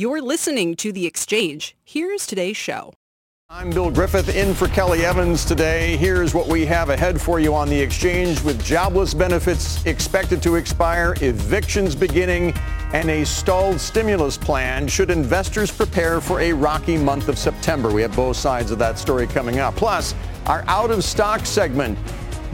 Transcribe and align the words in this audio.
You're 0.00 0.22
listening 0.22 0.76
to 0.76 0.92
The 0.92 1.04
Exchange. 1.04 1.76
Here's 1.84 2.26
today's 2.26 2.56
show. 2.56 2.94
I'm 3.50 3.68
Bill 3.68 3.90
Griffith 3.90 4.34
in 4.34 4.54
for 4.54 4.66
Kelly 4.68 5.04
Evans 5.04 5.44
today. 5.44 5.98
Here's 5.98 6.32
what 6.32 6.46
we 6.46 6.64
have 6.64 6.88
ahead 6.88 7.20
for 7.20 7.38
you 7.38 7.54
on 7.54 7.68
the 7.68 7.78
exchange 7.78 8.42
with 8.42 8.64
jobless 8.64 9.12
benefits 9.12 9.84
expected 9.84 10.42
to 10.44 10.54
expire, 10.54 11.14
evictions 11.20 11.94
beginning, 11.94 12.54
and 12.94 13.10
a 13.10 13.26
stalled 13.26 13.78
stimulus 13.78 14.38
plan. 14.38 14.88
Should 14.88 15.10
investors 15.10 15.70
prepare 15.70 16.22
for 16.22 16.40
a 16.40 16.54
rocky 16.54 16.96
month 16.96 17.28
of 17.28 17.36
September? 17.36 17.92
We 17.92 18.00
have 18.00 18.16
both 18.16 18.38
sides 18.38 18.70
of 18.70 18.78
that 18.78 18.98
story 18.98 19.26
coming 19.26 19.58
up. 19.58 19.76
Plus, 19.76 20.14
our 20.46 20.64
out 20.66 20.90
of 20.90 21.04
stock 21.04 21.44
segment. 21.44 21.98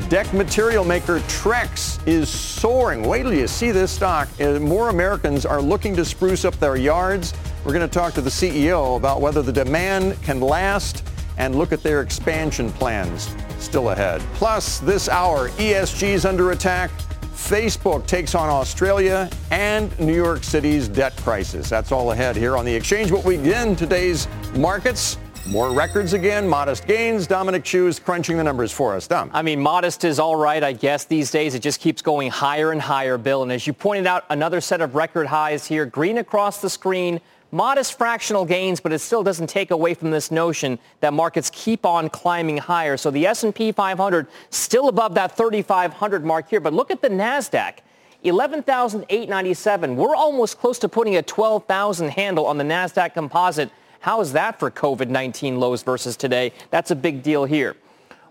Deck 0.09 0.33
material 0.33 0.84
maker 0.84 1.19
Trex 1.20 1.98
is 2.06 2.28
soaring. 2.28 3.02
Wait 3.02 3.24
till 3.24 3.34
you 3.34 3.48
see 3.48 3.73
this 3.73 3.91
stock. 3.91 4.28
Uh, 4.41 4.60
more 4.60 4.88
Americans 4.88 5.45
are 5.45 5.60
looking 5.60 5.97
to 5.97 6.05
spruce 6.05 6.45
up 6.45 6.55
their 6.60 6.77
yards. 6.77 7.34
We're 7.64 7.73
going 7.73 7.88
to 7.88 7.92
talk 7.92 8.14
to 8.14 8.20
the 8.20 8.30
CEO 8.30 8.97
about 8.97 9.20
whether 9.20 9.42
the 9.42 9.52
demand 9.52 10.23
can 10.23 10.41
last 10.41 11.05
and 11.39 11.56
look 11.56 11.72
at 11.72 11.83
their 11.83 12.03
expansion 12.03 12.70
plans 12.75 13.34
still 13.58 13.91
ahead. 13.91 14.20
Plus, 14.34 14.78
this 14.78 15.08
hour, 15.08 15.48
ESG's 15.50 16.25
under 16.25 16.53
attack. 16.53 16.92
Facebook 17.34 18.06
takes 18.06 18.36
on 18.36 18.48
Australia 18.48 19.28
and 19.50 19.98
New 19.98 20.14
York 20.14 20.44
City's 20.44 20.86
debt 20.86 21.16
crisis. 21.16 21.69
That's 21.69 21.91
all 21.91 22.12
ahead 22.12 22.36
here 22.36 22.56
on 22.56 22.64
the 22.64 22.75
exchange. 22.75 23.11
What 23.11 23.25
we 23.25 23.38
begin 23.38 23.75
today's 23.75 24.28
markets 24.55 25.19
more 25.48 25.70
records 25.70 26.12
again, 26.12 26.48
modest 26.48 26.86
gains. 26.86 27.27
Dominic 27.27 27.64
Chu 27.64 27.86
is 27.86 27.98
crunching 27.98 28.36
the 28.36 28.44
numbers 28.44 28.72
for 28.72 28.94
us. 28.94 29.06
Dom. 29.06 29.30
I 29.33 29.42
mean, 29.42 29.61
modest 29.61 30.05
is 30.05 30.19
all 30.19 30.36
right, 30.36 30.62
I 30.62 30.72
guess, 30.72 31.05
these 31.05 31.30
days. 31.30 31.55
It 31.55 31.61
just 31.61 31.80
keeps 31.80 32.03
going 32.03 32.30
higher 32.30 32.72
and 32.72 32.80
higher, 32.80 33.16
Bill. 33.16 33.42
And 33.42 33.53
as 33.53 33.66
you 33.66 33.72
pointed 33.72 34.06
out, 34.06 34.25
another 34.30 34.61
set 34.61 34.80
of 34.80 34.94
record 34.94 35.27
highs 35.27 35.66
here. 35.66 35.86
Green 35.86 36.19
across 36.19 36.61
the 36.61 36.70
screen. 36.70 37.20
Modest 37.53 37.97
fractional 37.97 38.44
gains, 38.44 38.80
but 38.80 38.92
it 38.92 38.98
still 38.98 39.22
doesn't 39.22 39.47
take 39.47 39.70
away 39.70 39.94
from 39.94 40.11
this 40.11 40.33
notion 40.33 40.78
that 41.00 41.12
markets 41.12 41.48
keep 41.55 41.86
on 41.86 42.08
climbing 42.08 42.58
higher. 42.58 42.97
So 42.97 43.10
the 43.10 43.25
S&P 43.27 43.70
500 43.70 44.27
still 44.50 44.88
above 44.88 45.14
that 45.14 45.36
3,500 45.36 46.25
mark 46.25 46.50
here. 46.50 46.60
But 46.60 46.72
look 46.72 46.91
at 46.91 47.00
the 47.00 47.08
NASDAQ. 47.08 47.75
11,897. 48.25 49.97
We're 49.97 50.16
almost 50.16 50.58
close 50.58 50.78
to 50.81 50.88
putting 50.88 51.16
a 51.16 51.22
12,000 51.22 52.08
handle 52.08 52.47
on 52.47 52.58
the 52.58 52.64
NASDAQ 52.64 53.14
composite 53.14 53.70
how 54.00 54.20
is 54.20 54.33
that 54.33 54.58
for 54.58 54.70
COVID-19 54.70 55.58
lows 55.58 55.83
versus 55.83 56.16
today? 56.16 56.52
That's 56.70 56.91
a 56.91 56.97
big 56.97 57.22
deal 57.22 57.44
here. 57.44 57.77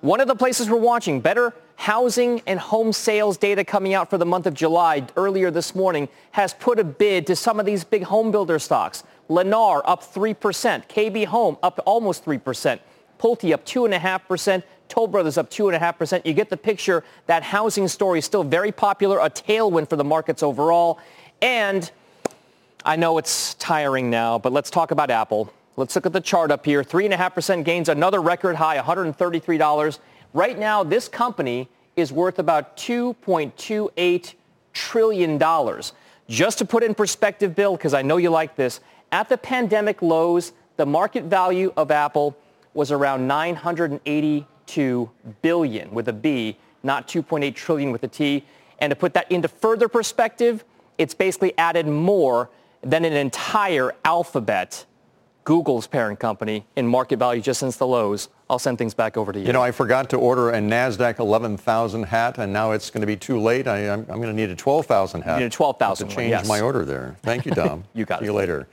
One 0.01 0.19
of 0.19 0.27
the 0.27 0.35
places 0.35 0.69
we're 0.69 0.77
watching, 0.77 1.19
better 1.19 1.53
housing 1.77 2.41
and 2.47 2.59
home 2.59 2.93
sales 2.93 3.37
data 3.37 3.63
coming 3.63 3.93
out 3.93 4.09
for 4.09 4.17
the 4.17 4.25
month 4.25 4.45
of 4.45 4.53
July 4.53 5.05
earlier 5.17 5.51
this 5.51 5.75
morning 5.75 6.07
has 6.31 6.53
put 6.53 6.79
a 6.79 6.83
bid 6.83 7.27
to 7.27 7.35
some 7.35 7.59
of 7.59 7.65
these 7.65 7.83
big 7.83 8.03
home 8.03 8.31
builder 8.31 8.59
stocks. 8.59 9.03
Lennar 9.29 9.81
up 9.85 10.03
3%, 10.03 10.35
KB 10.87 11.25
Home 11.25 11.57
up 11.63 11.79
almost 11.85 12.23
3%, 12.23 12.79
Pulte 13.19 13.53
up 13.53 13.65
2.5%, 13.65 14.63
Toll 14.87 15.07
Brothers 15.07 15.37
up 15.37 15.49
2.5%. 15.49 16.25
You 16.25 16.33
get 16.33 16.49
the 16.49 16.57
picture. 16.57 17.03
That 17.25 17.43
housing 17.43 17.87
story 17.87 18.19
is 18.19 18.25
still 18.25 18.43
very 18.43 18.71
popular, 18.71 19.19
a 19.19 19.29
tailwind 19.29 19.89
for 19.89 19.95
the 19.95 20.03
markets 20.03 20.43
overall. 20.43 20.99
And 21.41 21.89
I 22.87 22.95
know 22.97 23.17
it's 23.17 23.55
tiring 23.55 24.11
now, 24.11 24.37
but 24.37 24.53
let's 24.53 24.69
talk 24.69 24.91
about 24.91 25.09
Apple. 25.09 25.51
Let's 25.75 25.95
look 25.95 26.05
at 26.05 26.13
the 26.13 26.21
chart 26.21 26.51
up 26.51 26.63
here. 26.63 26.83
3.5% 26.83 27.65
gains, 27.65 27.89
another 27.89 28.21
record 28.21 28.55
high, 28.55 28.77
$133. 28.77 29.99
Right 30.35 30.59
now, 30.59 30.83
this 30.83 31.07
company 31.07 31.67
is 31.95 32.11
worth 32.11 32.37
about 32.37 32.77
$2.28 32.77 34.33
trillion. 34.73 35.81
Just 36.29 36.59
to 36.59 36.65
put 36.65 36.83
in 36.83 36.93
perspective, 36.93 37.55
Bill, 37.55 37.75
because 37.75 37.95
I 37.95 38.03
know 38.03 38.17
you 38.17 38.29
like 38.29 38.55
this, 38.55 38.81
at 39.11 39.29
the 39.29 39.37
pandemic 39.37 40.03
lows, 40.03 40.53
the 40.77 40.85
market 40.85 41.23
value 41.23 41.73
of 41.75 41.89
Apple 41.89 42.37
was 42.75 42.91
around 42.91 43.27
982 43.27 45.09
billion 45.41 45.91
with 45.91 46.07
a 46.07 46.13
B, 46.13 46.55
not 46.83 47.07
2.8 47.07 47.55
trillion 47.55 47.91
with 47.91 48.03
a 48.03 48.07
T. 48.07 48.43
And 48.77 48.91
to 48.91 48.95
put 48.95 49.15
that 49.15 49.31
into 49.31 49.47
further 49.47 49.87
perspective, 49.87 50.63
it's 50.99 51.15
basically 51.15 51.57
added 51.57 51.87
more 51.87 52.51
than 52.85 53.03
an 53.03 53.13
entire 53.13 53.93
alphabet 54.05 54.85
Google's 55.43 55.85
parent 55.85 56.19
company 56.19 56.65
in 56.75 56.87
market 56.87 57.19
value 57.19 57.41
just 57.41 57.59
since 57.59 57.77
the 57.77 57.85
lows. 57.85 58.29
I'll 58.49 58.59
send 58.59 58.77
things 58.77 58.93
back 58.93 59.15
over 59.15 59.31
to 59.31 59.39
you. 59.39 59.45
You 59.45 59.53
know, 59.53 59.61
I 59.61 59.71
forgot 59.71 60.09
to 60.11 60.17
order 60.17 60.51
a 60.51 60.57
NASDAQ 60.57 61.19
11,000 61.19 62.03
hat, 62.03 62.37
and 62.37 62.51
now 62.51 62.71
it's 62.71 62.89
going 62.89 63.01
to 63.01 63.07
be 63.07 63.15
too 63.15 63.39
late. 63.39 63.67
I, 63.67 63.79
am 63.79 64.05
going 64.05 64.23
to 64.23 64.33
need 64.33 64.49
a 64.49 64.55
12,000 64.55 65.21
hat. 65.21 65.35
You 65.35 65.39
need 65.41 65.45
a 65.45 65.49
12,000 65.49 66.07
to 66.07 66.15
change 66.15 66.29
yes. 66.31 66.47
my 66.47 66.61
order 66.61 66.83
there. 66.83 67.15
Thank 67.21 67.45
you, 67.45 67.51
Dom. 67.51 67.83
you 67.93 68.05
got 68.05 68.19
See 68.19 68.25
it. 68.25 68.29
you 68.29 68.33
later. 68.33 68.67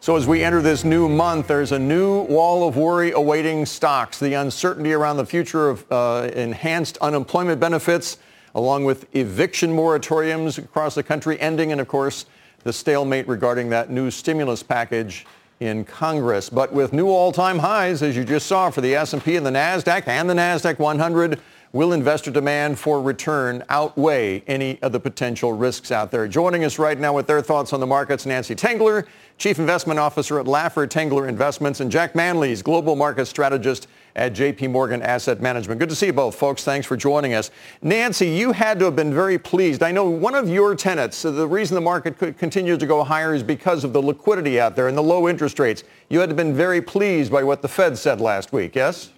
So 0.00 0.16
as 0.16 0.26
we 0.26 0.42
enter 0.42 0.60
this 0.60 0.84
new 0.84 1.08
month, 1.08 1.46
there's 1.46 1.72
a 1.72 1.78
new 1.78 2.22
wall 2.24 2.68
of 2.68 2.76
worry 2.76 3.12
awaiting 3.12 3.64
stocks. 3.64 4.18
The 4.18 4.34
uncertainty 4.34 4.92
around 4.92 5.16
the 5.18 5.26
future 5.26 5.70
of 5.70 5.90
uh, 5.90 6.30
enhanced 6.34 6.98
unemployment 6.98 7.60
benefits, 7.60 8.18
along 8.54 8.84
with 8.84 9.14
eviction 9.14 9.74
moratoriums 9.74 10.58
across 10.58 10.94
the 10.94 11.02
country 11.02 11.40
ending, 11.40 11.72
and 11.72 11.80
of 11.80 11.88
course, 11.88 12.26
the 12.64 12.72
stalemate 12.72 13.28
regarding 13.28 13.68
that 13.70 13.90
new 13.90 14.10
stimulus 14.10 14.62
package 14.62 15.26
in 15.60 15.84
Congress. 15.84 16.50
But 16.50 16.72
with 16.72 16.92
new 16.92 17.08
all-time 17.08 17.58
highs, 17.58 18.02
as 18.02 18.16
you 18.16 18.24
just 18.24 18.46
saw 18.46 18.70
for 18.70 18.80
the 18.80 18.94
S&P 18.96 19.36
and 19.36 19.46
the 19.46 19.50
NASDAQ 19.50 20.08
and 20.08 20.28
the 20.28 20.34
NASDAQ 20.34 20.78
100, 20.78 21.40
will 21.72 21.92
investor 21.92 22.30
demand 22.30 22.78
for 22.78 23.02
return 23.02 23.64
outweigh 23.68 24.40
any 24.46 24.80
of 24.82 24.92
the 24.92 25.00
potential 25.00 25.52
risks 25.52 25.90
out 25.90 26.10
there? 26.10 26.26
Joining 26.28 26.64
us 26.64 26.78
right 26.78 26.98
now 26.98 27.12
with 27.12 27.26
their 27.26 27.42
thoughts 27.42 27.72
on 27.72 27.80
the 27.80 27.86
markets, 27.86 28.26
Nancy 28.26 28.54
Tengler, 28.54 29.06
Chief 29.38 29.58
Investment 29.58 29.98
Officer 29.98 30.38
at 30.38 30.46
Laffer 30.46 30.86
Tengler 30.86 31.28
Investments, 31.28 31.80
and 31.80 31.90
Jack 31.90 32.12
Manleys, 32.14 32.62
Global 32.62 32.94
Market 32.94 33.26
Strategist 33.26 33.88
at 34.16 34.32
JP 34.32 34.70
Morgan 34.70 35.02
Asset 35.02 35.40
Management. 35.40 35.80
Good 35.80 35.88
to 35.88 35.96
see 35.96 36.06
you 36.06 36.12
both, 36.12 36.36
folks. 36.36 36.62
Thanks 36.62 36.86
for 36.86 36.96
joining 36.96 37.34
us. 37.34 37.50
Nancy, 37.82 38.28
you 38.28 38.52
had 38.52 38.78
to 38.78 38.84
have 38.84 38.96
been 38.96 39.12
very 39.12 39.38
pleased. 39.38 39.82
I 39.82 39.90
know 39.90 40.08
one 40.08 40.34
of 40.34 40.48
your 40.48 40.74
tenets, 40.74 41.22
the 41.22 41.46
reason 41.46 41.74
the 41.74 41.80
market 41.80 42.18
could 42.18 42.38
continue 42.38 42.76
to 42.76 42.86
go 42.86 43.02
higher 43.02 43.34
is 43.34 43.42
because 43.42 43.82
of 43.82 43.92
the 43.92 44.00
liquidity 44.00 44.60
out 44.60 44.76
there 44.76 44.88
and 44.88 44.96
the 44.96 45.02
low 45.02 45.28
interest 45.28 45.58
rates. 45.58 45.82
You 46.08 46.20
had 46.20 46.26
to 46.26 46.30
have 46.30 46.36
been 46.36 46.54
very 46.54 46.80
pleased 46.80 47.32
by 47.32 47.42
what 47.42 47.62
the 47.62 47.68
Fed 47.68 47.98
said 47.98 48.20
last 48.20 48.52
week, 48.52 48.76
yes? 48.76 49.10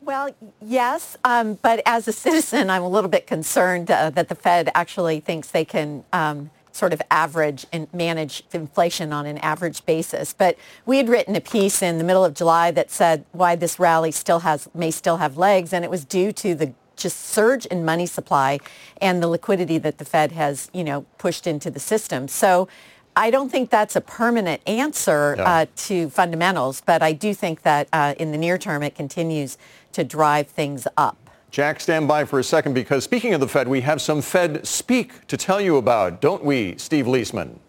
Well, 0.00 0.30
yes, 0.60 1.16
um, 1.24 1.58
but 1.62 1.80
as 1.86 2.06
a 2.06 2.12
citizen, 2.12 2.68
I'm 2.70 2.82
a 2.82 2.88
little 2.88 3.10
bit 3.10 3.26
concerned 3.26 3.90
uh, 3.90 4.10
that 4.10 4.28
the 4.28 4.34
Fed 4.34 4.70
actually 4.74 5.20
thinks 5.20 5.50
they 5.50 5.64
can 5.64 6.04
um, 6.12 6.50
sort 6.74 6.92
of 6.92 7.00
average 7.10 7.66
and 7.72 7.92
manage 7.94 8.42
inflation 8.52 9.12
on 9.12 9.26
an 9.26 9.38
average 9.38 9.86
basis. 9.86 10.32
But 10.32 10.56
we 10.84 10.96
had 10.96 11.08
written 11.08 11.36
a 11.36 11.40
piece 11.40 11.82
in 11.82 11.98
the 11.98 12.04
middle 12.04 12.24
of 12.24 12.34
July 12.34 12.70
that 12.72 12.90
said 12.90 13.24
why 13.32 13.54
this 13.54 13.78
rally 13.78 14.10
still 14.10 14.40
has 14.40 14.68
may 14.74 14.90
still 14.90 15.18
have 15.18 15.36
legs, 15.38 15.72
and 15.72 15.84
it 15.84 15.90
was 15.90 16.04
due 16.04 16.32
to 16.32 16.54
the 16.54 16.72
just 16.96 17.20
surge 17.20 17.66
in 17.66 17.84
money 17.84 18.06
supply 18.06 18.58
and 19.00 19.22
the 19.22 19.28
liquidity 19.28 19.78
that 19.78 19.98
the 19.98 20.04
Fed 20.04 20.32
has, 20.32 20.70
you 20.72 20.84
know, 20.84 21.04
pushed 21.18 21.46
into 21.46 21.70
the 21.70 21.80
system. 21.80 22.28
So 22.28 22.68
I 23.16 23.30
don't 23.30 23.50
think 23.50 23.70
that's 23.70 23.96
a 23.96 24.00
permanent 24.00 24.60
answer 24.66 25.34
yeah. 25.36 25.44
uh, 25.44 25.66
to 25.76 26.10
fundamentals, 26.10 26.80
but 26.80 27.02
I 27.02 27.12
do 27.12 27.34
think 27.34 27.62
that 27.62 27.88
uh, 27.92 28.14
in 28.18 28.32
the 28.32 28.38
near 28.38 28.58
term 28.58 28.82
it 28.82 28.94
continues 28.94 29.58
to 29.92 30.04
drive 30.04 30.48
things 30.48 30.86
up. 30.96 31.23
Jack, 31.54 31.78
stand 31.78 32.08
by 32.08 32.24
for 32.24 32.40
a 32.40 32.42
second 32.42 32.74
because 32.74 33.04
speaking 33.04 33.32
of 33.32 33.38
the 33.38 33.46
Fed, 33.46 33.68
we 33.68 33.80
have 33.82 34.02
some 34.02 34.20
Fed 34.20 34.66
speak 34.66 35.24
to 35.28 35.36
tell 35.36 35.60
you 35.60 35.76
about, 35.76 36.20
don't 36.20 36.42
we, 36.42 36.76
Steve 36.78 37.06
Liesman? 37.06 37.60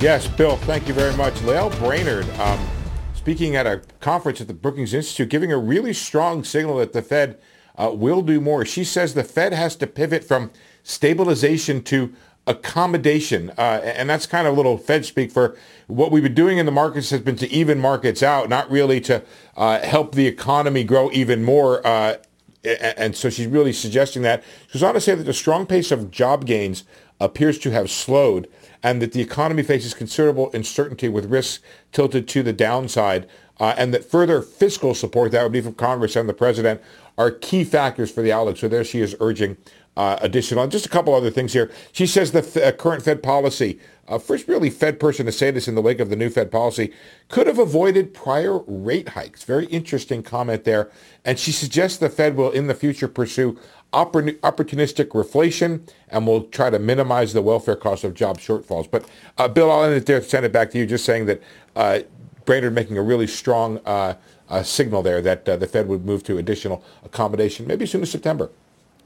Yes, 0.00 0.26
Bill, 0.26 0.56
thank 0.56 0.88
you 0.88 0.94
very 0.94 1.14
much. 1.18 1.42
Lael 1.42 1.68
Brainard, 1.78 2.26
um, 2.40 2.66
speaking 3.12 3.56
at 3.56 3.66
a 3.66 3.82
conference 4.00 4.40
at 4.40 4.46
the 4.46 4.54
Brookings 4.54 4.94
Institute, 4.94 5.28
giving 5.28 5.52
a 5.52 5.58
really 5.58 5.92
strong 5.92 6.44
signal 6.44 6.78
that 6.78 6.94
the 6.94 7.02
Fed 7.02 7.38
uh, 7.76 7.90
will 7.92 8.22
do 8.22 8.40
more. 8.40 8.64
She 8.64 8.82
says 8.82 9.12
the 9.12 9.22
Fed 9.22 9.52
has 9.52 9.76
to 9.76 9.86
pivot 9.86 10.24
from 10.24 10.52
stabilization 10.82 11.82
to 11.82 12.14
accommodation. 12.46 13.50
Uh, 13.58 13.80
and 13.82 14.08
that's 14.08 14.26
kind 14.26 14.46
of 14.46 14.54
a 14.54 14.56
little 14.56 14.78
Fed 14.78 15.04
speak 15.04 15.32
for 15.32 15.56
what 15.86 16.10
we've 16.12 16.22
been 16.22 16.34
doing 16.34 16.58
in 16.58 16.66
the 16.66 16.72
markets 16.72 17.10
has 17.10 17.20
been 17.20 17.36
to 17.36 17.48
even 17.50 17.78
markets 17.78 18.22
out, 18.22 18.48
not 18.48 18.70
really 18.70 19.00
to 19.00 19.22
uh, 19.56 19.80
help 19.80 20.14
the 20.14 20.26
economy 20.26 20.84
grow 20.84 21.10
even 21.12 21.42
more. 21.44 21.86
Uh, 21.86 22.16
and 22.64 23.16
so 23.16 23.30
she's 23.30 23.46
really 23.46 23.72
suggesting 23.72 24.22
that. 24.22 24.42
She 24.68 24.78
goes 24.78 24.82
on 24.82 24.94
to 24.94 25.00
say 25.00 25.14
that 25.14 25.24
the 25.24 25.32
strong 25.32 25.66
pace 25.66 25.90
of 25.90 26.10
job 26.10 26.46
gains 26.46 26.84
appears 27.20 27.58
to 27.60 27.70
have 27.70 27.90
slowed. 27.90 28.48
and 28.86 29.02
that 29.02 29.10
the 29.10 29.20
economy 29.20 29.64
faces 29.64 29.94
considerable 29.94 30.48
uncertainty 30.52 31.08
with 31.08 31.26
risks 31.26 31.58
tilted 31.90 32.28
to 32.28 32.42
the 32.42 32.52
downside, 32.52 33.26
uh, 33.58 33.74
and 33.76 33.92
that 33.92 34.04
further 34.04 34.40
fiscal 34.40 34.94
support, 34.94 35.32
that 35.32 35.42
would 35.42 35.50
be 35.50 35.60
from 35.60 35.74
Congress 35.74 36.14
and 36.14 36.28
the 36.28 36.34
president, 36.34 36.80
are 37.18 37.32
key 37.32 37.64
factors 37.64 38.12
for 38.12 38.22
the 38.22 38.30
outlook. 38.30 38.56
So 38.56 38.68
there 38.68 38.84
she 38.84 39.00
is 39.00 39.16
urging 39.18 39.56
uh, 39.96 40.28
just 40.28 40.86
a 40.86 40.88
couple 40.88 41.14
other 41.14 41.30
things 41.30 41.52
here. 41.52 41.70
She 41.92 42.06
says 42.06 42.32
the 42.32 42.66
uh, 42.66 42.72
current 42.72 43.02
Fed 43.02 43.22
policy, 43.22 43.80
uh, 44.08 44.18
first 44.18 44.46
really 44.46 44.68
Fed 44.68 45.00
person 45.00 45.26
to 45.26 45.32
say 45.32 45.50
this 45.50 45.68
in 45.68 45.74
the 45.74 45.82
wake 45.82 46.00
of 46.00 46.10
the 46.10 46.16
new 46.16 46.28
Fed 46.28 46.50
policy, 46.50 46.92
could 47.28 47.46
have 47.46 47.58
avoided 47.58 48.12
prior 48.12 48.58
rate 48.66 49.10
hikes. 49.10 49.42
Very 49.44 49.66
interesting 49.66 50.22
comment 50.22 50.64
there. 50.64 50.90
And 51.24 51.38
she 51.38 51.50
suggests 51.50 51.98
the 51.98 52.10
Fed 52.10 52.36
will 52.36 52.50
in 52.50 52.66
the 52.66 52.74
future 52.74 53.08
pursue 53.08 53.58
opportunistic 53.92 55.08
reflation 55.08 55.88
and 56.10 56.26
will 56.26 56.42
try 56.42 56.68
to 56.68 56.78
minimize 56.78 57.32
the 57.32 57.40
welfare 57.40 57.76
cost 57.76 58.04
of 58.04 58.12
job 58.12 58.38
shortfalls. 58.38 58.90
But 58.90 59.08
uh, 59.38 59.48
Bill, 59.48 59.70
I'll 59.70 59.84
end 59.84 59.94
it 59.94 60.04
there, 60.04 60.20
send 60.20 60.44
it 60.44 60.52
back 60.52 60.70
to 60.72 60.78
you, 60.78 60.84
just 60.84 61.06
saying 61.06 61.26
that 61.26 61.42
uh, 61.74 62.00
Brainard 62.44 62.74
making 62.74 62.98
a 62.98 63.02
really 63.02 63.26
strong 63.26 63.78
uh, 63.86 64.14
signal 64.62 65.02
there 65.02 65.22
that 65.22 65.46
the 65.46 65.66
Fed 65.66 65.88
would 65.88 66.04
move 66.04 66.22
to 66.24 66.36
additional 66.36 66.84
accommodation, 67.04 67.66
maybe 67.66 67.84
as 67.84 67.90
soon 67.90 68.02
as 68.02 68.10
September. 68.10 68.50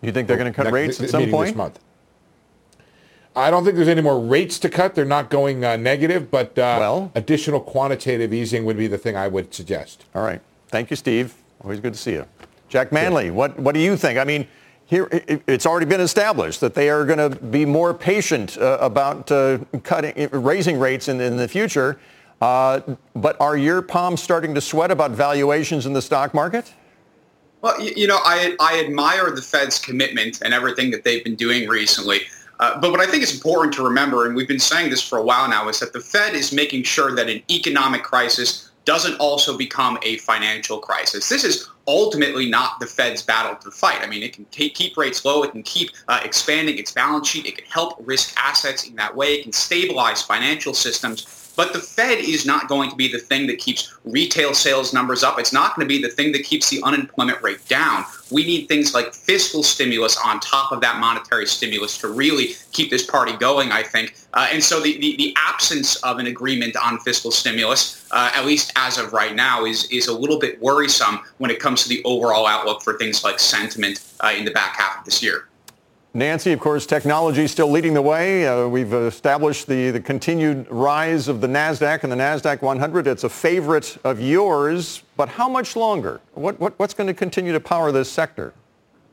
You 0.03 0.13
think 0.13 0.29
they're 0.29 0.37
going 0.37 0.53
to 0.53 0.63
cut 0.63 0.73
rates 0.73 1.01
at 1.01 1.11
some 1.11 1.29
point? 1.31 1.49
This 1.49 1.57
month. 1.57 1.79
I 3.37 3.51
don't 3.51 3.65
think 3.65 3.77
there's 3.77 3.89
any 3.89 4.01
more 4.01 4.19
rates 4.19 4.59
to 4.61 4.69
cut. 4.69 4.95
They're 4.95 5.05
not 5.05 5.31
going 5.31 5.65
uh, 5.65 5.77
negative, 5.77 6.31
but 6.31 6.53
well, 6.57 7.13
additional 7.15 7.61
quantitative 7.61 8.33
easing 8.33 8.65
would 8.65 8.77
be 8.77 8.89
the 8.89 8.99
thing 8.99 9.17
I 9.17 9.29
would 9.29 9.55
suggest. 9.55 10.05
All 10.15 10.23
right. 10.23 10.41
Thank 10.69 10.91
you, 10.91 10.97
Steve. 10.97 11.35
Always 11.63 11.81
good 11.81 11.93
to 11.93 11.99
see 11.99 12.13
you. 12.13 12.27
Jack 12.69 12.93
Manley, 12.93 13.31
what, 13.31 13.59
what 13.59 13.75
do 13.75 13.81
you 13.81 13.97
think? 13.97 14.19
I 14.19 14.25
mean, 14.25 14.47
here, 14.85 15.09
it's 15.11 15.67
already 15.67 15.87
been 15.87 16.01
established 16.01 16.61
that 16.61 16.75
they 16.75 16.91
are 16.91 17.05
going 17.05 17.19
to 17.19 17.37
be 17.47 17.65
more 17.65 17.95
patient 17.95 18.59
uh, 18.59 18.79
about 18.81 19.31
uh, 19.31 19.59
cutting, 19.85 20.29
raising 20.33 20.79
rates 20.79 21.09
in, 21.09 21.21
in 21.21 21.37
the 21.37 21.47
future. 21.47 22.01
Uh, 22.41 22.81
but 23.15 23.41
are 23.41 23.57
your 23.57 23.83
palms 23.83 24.23
starting 24.23 24.55
to 24.55 24.61
sweat 24.61 24.91
about 24.91 25.13
valuations 25.13 25.87
in 25.87 25.93
the 25.93 26.03
stock 26.03 26.33
market? 26.35 26.73
Well, 27.63 27.81
you 27.81 28.07
know, 28.07 28.19
I, 28.25 28.57
I 28.59 28.81
admire 28.81 29.31
the 29.31 29.43
Fed's 29.43 29.79
commitment 29.79 30.41
and 30.43 30.55
everything 30.55 30.91
that 30.93 31.05
they've 31.05 31.23
been 31.23 31.37
doing 31.37 31.69
recently. 31.69 32.23
Uh, 32.59 32.79
but 32.79 32.91
what 32.91 33.01
I 33.01 33.07
think 33.07 33.23
is 33.23 33.35
important 33.35 33.75
to 33.75 33.83
remember, 33.83 34.27
and 34.27 34.35
we've 34.35 34.49
been 34.49 34.59
saying 34.59 34.91
this 34.91 35.07
for 35.07 35.19
a 35.19 35.23
while 35.23 35.49
now, 35.49 35.69
is 35.69 35.81
that 35.81 35.93
the 35.93 36.01
Fed 36.01 36.35
is 36.35 36.53
making 36.53 36.85
sure 36.85 37.15
that 37.15 37.29
an 37.29 37.43
economic 37.51 38.03
crisis 38.03 38.71
doesn't 38.85 39.17
also 39.17 39.57
become 39.57 39.99
a 40.03 40.19
financial 40.19 40.79
crisis. 40.79 41.29
This 41.29 41.45
is 41.45 41.69
ultimately 41.87 42.49
not 42.49 42.81
the 42.81 42.87
Fed's 42.87 43.23
battle 43.23 43.57
to 43.57 43.71
fight. 43.71 44.01
I 44.03 44.07
mean, 44.07 44.23
it 44.23 44.33
can 44.33 44.45
keep 44.47 44.97
rates 44.97 45.25
low. 45.25 45.43
It 45.43 45.53
can 45.53 45.63
keep 45.63 45.91
uh, 46.09 46.21
expanding 46.25 46.79
its 46.79 46.93
balance 46.93 47.29
sheet. 47.29 47.47
It 47.47 47.59
can 47.59 47.67
help 47.67 47.97
risk 48.01 48.35
assets 48.39 48.89
in 48.89 48.97
that 48.97 49.15
way. 49.15 49.35
It 49.35 49.43
can 49.43 49.53
stabilize 49.53 50.23
financial 50.23 50.73
systems. 50.73 51.40
But 51.61 51.75
the 51.75 51.79
Fed 51.79 52.21
is 52.21 52.47
not 52.47 52.69
going 52.69 52.89
to 52.89 52.97
be 52.97 53.07
the 53.07 53.19
thing 53.19 53.47
that 53.49 53.59
keeps 53.59 53.95
retail 54.07 54.55
sales 54.55 54.95
numbers 54.95 55.23
up. 55.23 55.39
It's 55.39 55.53
not 55.53 55.77
going 55.77 55.87
to 55.87 55.95
be 55.95 56.01
the 56.01 56.09
thing 56.09 56.33
that 56.33 56.43
keeps 56.43 56.71
the 56.71 56.83
unemployment 56.85 57.43
rate 57.43 57.69
down. 57.69 58.07
We 58.31 58.47
need 58.47 58.67
things 58.67 58.95
like 58.95 59.13
fiscal 59.13 59.63
stimulus 59.63 60.17
on 60.25 60.41
top 60.41 60.73
of 60.73 60.81
that 60.81 60.99
monetary 60.99 61.45
stimulus 61.45 61.99
to 61.99 62.09
really 62.09 62.55
keep 62.73 62.89
this 62.89 63.05
party 63.05 63.37
going, 63.37 63.73
I 63.73 63.83
think. 63.83 64.15
Uh, 64.33 64.49
and 64.51 64.65
so 64.65 64.81
the, 64.81 64.99
the, 65.01 65.17
the, 65.19 65.35
absence 65.37 65.97
of 65.97 66.19
an 66.19 66.29
agreement 66.29 66.77
on 66.83 66.99
fiscal 67.01 67.31
stimulus, 67.31 68.07
uh, 68.11 68.31
at 68.35 68.47
least 68.47 68.73
as 68.77 68.97
of 68.97 69.13
right 69.13 69.35
now, 69.35 69.67
is, 69.67 69.85
is 69.91 70.09
a 70.09 70.19
little 70.19 70.39
bit 70.39 70.59
worrisome 70.63 71.21
when 71.37 71.51
it 71.51 71.61
comes 71.61 71.83
to 71.83 71.91
the 71.91 72.03
overall 72.05 72.47
outlook 72.47 72.81
for 72.81 72.97
things 72.97 73.23
like 73.23 73.39
sentiment 73.39 74.01
uh, 74.21 74.33
in 74.35 74.47
the 74.47 74.51
back 74.53 74.77
half 74.77 75.01
of 75.01 75.05
this 75.05 75.23
year. 75.23 75.50
Nancy, 76.13 76.51
of 76.53 76.59
course, 76.59 76.87
technology 76.87 77.45
is 77.45 77.53
still 77.53 77.71
leading 77.71 77.95
the 77.95 78.03
way. 78.03 78.45
Uh, 78.45 78.67
we've 78.67 78.93
established 78.93 79.69
the, 79.69 79.93
the 79.93 80.01
continued 80.01 80.67
rise 80.69 81.29
of 81.29 81.41
the 81.41 81.47
NASDAQ 81.47 82.03
and 82.03 82.11
the 82.11 82.17
NASDAQ 82.17 82.63
100. 82.63 83.07
It's 83.07 83.23
a 83.23 83.29
favorite 83.29 83.97
of 84.03 84.21
yours, 84.21 85.05
but 85.17 85.29
how 85.29 85.49
much 85.49 85.77
longer? 85.77 86.21
What, 86.35 86.59
what, 86.59 86.77
what's 86.81 86.95
going 86.95 87.07
to 87.07 87.15
continue 87.15 87.53
to 87.53 87.61
power 87.61 87.93
this 87.93 88.11
sector? 88.11 88.55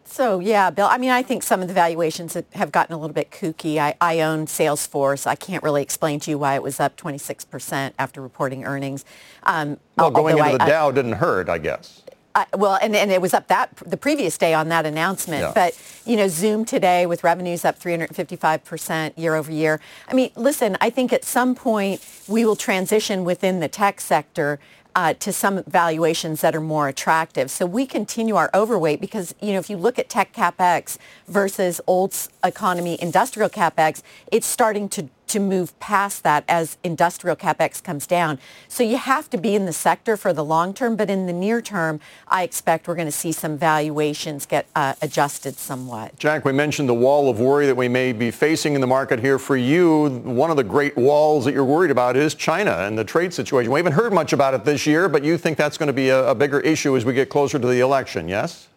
So 0.05 0.39
yeah, 0.39 0.71
Bill, 0.71 0.87
I 0.87 0.97
mean, 0.97 1.11
I 1.11 1.21
think 1.21 1.43
some 1.43 1.61
of 1.61 1.67
the 1.67 1.73
valuations 1.73 2.35
have 2.53 2.71
gotten 2.71 2.95
a 2.95 2.97
little 2.97 3.13
bit 3.13 3.29
kooky. 3.29 3.77
I, 3.77 3.93
I 4.01 4.21
own 4.21 4.47
Salesforce. 4.47 5.27
I 5.27 5.35
can't 5.35 5.61
really 5.61 5.83
explain 5.83 6.19
to 6.21 6.31
you 6.31 6.39
why 6.39 6.55
it 6.55 6.63
was 6.63 6.79
up 6.79 6.97
26% 6.97 7.93
after 7.99 8.21
reporting 8.21 8.65
earnings. 8.65 9.05
Um, 9.43 9.77
well, 9.97 10.09
going 10.09 10.37
into 10.37 10.49
I, 10.49 10.51
the 10.53 10.65
Dow 10.65 10.89
didn't 10.91 11.13
hurt, 11.13 11.49
I 11.49 11.59
guess. 11.59 12.01
Uh, 12.37 12.45
well, 12.55 12.77
and, 12.83 12.95
and 12.95 13.11
it 13.11 13.19
was 13.19 13.33
up 13.33 13.47
that 13.47 13.75
the 13.77 13.97
previous 13.97 14.37
day 14.37 14.53
on 14.53 14.69
that 14.69 14.85
announcement. 14.85 15.41
Yeah. 15.41 15.51
But, 15.55 15.75
you 16.05 16.15
know, 16.15 16.27
Zoom 16.27 16.65
today 16.65 17.07
with 17.07 17.23
revenues 17.23 17.65
up 17.65 17.79
355% 17.79 19.17
year 19.17 19.33
over 19.33 19.51
year. 19.51 19.79
I 20.07 20.13
mean, 20.13 20.29
listen, 20.35 20.77
I 20.79 20.91
think 20.91 21.11
at 21.11 21.25
some 21.25 21.55
point 21.55 21.99
we 22.27 22.45
will 22.45 22.55
transition 22.55 23.23
within 23.23 23.59
the 23.59 23.67
tech 23.67 23.99
sector 23.99 24.59
uh, 24.95 25.15
to 25.15 25.33
some 25.33 25.63
valuations 25.63 26.41
that 26.41 26.55
are 26.55 26.61
more 26.61 26.87
attractive. 26.87 27.49
So 27.49 27.65
we 27.65 27.87
continue 27.87 28.35
our 28.35 28.51
overweight 28.53 29.01
because, 29.01 29.33
you 29.41 29.53
know, 29.53 29.59
if 29.59 29.67
you 29.67 29.77
look 29.77 29.97
at 29.97 30.07
tech 30.07 30.31
capex 30.31 30.99
versus 31.27 31.81
old 31.87 32.15
economy 32.43 32.99
industrial 33.01 33.49
capex, 33.49 34.03
it's 34.31 34.45
starting 34.45 34.89
to 34.89 35.09
to 35.27 35.39
move 35.39 35.77
past 35.79 36.23
that 36.23 36.43
as 36.47 36.77
industrial 36.83 37.35
capex 37.35 37.83
comes 37.83 38.07
down. 38.07 38.39
So 38.67 38.83
you 38.83 38.97
have 38.97 39.29
to 39.29 39.37
be 39.37 39.55
in 39.55 39.65
the 39.65 39.73
sector 39.73 40.17
for 40.17 40.33
the 40.33 40.43
long 40.43 40.73
term, 40.73 40.95
but 40.95 41.09
in 41.09 41.25
the 41.25 41.33
near 41.33 41.61
term, 41.61 41.99
I 42.27 42.43
expect 42.43 42.87
we're 42.87 42.95
going 42.95 43.07
to 43.07 43.11
see 43.11 43.31
some 43.31 43.57
valuations 43.57 44.45
get 44.45 44.67
uh, 44.75 44.93
adjusted 45.01 45.57
somewhat. 45.57 46.17
Jack, 46.17 46.45
we 46.45 46.51
mentioned 46.51 46.89
the 46.89 46.93
wall 46.93 47.29
of 47.29 47.39
worry 47.39 47.65
that 47.65 47.75
we 47.75 47.87
may 47.87 48.13
be 48.13 48.31
facing 48.31 48.75
in 48.75 48.81
the 48.81 48.87
market 48.87 49.19
here. 49.19 49.37
For 49.37 49.57
you, 49.57 50.09
one 50.23 50.51
of 50.51 50.57
the 50.57 50.63
great 50.63 50.95
walls 50.95 51.45
that 51.45 51.53
you're 51.53 51.65
worried 51.65 51.91
about 51.91 52.15
is 52.17 52.35
China 52.35 52.71
and 52.79 52.97
the 52.97 53.03
trade 53.03 53.33
situation. 53.33 53.71
We 53.71 53.79
haven't 53.79 53.93
heard 53.93 54.13
much 54.13 54.33
about 54.33 54.53
it 54.53 54.65
this 54.65 54.85
year, 54.87 55.09
but 55.09 55.23
you 55.23 55.37
think 55.37 55.57
that's 55.57 55.77
going 55.77 55.87
to 55.87 55.93
be 55.93 56.09
a, 56.09 56.29
a 56.29 56.35
bigger 56.35 56.59
issue 56.59 56.95
as 56.95 57.05
we 57.05 57.13
get 57.13 57.29
closer 57.29 57.59
to 57.59 57.67
the 57.67 57.79
election, 57.79 58.27
yes? 58.27 58.69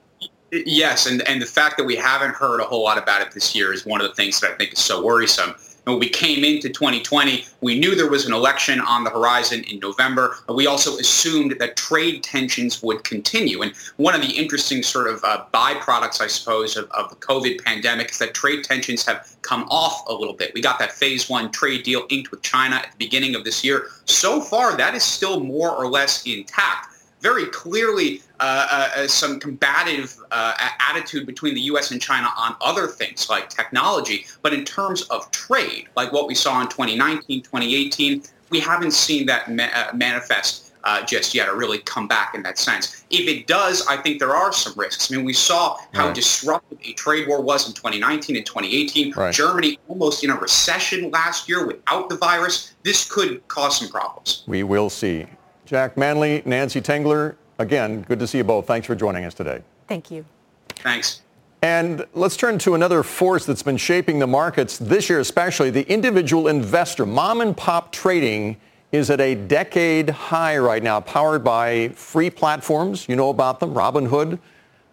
Yes, 0.52 1.06
and, 1.06 1.26
and 1.28 1.40
the 1.40 1.46
fact 1.46 1.76
that 1.78 1.84
we 1.84 1.94
haven't 1.94 2.34
heard 2.34 2.60
a 2.60 2.64
whole 2.64 2.82
lot 2.82 2.98
about 2.98 3.22
it 3.22 3.30
this 3.30 3.54
year 3.54 3.72
is 3.72 3.86
one 3.86 4.00
of 4.00 4.08
the 4.08 4.14
things 4.14 4.40
that 4.40 4.50
I 4.50 4.54
think 4.56 4.72
is 4.72 4.80
so 4.80 5.04
worrisome. 5.04 5.54
When 5.90 5.98
we 5.98 6.08
came 6.08 6.44
into 6.44 6.68
2020, 6.68 7.44
we 7.62 7.76
knew 7.76 7.96
there 7.96 8.08
was 8.08 8.24
an 8.24 8.32
election 8.32 8.80
on 8.80 9.02
the 9.02 9.10
horizon 9.10 9.64
in 9.64 9.80
November. 9.80 10.36
We 10.48 10.68
also 10.68 10.96
assumed 10.98 11.56
that 11.58 11.76
trade 11.76 12.22
tensions 12.22 12.80
would 12.80 13.02
continue. 13.02 13.62
And 13.62 13.74
one 13.96 14.14
of 14.14 14.20
the 14.20 14.28
interesting 14.28 14.84
sort 14.84 15.08
of 15.08 15.24
uh, 15.24 15.46
byproducts, 15.52 16.20
I 16.20 16.28
suppose, 16.28 16.76
of, 16.76 16.88
of 16.92 17.10
the 17.10 17.16
COVID 17.16 17.64
pandemic 17.64 18.12
is 18.12 18.18
that 18.18 18.34
trade 18.34 18.62
tensions 18.62 19.04
have 19.06 19.34
come 19.42 19.64
off 19.64 20.08
a 20.08 20.14
little 20.14 20.34
bit. 20.34 20.54
We 20.54 20.62
got 20.62 20.78
that 20.78 20.92
phase 20.92 21.28
one 21.28 21.50
trade 21.50 21.82
deal 21.82 22.06
inked 22.08 22.30
with 22.30 22.42
China 22.42 22.76
at 22.76 22.92
the 22.92 22.98
beginning 22.98 23.34
of 23.34 23.42
this 23.42 23.64
year. 23.64 23.88
So 24.04 24.40
far, 24.40 24.76
that 24.76 24.94
is 24.94 25.02
still 25.02 25.40
more 25.40 25.74
or 25.74 25.88
less 25.88 26.24
intact 26.24 26.89
very 27.20 27.46
clearly 27.46 28.22
uh, 28.40 28.66
uh, 28.70 28.88
uh, 28.96 29.06
some 29.06 29.38
combative 29.38 30.16
uh, 30.30 30.54
attitude 30.88 31.26
between 31.26 31.54
the 31.54 31.60
U.S. 31.62 31.90
and 31.90 32.00
China 32.00 32.28
on 32.36 32.56
other 32.60 32.86
things 32.86 33.28
like 33.28 33.48
technology. 33.48 34.26
But 34.42 34.54
in 34.54 34.64
terms 34.64 35.02
of 35.02 35.30
trade, 35.30 35.88
like 35.96 36.12
what 36.12 36.26
we 36.26 36.34
saw 36.34 36.60
in 36.60 36.68
2019, 36.68 37.42
2018, 37.42 38.22
we 38.50 38.60
haven't 38.60 38.92
seen 38.92 39.26
that 39.26 39.50
ma- 39.50 39.68
uh, 39.74 39.92
manifest 39.94 40.72
uh, 40.84 41.04
just 41.04 41.34
yet 41.34 41.48
or 41.48 41.56
really 41.56 41.78
come 41.80 42.08
back 42.08 42.34
in 42.34 42.42
that 42.42 42.58
sense. 42.58 43.04
If 43.10 43.28
it 43.28 43.46
does, 43.46 43.86
I 43.86 43.96
think 43.96 44.18
there 44.18 44.34
are 44.34 44.52
some 44.52 44.72
risks. 44.76 45.12
I 45.12 45.16
mean, 45.16 45.24
we 45.24 45.32
saw 45.32 45.76
how 45.92 46.06
right. 46.06 46.14
disruptive 46.14 46.78
a 46.82 46.92
trade 46.94 47.28
war 47.28 47.42
was 47.42 47.68
in 47.68 47.74
2019 47.74 48.36
and 48.36 48.46
2018. 48.46 49.12
Right. 49.12 49.34
Germany 49.34 49.78
almost 49.88 50.24
in 50.24 50.30
a 50.30 50.36
recession 50.36 51.10
last 51.10 51.48
year 51.48 51.66
without 51.66 52.08
the 52.08 52.16
virus. 52.16 52.74
This 52.82 53.08
could 53.10 53.46
cause 53.48 53.78
some 53.78 53.88
problems. 53.88 54.44
We 54.46 54.62
will 54.62 54.88
see. 54.88 55.26
Jack 55.70 55.96
Manley, 55.96 56.42
Nancy 56.46 56.80
Tengler, 56.80 57.36
again, 57.60 58.02
good 58.02 58.18
to 58.18 58.26
see 58.26 58.38
you 58.38 58.44
both. 58.44 58.66
Thanks 58.66 58.88
for 58.88 58.96
joining 58.96 59.24
us 59.24 59.34
today. 59.34 59.62
Thank 59.86 60.10
you. 60.10 60.24
Thanks. 60.70 61.22
And 61.62 62.04
let's 62.12 62.36
turn 62.36 62.58
to 62.58 62.74
another 62.74 63.04
force 63.04 63.46
that's 63.46 63.62
been 63.62 63.76
shaping 63.76 64.18
the 64.18 64.26
markets 64.26 64.78
this 64.78 65.08
year, 65.08 65.20
especially 65.20 65.70
the 65.70 65.88
individual 65.88 66.48
investor. 66.48 67.06
Mom 67.06 67.40
and 67.40 67.56
pop 67.56 67.92
trading 67.92 68.56
is 68.90 69.10
at 69.10 69.20
a 69.20 69.36
decade 69.36 70.10
high 70.10 70.58
right 70.58 70.82
now, 70.82 70.98
powered 70.98 71.44
by 71.44 71.90
free 71.90 72.30
platforms. 72.30 73.08
You 73.08 73.14
know 73.14 73.30
about 73.30 73.60
them, 73.60 73.72
Robinhood. 73.72 74.40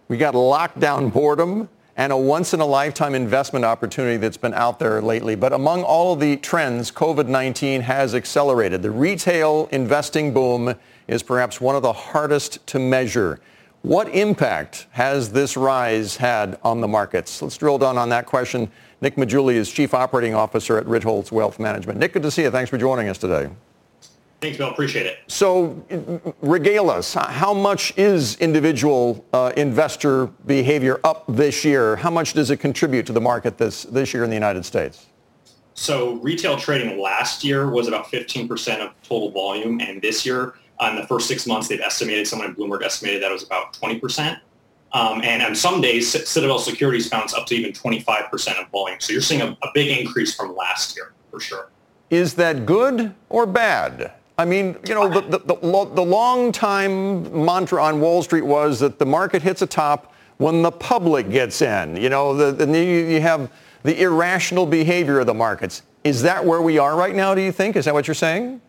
We 0.10 0.18
got 0.18 0.36
lockdown 0.36 1.12
boredom 1.12 1.70
and 1.98 2.14
a 2.14 2.18
once-in-a-lifetime 2.18 3.16
investment 3.16 3.66
opportunity 3.66 4.18
that's 4.18 4.38
been 4.38 4.54
out 4.54 4.78
there 4.78 5.02
lately. 5.02 5.36
But 5.36 5.52
among 5.52 5.84
all 5.84 6.14
of 6.14 6.20
the 6.20 6.38
trends, 6.38 6.92
COVID-19 6.92 7.82
has 7.82 8.14
accelerated. 8.14 8.84
The 8.84 8.92
retail 8.92 9.68
investing 9.72 10.32
boom 10.32 10.76
is 11.08 11.24
perhaps 11.24 11.60
one 11.60 11.76
of 11.76 11.82
the 11.82 11.94
hardest 11.94 12.66
to 12.68 12.80
measure. 12.80 13.40
What 13.82 14.10
impact 14.10 14.86
has 14.92 15.32
this 15.32 15.58
rise 15.58 16.18
had 16.18 16.60
on 16.64 16.82
the 16.82 16.88
markets? 16.88 17.42
Let's 17.42 17.58
drill 17.58 17.80
down 17.80 17.98
on 17.98 18.10
that 18.10 18.28
question. 18.28 18.70
Nick 19.02 19.16
Maggiulli 19.16 19.56
is 19.56 19.72
Chief 19.72 19.94
Operating 19.94 20.36
Officer 20.36 20.78
at 20.78 20.86
Ritholtz 20.86 21.32
Wealth 21.32 21.60
Management. 21.60 22.00
Nick, 22.00 22.14
good 22.14 22.24
to 22.24 22.32
see 22.32 22.44
you. 22.44 22.52
Thanks 22.52 22.70
for 22.70 22.78
joining 22.78 23.10
us 23.10 23.18
today. 23.18 23.50
Thanks, 24.40 24.58
Bill. 24.58 24.70
Appreciate 24.70 25.08
it. 25.08 25.20
So 25.28 25.84
regale 26.42 26.92
us. 26.92 27.16
How 27.16 27.54
much 27.54 27.98
is 27.98 28.36
individual 28.38 29.26
uh, 29.34 29.52
investor 29.58 30.28
behavior 30.46 31.00
up 31.04 31.24
this 31.28 31.66
year? 31.66 31.96
How 31.96 32.12
much 32.12 32.34
does 32.34 32.52
it 32.52 32.58
contribute 32.58 33.08
to 33.08 33.14
the 33.14 33.22
market 33.22 33.58
this, 33.58 33.84
this 33.84 34.14
year 34.14 34.24
in 34.24 34.30
the 34.30 34.36
United 34.36 34.64
States? 34.64 35.08
So 35.74 36.14
retail 36.16 36.58
trading 36.58 37.00
last 37.00 37.44
year 37.44 37.70
was 37.70 37.88
about 37.88 38.06
15% 38.08 38.80
of 38.80 38.94
total 39.04 39.32
volume, 39.32 39.80
and 39.80 40.02
this 40.02 40.26
year, 40.26 40.56
in 40.82 40.96
the 40.96 41.06
first 41.08 41.28
six 41.28 41.46
months, 41.46 41.68
they've 41.68 41.80
estimated, 41.80 42.28
someone 42.28 42.50
at 42.50 42.58
Bloomberg 42.58 42.84
estimated 42.84 43.22
that 43.24 43.30
it 43.30 43.34
was 43.34 43.44
about 43.44 43.74
20%. 43.74 44.40
Um, 44.94 45.22
and 45.24 45.44
on 45.44 45.54
some 45.56 45.82
days, 45.82 46.10
Citadel 46.28 46.60
Securities 46.60 47.10
found 47.10 47.32
up 47.36 47.46
to 47.48 47.56
even 47.56 47.74
25% 47.74 48.62
of 48.62 48.70
volume. 48.70 49.00
So 49.00 49.14
you're 49.14 49.22
seeing 49.22 49.42
a, 49.42 49.58
a 49.62 49.70
big 49.74 50.00
increase 50.00 50.34
from 50.34 50.56
last 50.56 50.96
year, 50.96 51.14
for 51.30 51.40
sure. 51.40 51.70
Is 52.10 52.36
that 52.36 52.66
good 52.66 53.14
or 53.30 53.46
bad? 53.46 54.14
I 54.40 54.46
mean, 54.46 54.78
you 54.88 54.94
know, 54.94 55.10
the, 55.10 55.22
the, 55.22 55.40
the, 55.40 55.56
the 55.96 56.02
long 56.04 56.52
time 56.52 57.46
mantra 57.46 57.84
on 57.84 58.00
Wall 58.00 58.22
Street 58.22 58.44
was 58.44 58.80
that 58.82 59.00
the 59.00 59.06
market 59.06 59.42
hits 59.42 59.64
a 59.64 59.68
top 59.68 60.14
when 60.38 60.62
the 60.62 60.70
public 60.70 61.32
gets 61.32 61.64
in. 61.64 61.96
You 61.96 62.10
know, 62.10 62.36
the, 62.36 62.52
the, 62.52 62.80
you 62.80 63.20
have 63.20 63.52
the 63.82 64.00
irrational 64.00 64.68
behavior 64.68 65.20
of 65.20 65.26
the 65.26 65.34
markets. 65.34 65.82
Is 66.04 66.22
that 66.22 66.46
where 66.46 66.62
we 66.62 66.78
are 66.78 66.96
right 66.96 67.16
now, 67.16 67.34
do 67.34 67.42
you 67.42 67.52
think? 67.52 67.76
Is 67.76 67.86
that 67.86 67.96
what 67.96 68.08
you're 68.08 68.14
saying? 68.14 68.62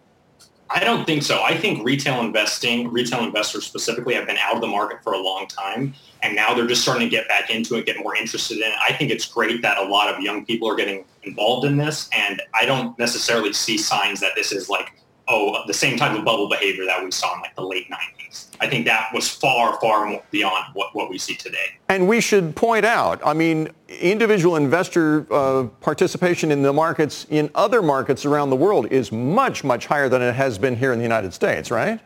I 0.70 0.84
don't 0.84 1.04
think 1.04 1.22
so. 1.22 1.42
I 1.42 1.56
think 1.56 1.84
retail 1.84 2.22
investing, 2.22 2.90
retail 2.90 3.22
investors 3.24 3.66
specifically, 3.66 4.14
have 4.14 4.26
been 4.26 4.38
out 4.38 4.54
of 4.54 4.62
the 4.62 4.66
market 4.66 5.02
for 5.02 5.12
a 5.12 5.18
long 5.18 5.46
time, 5.48 5.94
and 6.22 6.34
now 6.34 6.54
they're 6.54 6.66
just 6.66 6.82
starting 6.82 7.08
to 7.08 7.10
get 7.10 7.28
back 7.28 7.50
into 7.50 7.76
it, 7.76 7.86
get 7.86 7.98
more 7.98 8.16
interested 8.16 8.58
in 8.58 8.64
it. 8.64 8.74
I 8.86 8.92
think 8.94 9.10
it's 9.10 9.26
great 9.26 9.62
that 9.62 9.78
a 9.78 9.84
lot 9.84 10.14
of 10.14 10.20
young 10.20 10.44
people 10.44 10.70
are 10.70 10.76
getting 10.76 11.04
involved 11.22 11.66
in 11.66 11.76
this, 11.76 12.08
and 12.12 12.42
I 12.54 12.64
don't 12.66 12.98
necessarily 12.98 13.52
see 13.52 13.78
signs 13.78 14.20
that 14.20 14.32
this 14.34 14.52
is 14.52 14.68
like 14.68 14.92
oh, 15.28 15.62
the 15.66 15.74
same 15.74 15.96
type 15.96 16.16
of 16.16 16.24
bubble 16.24 16.48
behavior 16.48 16.84
that 16.86 17.02
we 17.04 17.10
saw 17.10 17.34
in 17.34 17.40
like 17.42 17.54
the 17.54 17.62
late 17.62 17.88
90s. 17.90 18.46
I 18.60 18.68
think 18.68 18.86
that 18.86 19.08
was 19.12 19.28
far, 19.28 19.78
far 19.80 20.06
more 20.06 20.22
beyond 20.30 20.64
what, 20.74 20.94
what 20.94 21.10
we 21.10 21.18
see 21.18 21.34
today. 21.34 21.78
And 21.88 22.08
we 22.08 22.20
should 22.20 22.56
point 22.56 22.84
out, 22.84 23.20
I 23.24 23.34
mean, 23.34 23.68
individual 23.88 24.56
investor 24.56 25.26
uh, 25.32 25.64
participation 25.80 26.50
in 26.50 26.62
the 26.62 26.72
markets 26.72 27.26
in 27.30 27.50
other 27.54 27.82
markets 27.82 28.24
around 28.24 28.50
the 28.50 28.56
world 28.56 28.86
is 28.90 29.12
much, 29.12 29.64
much 29.64 29.86
higher 29.86 30.08
than 30.08 30.22
it 30.22 30.34
has 30.34 30.58
been 30.58 30.76
here 30.76 30.92
in 30.92 30.98
the 30.98 31.04
United 31.04 31.32
States, 31.34 31.70
right? 31.70 32.00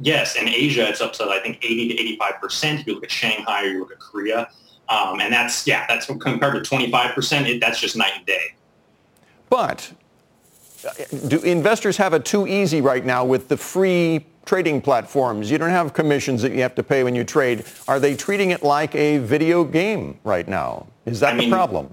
Yes, 0.00 0.36
in 0.36 0.48
Asia, 0.48 0.88
it's 0.88 1.00
up 1.00 1.12
to, 1.14 1.24
I 1.24 1.40
think, 1.40 1.58
80 1.62 1.88
to 1.88 1.94
85 1.94 2.40
percent. 2.40 2.80
If 2.80 2.86
you 2.86 2.94
look 2.94 3.04
at 3.04 3.10
Shanghai 3.10 3.64
or 3.64 3.68
you 3.68 3.80
look 3.80 3.92
at 3.92 3.98
Korea. 3.98 4.50
Um, 4.88 5.20
and 5.20 5.32
that's, 5.32 5.66
yeah, 5.66 5.84
that's 5.88 6.06
compared 6.06 6.54
to 6.54 6.60
25 6.62 7.14
percent, 7.14 7.60
that's 7.60 7.80
just 7.80 7.96
night 7.96 8.12
and 8.16 8.26
day. 8.26 8.54
But 9.48 9.92
do 11.28 11.40
investors 11.40 11.96
have 11.96 12.14
it 12.14 12.24
too 12.24 12.46
easy 12.46 12.80
right 12.80 13.04
now 13.04 13.24
with 13.24 13.48
the 13.48 13.56
free 13.56 14.26
trading 14.44 14.80
platforms? 14.80 15.50
You 15.50 15.58
don't 15.58 15.70
have 15.70 15.92
commissions 15.92 16.42
that 16.42 16.52
you 16.52 16.62
have 16.62 16.74
to 16.76 16.82
pay 16.82 17.04
when 17.04 17.14
you 17.14 17.24
trade. 17.24 17.64
Are 17.88 18.00
they 18.00 18.14
treating 18.14 18.50
it 18.50 18.62
like 18.62 18.94
a 18.94 19.18
video 19.18 19.64
game 19.64 20.18
right 20.24 20.46
now? 20.46 20.86
Is 21.04 21.20
that 21.20 21.34
I 21.34 21.36
the 21.36 21.42
mean, 21.42 21.50
problem? 21.50 21.92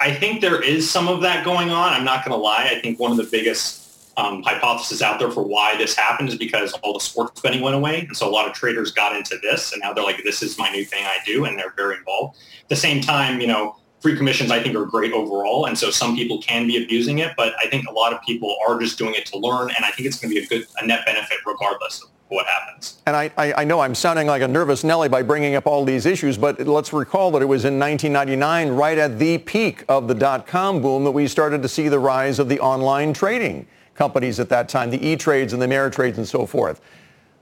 I 0.00 0.12
think 0.12 0.40
there 0.40 0.62
is 0.62 0.90
some 0.90 1.08
of 1.08 1.22
that 1.22 1.44
going 1.44 1.70
on. 1.70 1.92
I'm 1.92 2.04
not 2.04 2.24
going 2.24 2.36
to 2.36 2.42
lie. 2.42 2.70
I 2.70 2.80
think 2.80 2.98
one 2.98 3.10
of 3.10 3.16
the 3.16 3.28
biggest 3.30 3.84
um, 4.16 4.42
hypothesis 4.42 5.02
out 5.02 5.18
there 5.18 5.30
for 5.30 5.42
why 5.42 5.76
this 5.76 5.94
happened 5.96 6.28
is 6.28 6.36
because 6.36 6.72
all 6.82 6.92
the 6.92 7.00
sports 7.00 7.40
betting 7.40 7.62
went 7.62 7.74
away. 7.74 8.00
And 8.00 8.16
so 8.16 8.28
a 8.28 8.30
lot 8.30 8.46
of 8.46 8.52
traders 8.52 8.92
got 8.92 9.16
into 9.16 9.38
this 9.42 9.72
and 9.72 9.80
now 9.82 9.92
they're 9.92 10.04
like, 10.04 10.22
this 10.24 10.42
is 10.42 10.58
my 10.58 10.68
new 10.70 10.84
thing 10.84 11.04
I 11.04 11.18
do. 11.26 11.44
And 11.44 11.58
they're 11.58 11.74
very 11.76 11.96
involved. 11.96 12.38
At 12.62 12.68
the 12.68 12.76
same 12.76 13.00
time, 13.00 13.40
you 13.40 13.46
know, 13.46 13.76
free 14.04 14.14
commissions 14.14 14.50
I 14.50 14.62
think 14.62 14.76
are 14.76 14.84
great 14.84 15.14
overall. 15.14 15.64
And 15.64 15.78
so 15.78 15.88
some 15.88 16.14
people 16.14 16.38
can 16.42 16.66
be 16.66 16.84
abusing 16.84 17.20
it, 17.20 17.32
but 17.38 17.54
I 17.64 17.70
think 17.70 17.88
a 17.88 17.90
lot 17.90 18.12
of 18.12 18.20
people 18.20 18.54
are 18.68 18.78
just 18.78 18.98
doing 18.98 19.14
it 19.14 19.24
to 19.26 19.38
learn. 19.38 19.70
And 19.70 19.82
I 19.82 19.90
think 19.92 20.06
it's 20.06 20.20
going 20.20 20.34
to 20.34 20.38
be 20.38 20.44
a 20.44 20.46
good, 20.46 20.66
a 20.78 20.86
net 20.86 21.06
benefit 21.06 21.38
regardless 21.46 22.02
of 22.02 22.10
what 22.28 22.44
happens. 22.44 22.98
And 23.06 23.16
I, 23.16 23.30
I, 23.38 23.62
I 23.62 23.64
know 23.64 23.80
I'm 23.80 23.94
sounding 23.94 24.26
like 24.26 24.42
a 24.42 24.48
nervous 24.48 24.84
Nelly 24.84 25.08
by 25.08 25.22
bringing 25.22 25.54
up 25.54 25.66
all 25.66 25.86
these 25.86 26.04
issues, 26.04 26.36
but 26.36 26.60
let's 26.66 26.92
recall 26.92 27.30
that 27.30 27.40
it 27.40 27.46
was 27.46 27.64
in 27.64 27.78
1999, 27.78 28.76
right 28.76 28.98
at 28.98 29.18
the 29.18 29.38
peak 29.38 29.86
of 29.88 30.06
the 30.06 30.14
dot-com 30.14 30.82
boom, 30.82 31.04
that 31.04 31.12
we 31.12 31.26
started 31.26 31.62
to 31.62 31.68
see 31.68 31.88
the 31.88 31.98
rise 31.98 32.38
of 32.38 32.50
the 32.50 32.60
online 32.60 33.14
trading 33.14 33.66
companies 33.94 34.38
at 34.38 34.50
that 34.50 34.68
time, 34.68 34.90
the 34.90 35.02
E-Trades 35.02 35.54
and 35.54 35.62
the 35.62 35.66
Ameritrades 35.66 36.18
and 36.18 36.28
so 36.28 36.44
forth. 36.44 36.82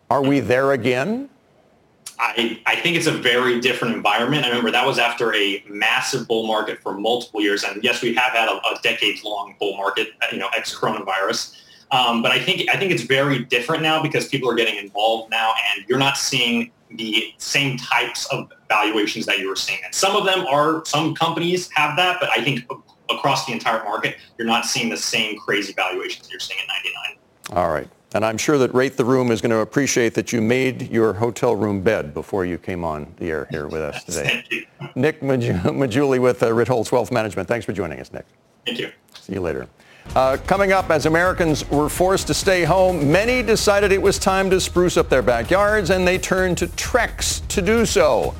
Are 0.09 0.23
we 0.23 0.39
there 0.39 0.71
again? 0.71 1.29
I, 2.23 2.61
I 2.67 2.77
think 2.77 2.97
it's 2.97 3.09
a 3.09 3.13
very 3.13 3.61
different 3.61 3.97
environment. 3.97 4.45
I 4.45 4.49
remember 4.49 4.71
that 4.71 4.87
was 4.87 5.01
after 5.01 5.35
a 5.35 5.65
massive 5.69 6.29
bull 6.29 6.47
market 6.47 6.81
for 6.81 6.97
multiple 6.97 7.41
years. 7.41 7.65
And 7.65 7.83
yes, 7.83 8.01
we 8.01 8.15
have 8.15 8.33
had 8.33 8.49
a, 8.49 8.59
a 8.59 8.79
decades-long 8.81 9.57
bull 9.59 9.77
market, 9.77 10.11
you 10.31 10.39
know, 10.39 10.49
ex-coronavirus. 10.57 11.61
Um, 11.91 12.23
but 12.23 12.31
I 12.31 12.39
think 12.39 12.71
I 12.71 12.77
think 12.77 12.93
it's 12.93 13.03
very 13.03 13.41
different 13.41 13.83
now 13.83 14.01
because 14.01 14.29
people 14.29 14.49
are 14.49 14.55
getting 14.55 14.77
involved 14.77 15.31
now, 15.31 15.53
and 15.75 15.85
you're 15.89 15.99
not 15.99 16.17
seeing 16.17 16.71
the 16.93 17.35
same 17.39 17.77
types 17.77 18.27
of 18.27 18.53
valuations 18.69 19.27
that 19.27 19.41
you 19.41 19.49
were 19.49 19.57
seeing. 19.57 19.81
And 19.85 19.93
some 19.93 20.15
of 20.15 20.25
them 20.25 20.47
are 20.47 20.85
some 20.87 21.15
companies 21.15 21.71
have 21.75 21.97
that, 21.97 22.19
but 22.21 22.31
I 22.31 22.43
think 22.43 22.61
across 23.11 23.47
the 23.47 23.53
entire 23.53 23.83
market, 23.83 24.17
you're 24.39 24.47
not 24.47 24.65
seeing 24.65 24.89
the 24.89 24.97
same 24.97 25.39
crazy 25.41 25.73
valuations 25.73 26.31
you're 26.31 26.41
seeing 26.41 26.61
at 26.61 26.69
'99. 27.51 27.63
All 27.65 27.71
right. 27.73 27.89
And 28.15 28.25
I'm 28.25 28.37
sure 28.37 28.59
that 28.59 28.75
Rate 28.75 28.97
the 28.97 29.05
Room 29.05 29.31
is 29.31 29.41
going 29.41 29.51
to 29.51 29.59
appreciate 29.59 30.15
that 30.15 30.33
you 30.33 30.43
made 30.43 30.91
your 30.91 31.15
hotel 31.15 31.57
room 31.57 31.81
bed 31.81 32.13
before 32.13 32.45
you 32.45 32.59
came 32.59 32.85
on 32.85 33.13
the 33.17 33.31
air 33.31 33.47
here 33.51 33.67
with 33.67 33.81
us 33.81 34.05
today. 34.05 34.45
Nick 34.95 35.21
Maggiulli 35.21 36.21
with 36.21 36.43
uh, 36.43 36.49
Ritholtz 36.49 36.93
Wealth 36.93 37.11
Management. 37.11 37.49
Thanks 37.49 37.65
for 37.65 37.73
joining 37.73 38.01
us, 38.01 38.13
Nick. 38.13 38.27
Thank 38.67 38.81
you. 38.81 38.93
See 39.19 39.33
you 39.33 39.41
later. 39.41 39.67
Uh, 40.15 40.37
coming 40.47 40.73
up, 40.73 40.91
as 40.91 41.07
Americans 41.07 41.69
were 41.71 41.89
forced 41.89 42.27
to 42.27 42.35
stay 42.35 42.65
home, 42.65 43.11
many 43.11 43.43
decided 43.43 43.93
it 43.93 44.03
was 44.03 44.19
time 44.19 44.51
to 44.51 44.61
spruce 44.61 44.97
up 44.97 45.09
their 45.09 45.23
backyards, 45.23 45.91
and 45.91 46.07
they 46.07 46.19
turned 46.19 46.59
to 46.59 46.67
Trex 46.69 47.47
to 47.49 47.63
do 47.63 47.87
so. 47.87 48.35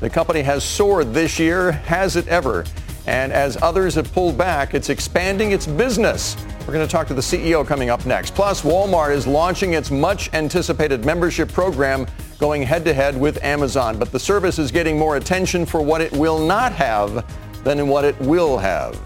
The 0.00 0.08
company 0.08 0.42
has 0.42 0.64
soared 0.64 1.12
this 1.12 1.38
year, 1.38 1.72
has 1.72 2.16
it 2.16 2.28
ever? 2.28 2.64
And 3.08 3.32
as 3.32 3.56
others 3.62 3.94
have 3.94 4.12
pulled 4.12 4.36
back, 4.36 4.74
it's 4.74 4.90
expanding 4.90 5.52
its 5.52 5.66
business. 5.66 6.36
We're 6.60 6.74
going 6.74 6.86
to 6.86 6.92
talk 6.92 7.06
to 7.06 7.14
the 7.14 7.22
CEO 7.22 7.66
coming 7.66 7.88
up 7.88 8.04
next. 8.04 8.34
Plus, 8.34 8.60
Walmart 8.60 9.12
is 9.12 9.26
launching 9.26 9.72
its 9.72 9.90
much 9.90 10.30
anticipated 10.34 11.06
membership 11.06 11.50
program 11.50 12.06
going 12.38 12.60
head 12.60 12.84
to 12.84 12.92
head 12.92 13.18
with 13.18 13.42
Amazon. 13.42 13.98
But 13.98 14.12
the 14.12 14.20
service 14.20 14.58
is 14.58 14.70
getting 14.70 14.98
more 14.98 15.16
attention 15.16 15.64
for 15.64 15.80
what 15.80 16.02
it 16.02 16.12
will 16.12 16.38
not 16.38 16.72
have 16.72 17.24
than 17.64 17.88
what 17.88 18.04
it 18.04 18.20
will 18.20 18.58
have. 18.58 19.00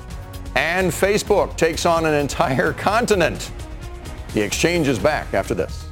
And 0.56 0.90
Facebook 0.90 1.56
takes 1.56 1.86
on 1.86 2.04
an 2.04 2.12
entire 2.12 2.72
continent. 2.88 3.52
The 4.34 4.40
exchange 4.40 4.88
is 4.88 4.98
back 4.98 5.32
after 5.32 5.54
this. 5.54 5.91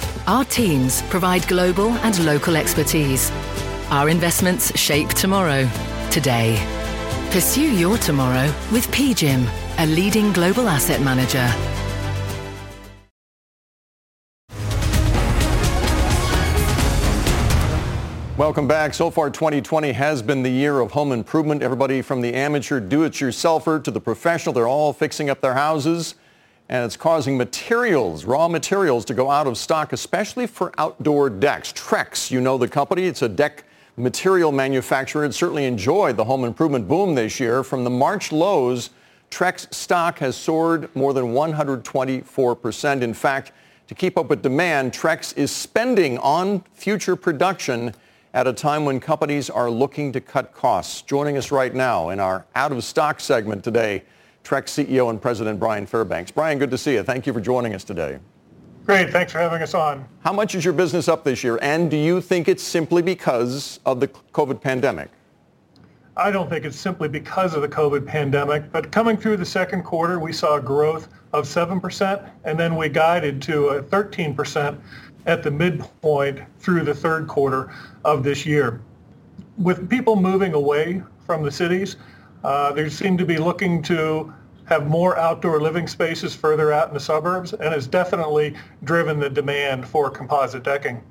our 0.27 0.45
teams 0.45 1.01
provide 1.03 1.47
global 1.47 1.89
and 1.89 2.25
local 2.25 2.55
expertise 2.55 3.31
our 3.91 4.07
investments 4.07 4.71
shape 4.79 5.09
tomorrow, 5.09 5.69
today. 6.09 6.55
Pursue 7.29 7.75
your 7.75 7.97
tomorrow 7.97 8.45
with 8.71 8.87
PGIM, 8.87 9.45
a 9.79 9.85
leading 9.85 10.31
global 10.31 10.69
asset 10.69 11.01
manager. 11.01 11.45
Welcome 18.37 18.65
back. 18.65 18.93
So 18.93 19.11
far, 19.11 19.29
2020 19.29 19.91
has 19.91 20.21
been 20.21 20.41
the 20.41 20.49
year 20.49 20.79
of 20.79 20.91
home 20.91 21.11
improvement. 21.11 21.61
Everybody 21.61 22.01
from 22.01 22.21
the 22.21 22.33
amateur 22.33 22.79
do-it-yourselfer 22.79 23.83
to 23.83 23.91
the 23.91 23.99
professional, 23.99 24.53
they're 24.53 24.69
all 24.69 24.93
fixing 24.93 25.29
up 25.29 25.41
their 25.41 25.53
houses. 25.53 26.15
And 26.71 26.85
it's 26.85 26.95
causing 26.95 27.37
materials, 27.37 28.23
raw 28.23 28.47
materials, 28.47 29.03
to 29.05 29.13
go 29.13 29.29
out 29.29 29.45
of 29.45 29.57
stock, 29.57 29.91
especially 29.91 30.47
for 30.47 30.71
outdoor 30.77 31.29
decks. 31.29 31.73
Trex, 31.73 32.31
you 32.31 32.39
know 32.39 32.57
the 32.57 32.69
company. 32.69 33.03
It's 33.03 33.21
a 33.21 33.27
deck 33.27 33.65
material 33.97 34.53
manufacturer 34.53 35.23
had 35.23 35.35
certainly 35.35 35.65
enjoyed 35.65 36.15
the 36.15 36.23
home 36.23 36.45
improvement 36.45 36.87
boom 36.87 37.13
this 37.13 37.41
year. 37.41 37.61
From 37.65 37.83
the 37.83 37.89
March 37.89 38.31
lows, 38.31 38.91
Trex 39.29 39.73
stock 39.73 40.19
has 40.19 40.37
soared 40.37 40.93
more 40.95 41.13
than 41.13 41.33
124%. 41.33 43.01
In 43.01 43.13
fact, 43.13 43.51
to 43.87 43.93
keep 43.93 44.17
up 44.17 44.29
with 44.29 44.41
demand, 44.41 44.93
Trex 44.93 45.37
is 45.37 45.51
spending 45.51 46.17
on 46.19 46.63
future 46.71 47.17
production 47.17 47.93
at 48.33 48.47
a 48.47 48.53
time 48.53 48.85
when 48.85 49.01
companies 49.01 49.49
are 49.49 49.69
looking 49.69 50.13
to 50.13 50.21
cut 50.21 50.53
costs. 50.53 51.01
Joining 51.01 51.35
us 51.35 51.51
right 51.51 51.75
now 51.75 52.11
in 52.11 52.21
our 52.21 52.45
out 52.55 52.71
of 52.71 52.81
stock 52.85 53.19
segment 53.19 53.61
today, 53.61 54.03
Trex 54.43 54.85
CEO 54.85 55.09
and 55.09 55.21
President 55.21 55.59
Brian 55.59 55.85
Fairbanks. 55.85 56.31
Brian, 56.31 56.57
good 56.57 56.71
to 56.71 56.77
see 56.77 56.93
you. 56.93 57.03
Thank 57.03 57.27
you 57.27 57.33
for 57.33 57.41
joining 57.41 57.73
us 57.73 57.83
today. 57.83 58.19
Great. 58.85 59.11
Thanks 59.11 59.31
for 59.31 59.37
having 59.37 59.61
us 59.61 59.73
on. 59.73 60.05
How 60.23 60.33
much 60.33 60.55
is 60.55 60.65
your 60.65 60.73
business 60.73 61.07
up 61.07 61.23
this 61.23 61.43
year? 61.43 61.59
And 61.61 61.89
do 61.91 61.97
you 61.97 62.19
think 62.19 62.47
it's 62.47 62.63
simply 62.63 63.01
because 63.01 63.79
of 63.85 63.99
the 63.99 64.07
COVID 64.07 64.59
pandemic? 64.59 65.09
I 66.17 66.29
don't 66.29 66.49
think 66.49 66.65
it's 66.65 66.77
simply 66.77 67.07
because 67.07 67.53
of 67.53 67.61
the 67.61 67.69
COVID 67.69 68.05
pandemic, 68.05 68.71
but 68.71 68.91
coming 68.91 69.15
through 69.15 69.37
the 69.37 69.45
second 69.45 69.83
quarter, 69.83 70.19
we 70.19 70.33
saw 70.33 70.59
growth 70.59 71.07
of 71.31 71.45
7%, 71.45 72.29
and 72.43 72.59
then 72.59 72.75
we 72.75 72.89
guided 72.89 73.41
to 73.43 73.69
a 73.69 73.83
13% 73.83 74.77
at 75.25 75.43
the 75.43 75.51
midpoint 75.51 76.41
through 76.59 76.83
the 76.83 76.93
third 76.93 77.27
quarter 77.27 77.73
of 78.03 78.23
this 78.23 78.45
year. 78.45 78.81
With 79.57 79.89
people 79.89 80.15
moving 80.15 80.53
away 80.53 81.01
from 81.25 81.43
the 81.43 81.51
cities, 81.51 81.95
uh, 82.43 82.71
they 82.71 82.89
seem 82.89 83.17
to 83.17 83.25
be 83.25 83.37
looking 83.37 83.81
to 83.83 84.33
have 84.65 84.87
more 84.87 85.17
outdoor 85.17 85.59
living 85.59 85.87
spaces 85.87 86.33
further 86.35 86.71
out 86.71 86.87
in 86.87 86.93
the 86.93 86.99
suburbs, 86.99 87.53
and 87.53 87.73
has 87.73 87.87
definitely 87.87 88.55
driven 88.83 89.19
the 89.19 89.29
demand 89.29 89.85
for 89.85 90.09
composite 90.09 90.63
decking. 90.63 91.01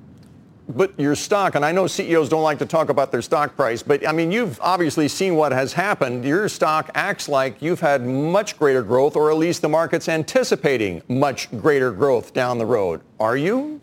But 0.69 0.97
your 0.97 1.15
stock, 1.15 1.55
and 1.55 1.65
I 1.65 1.71
know 1.71 1.85
CEOs 1.85 2.29
don't 2.29 2.43
like 2.43 2.59
to 2.59 2.65
talk 2.65 2.89
about 2.89 3.11
their 3.11 3.21
stock 3.21 3.55
price, 3.55 3.83
but 3.83 4.07
I 4.07 4.11
mean, 4.13 4.31
you've 4.31 4.59
obviously 4.61 5.07
seen 5.07 5.35
what 5.35 5.51
has 5.51 5.73
happened. 5.73 6.23
Your 6.23 6.47
stock 6.47 6.89
acts 6.95 7.27
like 7.27 7.61
you've 7.61 7.81
had 7.81 8.05
much 8.05 8.57
greater 8.57 8.81
growth, 8.81 9.15
or 9.15 9.31
at 9.31 9.37
least 9.37 9.61
the 9.61 9.69
market's 9.69 10.07
anticipating 10.07 11.01
much 11.07 11.51
greater 11.59 11.91
growth 11.91 12.33
down 12.33 12.57
the 12.57 12.65
road. 12.65 13.01
Are 13.19 13.35
you? 13.35 13.81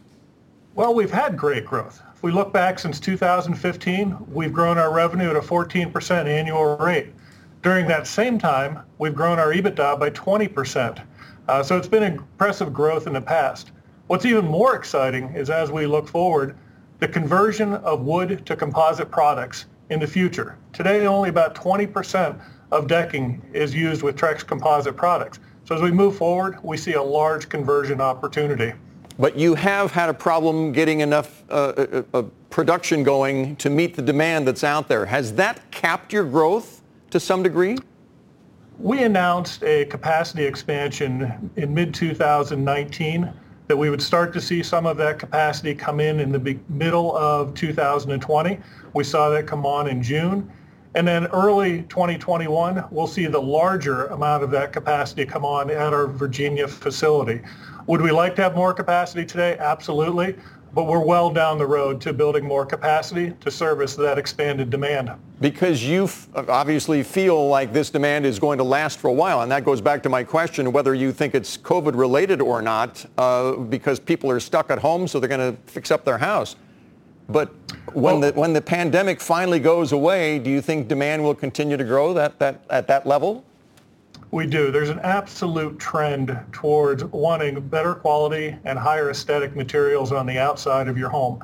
Well, 0.74 0.94
we've 0.94 1.10
had 1.10 1.36
great 1.36 1.66
growth. 1.66 2.02
If 2.14 2.22
we 2.22 2.32
look 2.32 2.52
back 2.52 2.78
since 2.78 2.98
2015, 2.98 4.16
we've 4.32 4.52
grown 4.52 4.78
our 4.78 4.92
revenue 4.92 5.30
at 5.30 5.36
a 5.36 5.40
14% 5.40 6.26
annual 6.26 6.76
rate. 6.78 7.12
During 7.68 7.86
that 7.88 8.06
same 8.06 8.38
time, 8.38 8.80
we've 8.96 9.14
grown 9.14 9.38
our 9.38 9.52
EBITDA 9.52 10.00
by 10.00 10.08
20%. 10.08 11.04
Uh, 11.48 11.62
so 11.62 11.76
it's 11.76 11.86
been 11.86 12.02
impressive 12.02 12.72
growth 12.72 13.06
in 13.06 13.12
the 13.12 13.20
past. 13.20 13.72
What's 14.06 14.24
even 14.24 14.46
more 14.46 14.74
exciting 14.74 15.34
is 15.34 15.50
as 15.50 15.70
we 15.70 15.84
look 15.84 16.08
forward, 16.08 16.56
the 16.98 17.08
conversion 17.08 17.74
of 17.74 18.00
wood 18.00 18.46
to 18.46 18.56
composite 18.56 19.10
products 19.10 19.66
in 19.90 20.00
the 20.00 20.06
future. 20.06 20.56
Today, 20.72 21.06
only 21.06 21.28
about 21.28 21.54
20% 21.54 22.40
of 22.70 22.86
decking 22.86 23.42
is 23.52 23.74
used 23.74 24.02
with 24.02 24.16
Trex 24.16 24.46
composite 24.46 24.96
products. 24.96 25.38
So 25.66 25.74
as 25.74 25.82
we 25.82 25.90
move 25.90 26.16
forward, 26.16 26.56
we 26.62 26.78
see 26.78 26.94
a 26.94 27.02
large 27.02 27.50
conversion 27.50 28.00
opportunity. 28.00 28.72
But 29.18 29.36
you 29.36 29.54
have 29.56 29.92
had 29.92 30.08
a 30.08 30.14
problem 30.14 30.72
getting 30.72 31.00
enough 31.00 31.44
uh, 31.50 31.52
uh, 31.52 32.02
uh 32.14 32.22
production 32.48 33.02
going 33.02 33.56
to 33.56 33.68
meet 33.68 33.94
the 33.94 34.00
demand 34.00 34.48
that's 34.48 34.64
out 34.64 34.88
there. 34.88 35.04
Has 35.04 35.34
that 35.34 35.70
capped 35.70 36.14
your 36.14 36.24
growth? 36.24 36.77
To 37.10 37.20
some 37.20 37.42
degree? 37.42 37.78
We 38.78 39.02
announced 39.02 39.64
a 39.64 39.86
capacity 39.86 40.44
expansion 40.44 41.50
in 41.56 41.74
mid-2019 41.74 43.32
that 43.66 43.76
we 43.76 43.90
would 43.90 44.00
start 44.00 44.32
to 44.32 44.40
see 44.40 44.62
some 44.62 44.86
of 44.86 44.96
that 44.96 45.18
capacity 45.18 45.74
come 45.74 46.00
in 46.00 46.20
in 46.20 46.32
the 46.32 46.58
middle 46.68 47.16
of 47.16 47.54
2020. 47.54 48.60
We 48.94 49.04
saw 49.04 49.28
that 49.30 49.46
come 49.46 49.66
on 49.66 49.88
in 49.88 50.02
June. 50.02 50.50
And 50.94 51.06
then 51.06 51.26
early 51.26 51.82
2021, 51.82 52.84
we'll 52.90 53.06
see 53.06 53.26
the 53.26 53.40
larger 53.40 54.06
amount 54.06 54.42
of 54.42 54.50
that 54.52 54.72
capacity 54.72 55.26
come 55.26 55.44
on 55.44 55.70
at 55.70 55.92
our 55.92 56.06
Virginia 56.06 56.66
facility. 56.66 57.42
Would 57.86 58.00
we 58.00 58.10
like 58.10 58.34
to 58.36 58.42
have 58.42 58.54
more 58.54 58.72
capacity 58.72 59.24
today? 59.24 59.56
Absolutely 59.58 60.36
but 60.74 60.84
we're 60.84 61.04
well 61.04 61.30
down 61.30 61.58
the 61.58 61.66
road 61.66 62.00
to 62.02 62.12
building 62.12 62.44
more 62.44 62.64
capacity 62.66 63.32
to 63.40 63.50
service 63.50 63.96
that 63.96 64.18
expanded 64.18 64.70
demand. 64.70 65.10
Because 65.40 65.84
you 65.84 66.04
f- 66.04 66.28
obviously 66.34 67.02
feel 67.02 67.48
like 67.48 67.72
this 67.72 67.90
demand 67.90 68.26
is 68.26 68.38
going 68.38 68.58
to 68.58 68.64
last 68.64 68.98
for 68.98 69.08
a 69.08 69.12
while, 69.12 69.42
and 69.42 69.50
that 69.50 69.64
goes 69.64 69.80
back 69.80 70.02
to 70.02 70.08
my 70.08 70.24
question 70.24 70.72
whether 70.72 70.94
you 70.94 71.12
think 71.12 71.34
it's 71.34 71.56
COVID 71.56 71.96
related 71.96 72.40
or 72.40 72.60
not, 72.62 73.04
uh, 73.16 73.52
because 73.52 73.98
people 73.98 74.30
are 74.30 74.40
stuck 74.40 74.70
at 74.70 74.78
home, 74.78 75.08
so 75.08 75.20
they're 75.20 75.28
going 75.28 75.54
to 75.54 75.60
fix 75.70 75.90
up 75.90 76.04
their 76.04 76.18
house. 76.18 76.56
But 77.28 77.52
when 77.92 78.20
well, 78.20 78.32
the 78.32 78.40
when 78.40 78.52
the 78.54 78.62
pandemic 78.62 79.20
finally 79.20 79.60
goes 79.60 79.92
away, 79.92 80.38
do 80.38 80.48
you 80.48 80.62
think 80.62 80.88
demand 80.88 81.22
will 81.22 81.34
continue 81.34 81.76
to 81.76 81.84
grow 81.84 82.14
that, 82.14 82.38
that 82.38 82.62
at 82.70 82.86
that 82.88 83.06
level? 83.06 83.44
We 84.30 84.46
do. 84.46 84.70
There's 84.70 84.90
an 84.90 85.00
absolute 85.00 85.78
trend 85.78 86.38
towards 86.52 87.02
wanting 87.02 87.60
better 87.68 87.94
quality 87.94 88.54
and 88.64 88.78
higher 88.78 89.08
aesthetic 89.08 89.56
materials 89.56 90.12
on 90.12 90.26
the 90.26 90.38
outside 90.38 90.86
of 90.86 90.98
your 90.98 91.08
home. 91.08 91.42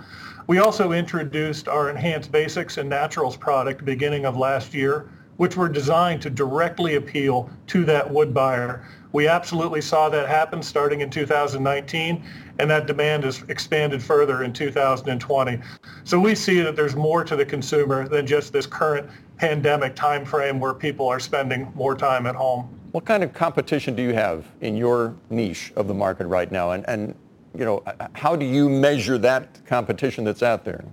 We 0.48 0.58
also 0.58 0.92
introduced 0.92 1.66
our 1.66 1.88
Enhanced 1.88 2.30
Basics 2.30 2.76
and 2.76 2.90
Naturals 2.90 3.38
product 3.38 3.86
beginning 3.86 4.26
of 4.26 4.36
last 4.36 4.74
year, 4.74 5.08
which 5.38 5.56
were 5.56 5.70
designed 5.70 6.20
to 6.22 6.30
directly 6.30 6.96
appeal 6.96 7.48
to 7.68 7.84
that 7.86 8.08
wood 8.10 8.34
buyer. 8.34 8.86
We 9.12 9.28
absolutely 9.28 9.80
saw 9.80 10.10
that 10.10 10.28
happen 10.28 10.62
starting 10.62 11.00
in 11.00 11.08
2019, 11.08 12.22
and 12.58 12.70
that 12.70 12.86
demand 12.86 13.24
has 13.24 13.42
expanded 13.48 14.02
further 14.02 14.42
in 14.42 14.52
2020. 14.52 15.58
So 16.04 16.20
we 16.20 16.34
see 16.34 16.60
that 16.60 16.76
there's 16.76 16.96
more 16.96 17.24
to 17.24 17.34
the 17.34 17.46
consumer 17.46 18.06
than 18.06 18.26
just 18.26 18.52
this 18.52 18.66
current 18.66 19.08
pandemic 19.36 19.96
timeframe 19.96 20.58
where 20.58 20.74
people 20.74 21.08
are 21.08 21.20
spending 21.20 21.72
more 21.74 21.94
time 21.94 22.26
at 22.26 22.34
home. 22.34 22.68
What 22.94 23.04
kind 23.04 23.24
of 23.24 23.32
competition 23.32 23.96
do 23.96 24.04
you 24.04 24.12
have 24.12 24.46
in 24.60 24.76
your 24.76 25.16
niche 25.28 25.72
of 25.74 25.88
the 25.88 25.94
market 25.94 26.28
right 26.28 26.52
now? 26.52 26.70
And, 26.70 26.88
and 26.88 27.12
you 27.58 27.64
know, 27.64 27.82
how 28.12 28.36
do 28.36 28.46
you 28.46 28.68
measure 28.68 29.18
that 29.18 29.66
competition 29.66 30.22
that's 30.22 30.44
out 30.44 30.64
there? 30.64 30.84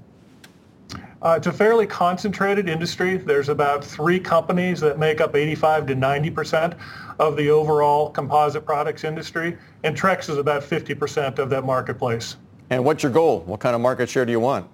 Uh, 1.21 1.35
it's 1.37 1.45
a 1.45 1.51
fairly 1.51 1.85
concentrated 1.85 2.67
industry. 2.67 3.17
There's 3.17 3.49
about 3.49 3.85
three 3.85 4.19
companies 4.19 4.79
that 4.79 4.97
make 4.97 5.21
up 5.21 5.35
85 5.35 5.85
to 5.85 5.95
90 5.95 6.31
percent 6.31 6.73
of 7.19 7.37
the 7.37 7.51
overall 7.51 8.09
composite 8.09 8.65
products 8.65 9.03
industry, 9.03 9.55
and 9.83 9.95
Trex 9.95 10.27
is 10.27 10.39
about 10.39 10.63
50 10.63 10.95
percent 10.95 11.37
of 11.37 11.51
that 11.51 11.65
marketplace. 11.65 12.37
And 12.71 12.83
what's 12.83 13.03
your 13.03 13.11
goal? 13.11 13.41
What 13.41 13.59
kind 13.59 13.75
of 13.75 13.81
market 13.81 14.09
share 14.09 14.25
do 14.25 14.31
you 14.31 14.39
want? 14.39 14.67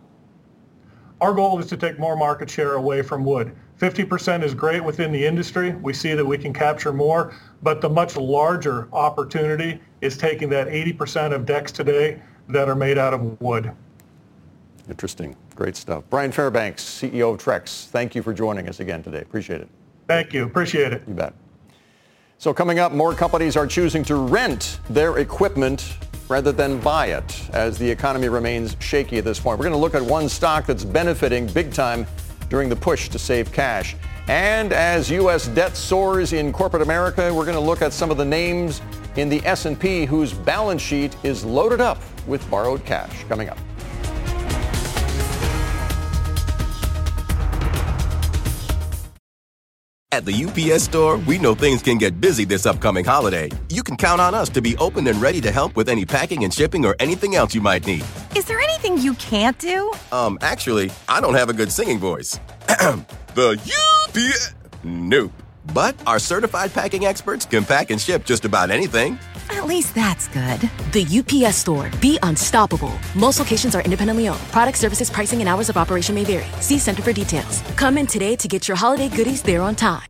Our 1.20 1.34
goal 1.34 1.60
is 1.60 1.66
to 1.66 1.76
take 1.76 2.00
more 2.00 2.16
market 2.16 2.50
share 2.50 2.76
away 2.76 3.02
from 3.02 3.26
wood. 3.26 3.54
50% 3.80 4.44
is 4.44 4.54
great 4.54 4.84
within 4.84 5.12
the 5.12 5.24
industry. 5.24 5.72
We 5.76 5.94
see 5.94 6.14
that 6.16 6.26
we 6.26 6.38
can 6.38 6.52
capture 6.52 6.92
more, 6.92 7.34
but 7.62 7.80
the 7.80 7.90
much 7.90 8.18
larger 8.18 8.88
opportunity 8.92 9.80
is 10.02 10.18
taking 10.18 10.50
that 10.50 10.68
80% 10.68 11.34
of 11.34 11.46
decks 11.46 11.72
today 11.72 12.22
that 12.50 12.70
are 12.70 12.76
made 12.76 12.98
out 12.98 13.14
of 13.14 13.40
wood. 13.40 13.72
Interesting. 14.90 15.36
Great 15.56 15.76
stuff. 15.76 16.04
Brian 16.10 16.32
Fairbanks, 16.32 16.84
CEO 16.84 17.34
of 17.34 17.44
Trex, 17.44 17.88
thank 17.88 18.16
you 18.16 18.24
for 18.24 18.34
joining 18.34 18.70
us 18.70 18.80
again 18.80 19.04
today. 19.04 19.22
Appreciate 19.22 19.62
it. 19.62 19.70
Thank 20.08 20.34
you. 20.34 20.46
Appreciate 20.46 20.94
it. 20.94 21.04
You 21.08 21.14
bet. 21.14 21.34
So 22.40 22.54
coming 22.54 22.80
up, 22.80 22.92
more 22.92 23.14
companies 23.14 23.58
are 23.58 23.68
choosing 23.68 24.04
to 24.06 24.16
rent 24.16 24.80
their 24.90 25.18
equipment 25.18 25.98
rather 26.30 26.52
than 26.52 26.80
buy 26.80 27.08
it 27.08 27.50
as 27.52 27.78
the 27.78 27.90
economy 27.90 28.30
remains 28.30 28.76
shaky 28.80 29.18
at 29.18 29.24
this 29.24 29.40
point. 29.40 29.60
We're 29.60 29.66
going 29.66 29.74
to 29.74 29.80
look 29.80 29.96
at 29.96 30.02
one 30.02 30.30
stock 30.30 30.66
that's 30.66 30.84
benefiting 30.84 31.48
big 31.48 31.74
time 31.74 32.06
during 32.50 32.70
the 32.70 32.76
push 32.76 33.10
to 33.10 33.20
save 33.20 33.52
cash. 33.52 33.96
And 34.28 34.74
as 34.74 35.10
U.S. 35.10 35.48
debt 35.48 35.78
soars 35.78 36.34
in 36.34 36.52
corporate 36.52 36.82
America, 36.82 37.34
we're 37.34 37.46
going 37.46 37.56
to 37.56 37.62
look 37.62 37.82
at 37.82 37.94
some 37.94 38.12
of 38.12 38.18
the 38.18 38.26
names 38.26 38.82
in 39.16 39.30
the 39.30 39.46
S&P 39.46 40.06
whose 40.06 40.34
balance 40.34 40.82
sheet 40.82 41.16
is 41.24 41.46
loaded 41.46 41.82
up 41.82 42.02
with 42.28 42.48
borrowed 42.50 42.84
cash 42.86 43.24
coming 43.26 43.50
up. 43.50 43.58
At 50.18 50.26
the 50.26 50.46
UPS 50.46 50.84
store, 50.84 51.18
we 51.18 51.38
know 51.38 51.54
things 51.54 51.84
can 51.84 52.00
get 52.00 52.20
busy 52.20 52.44
this 52.44 52.66
upcoming 52.66 53.06
holiday. 53.06 53.52
You 53.70 53.84
can 53.84 53.96
count 53.96 54.20
on 54.20 54.34
us 54.34 54.50
to 54.50 54.62
be 54.62 54.76
open 54.78 55.06
and 55.08 55.22
ready 55.22 55.40
to 55.42 55.52
help 55.52 55.76
with 55.76 55.90
any 55.90 56.06
packing 56.06 56.44
and 56.44 56.52
shipping 56.52 56.86
or 56.86 56.96
anything 57.00 57.36
else 57.36 57.54
you 57.54 57.62
might 57.62 57.86
need. 57.86 58.04
Is 58.38 58.46
there 58.46 58.60
anything 58.60 59.00
you 59.00 59.16
can't 59.16 59.58
do? 59.58 59.92
Um, 60.12 60.38
actually, 60.42 60.92
I 61.10 61.20
don't 61.22 61.34
have 61.34 61.50
a 61.50 61.54
good 61.54 61.72
singing 61.72 61.98
voice. 61.98 62.40
the 63.34 63.60
UPS. 63.66 64.54
Nope. 64.84 65.32
But 65.74 65.96
our 66.06 66.20
certified 66.20 66.72
packing 66.72 67.08
experts 67.08 67.48
can 67.48 67.66
pack 67.66 67.90
and 67.90 68.00
ship 68.00 68.26
just 68.26 68.46
about 68.46 68.70
anything. 68.70 69.18
At 69.50 69.66
least 69.66 69.96
that's 69.96 70.28
good. 70.28 70.70
The 70.92 71.04
UPS 71.20 71.56
store. 71.56 71.90
Be 72.00 72.20
unstoppable. 72.22 72.94
Most 73.16 73.40
locations 73.40 73.74
are 73.74 73.82
independently 73.82 74.28
owned. 74.28 74.40
Product 74.52 74.78
services, 74.78 75.10
pricing, 75.10 75.40
and 75.40 75.50
hours 75.50 75.70
of 75.70 75.76
operation 75.76 76.14
may 76.14 76.24
vary. 76.24 76.46
See 76.62 76.78
Center 76.78 77.02
for 77.02 77.14
details. 77.14 77.64
Come 77.76 77.98
in 77.98 78.06
today 78.06 78.36
to 78.36 78.48
get 78.48 78.68
your 78.68 78.78
holiday 78.78 79.10
goodies 79.10 79.42
there 79.42 79.64
on 79.64 79.76
time. 79.76 80.08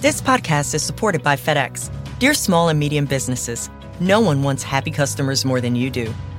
This 0.00 0.22
podcast 0.22 0.74
is 0.74 0.82
supported 0.82 1.22
by 1.22 1.36
FedEx. 1.36 1.90
Dear 2.18 2.32
small 2.32 2.70
and 2.70 2.80
medium 2.80 3.04
businesses, 3.04 3.68
no 4.00 4.20
one 4.20 4.42
wants 4.42 4.62
happy 4.62 4.90
customers 4.90 5.44
more 5.44 5.60
than 5.60 5.76
you 5.76 5.90
do. 5.90 6.14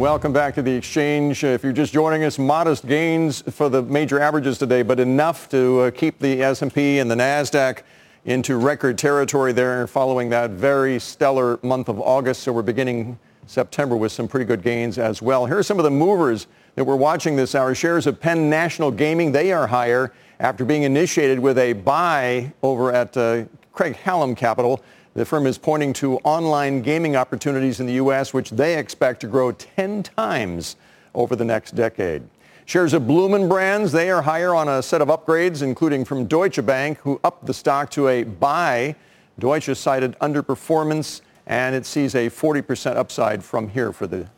Welcome 0.00 0.32
back 0.32 0.54
to 0.54 0.62
the 0.62 0.72
exchange. 0.72 1.44
If 1.44 1.62
you're 1.62 1.74
just 1.74 1.92
joining 1.92 2.24
us, 2.24 2.38
modest 2.38 2.86
gains 2.86 3.42
for 3.42 3.68
the 3.68 3.82
major 3.82 4.18
averages 4.18 4.56
today, 4.56 4.80
but 4.80 4.98
enough 4.98 5.46
to 5.50 5.80
uh, 5.80 5.90
keep 5.90 6.18
the 6.18 6.42
S&P 6.42 7.00
and 7.00 7.10
the 7.10 7.14
Nasdaq 7.14 7.82
into 8.24 8.56
record 8.56 8.96
territory 8.96 9.52
there 9.52 9.86
following 9.86 10.30
that 10.30 10.52
very 10.52 10.98
stellar 10.98 11.60
month 11.62 11.90
of 11.90 12.00
August. 12.00 12.44
So 12.44 12.52
we're 12.54 12.62
beginning 12.62 13.18
September 13.46 13.94
with 13.94 14.10
some 14.10 14.26
pretty 14.26 14.46
good 14.46 14.62
gains 14.62 14.96
as 14.96 15.20
well. 15.20 15.44
Here 15.44 15.58
are 15.58 15.62
some 15.62 15.78
of 15.78 15.84
the 15.84 15.90
movers 15.90 16.46
that 16.76 16.84
we're 16.84 16.96
watching 16.96 17.36
this 17.36 17.54
hour. 17.54 17.74
Shares 17.74 18.06
of 18.06 18.18
Penn 18.18 18.48
National 18.48 18.90
Gaming, 18.90 19.32
they 19.32 19.52
are 19.52 19.66
higher 19.66 20.14
after 20.38 20.64
being 20.64 20.84
initiated 20.84 21.38
with 21.38 21.58
a 21.58 21.74
buy 21.74 22.50
over 22.62 22.90
at 22.90 23.14
uh, 23.18 23.44
Craig-Hallum 23.74 24.34
Capital. 24.34 24.82
The 25.14 25.24
firm 25.24 25.46
is 25.46 25.58
pointing 25.58 25.92
to 25.94 26.18
online 26.18 26.82
gaming 26.82 27.16
opportunities 27.16 27.80
in 27.80 27.86
the 27.86 27.94
U.S., 27.94 28.32
which 28.32 28.50
they 28.50 28.78
expect 28.78 29.20
to 29.22 29.26
grow 29.26 29.50
10 29.50 30.04
times 30.04 30.76
over 31.14 31.34
the 31.34 31.44
next 31.44 31.74
decade. 31.74 32.22
Shares 32.64 32.92
of 32.92 33.08
Bloomin' 33.08 33.48
Brands, 33.48 33.90
they 33.90 34.10
are 34.10 34.22
higher 34.22 34.54
on 34.54 34.68
a 34.68 34.80
set 34.80 35.02
of 35.02 35.08
upgrades, 35.08 35.62
including 35.62 36.04
from 36.04 36.26
Deutsche 36.26 36.64
Bank, 36.64 36.98
who 36.98 37.20
upped 37.24 37.46
the 37.46 37.54
stock 37.54 37.90
to 37.90 38.06
a 38.06 38.22
buy. 38.22 38.94
Deutsche 39.40 39.76
cited 39.76 40.16
underperformance, 40.20 41.22
and 41.46 41.74
it 41.74 41.84
sees 41.84 42.14
a 42.14 42.30
40% 42.30 42.94
upside 42.94 43.42
from 43.42 43.68
here 43.68 43.92
for 43.92 44.06
the 44.06 44.28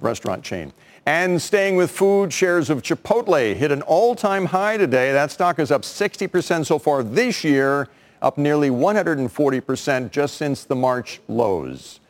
restaurant 0.00 0.44
chain. 0.44 0.72
And 1.06 1.42
staying 1.42 1.74
with 1.74 1.90
food, 1.90 2.32
shares 2.32 2.70
of 2.70 2.82
Chipotle 2.82 3.54
hit 3.56 3.72
an 3.72 3.82
all-time 3.82 4.46
high 4.46 4.76
today. 4.76 5.10
That 5.12 5.32
stock 5.32 5.58
is 5.58 5.72
up 5.72 5.82
60% 5.82 6.64
so 6.64 6.78
far 6.78 7.02
this 7.02 7.42
year, 7.42 7.88
up 8.24 8.38
nearly 8.38 8.70
140% 8.70 10.10
just 10.10 10.38
since 10.38 10.64
the 10.64 10.74
March 10.74 11.20
lows. 11.28 12.00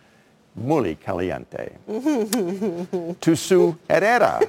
Muy 0.55 0.95
caliente. 0.95 1.77
to 3.21 3.35
Sue 3.35 3.77
Herrera 3.91 4.49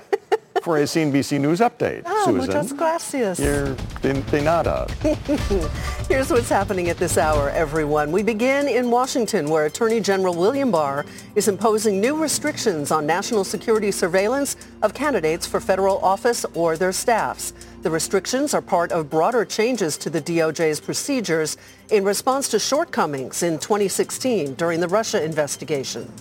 for 0.61 0.77
a 0.77 0.83
CNBC 0.83 1.41
News 1.41 1.61
update. 1.61 2.03
Ah, 2.05 2.21
Susan. 2.25 2.37
muchas 2.37 2.71
gracias. 2.71 3.39
You're 3.39 3.75
de, 4.03 4.13
de 4.13 4.41
nada. 4.41 4.87
Here's 6.07 6.29
what's 6.29 6.49
happening 6.49 6.89
at 6.89 6.97
this 6.97 7.17
hour, 7.17 7.49
everyone. 7.49 8.11
We 8.11 8.21
begin 8.21 8.67
in 8.67 8.91
Washington, 8.91 9.49
where 9.49 9.65
Attorney 9.65 9.99
General 9.99 10.35
William 10.35 10.69
Barr 10.69 11.07
is 11.33 11.47
imposing 11.47 11.99
new 11.99 12.15
restrictions 12.15 12.91
on 12.91 13.07
national 13.07 13.43
security 13.43 13.91
surveillance 13.91 14.55
of 14.83 14.93
candidates 14.93 15.47
for 15.47 15.59
federal 15.59 15.97
office 15.99 16.45
or 16.53 16.77
their 16.77 16.91
staffs. 16.91 17.53
The 17.85 17.91
restrictions 17.91 18.55
are 18.55 18.63
part 18.63 18.91
of 18.91 19.11
broader 19.11 19.45
changes 19.45 19.95
to 19.97 20.09
the 20.09 20.19
DOJ's 20.19 20.79
procedures 20.79 21.55
in 21.91 22.03
response 22.03 22.47
to 22.47 22.57
shortcomings 22.57 23.43
in 23.43 23.59
2016 23.59 24.55
during 24.55 24.79
the 24.79 24.87
Russia 24.87 25.23
investigation. 25.23 26.11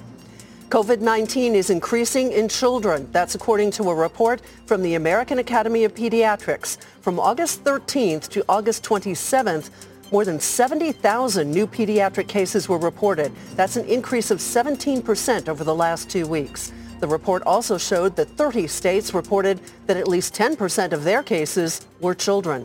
COVID-19 0.68 1.54
is 1.54 1.70
increasing 1.70 2.32
in 2.32 2.50
children. 2.50 3.08
That's 3.12 3.34
according 3.34 3.70
to 3.70 3.88
a 3.88 3.94
report 3.94 4.42
from 4.66 4.82
the 4.82 4.96
American 4.96 5.38
Academy 5.38 5.84
of 5.84 5.94
Pediatrics. 5.94 6.76
From 7.00 7.18
August 7.18 7.64
13th 7.64 8.28
to 8.28 8.44
August 8.46 8.84
27th, 8.84 9.70
more 10.12 10.26
than 10.26 10.40
70,000 10.40 11.50
new 11.50 11.66
pediatric 11.66 12.28
cases 12.28 12.68
were 12.68 12.76
reported. 12.76 13.32
That's 13.56 13.76
an 13.76 13.86
increase 13.86 14.30
of 14.30 14.40
17% 14.40 15.48
over 15.48 15.64
the 15.64 15.74
last 15.74 16.10
two 16.10 16.26
weeks. 16.26 16.74
The 17.04 17.08
report 17.08 17.42
also 17.42 17.76
showed 17.76 18.16
that 18.16 18.30
30 18.30 18.66
states 18.66 19.12
reported 19.12 19.60
that 19.86 19.98
at 19.98 20.08
least 20.08 20.34
10% 20.34 20.94
of 20.94 21.04
their 21.04 21.22
cases 21.22 21.86
were 22.00 22.14
children. 22.14 22.64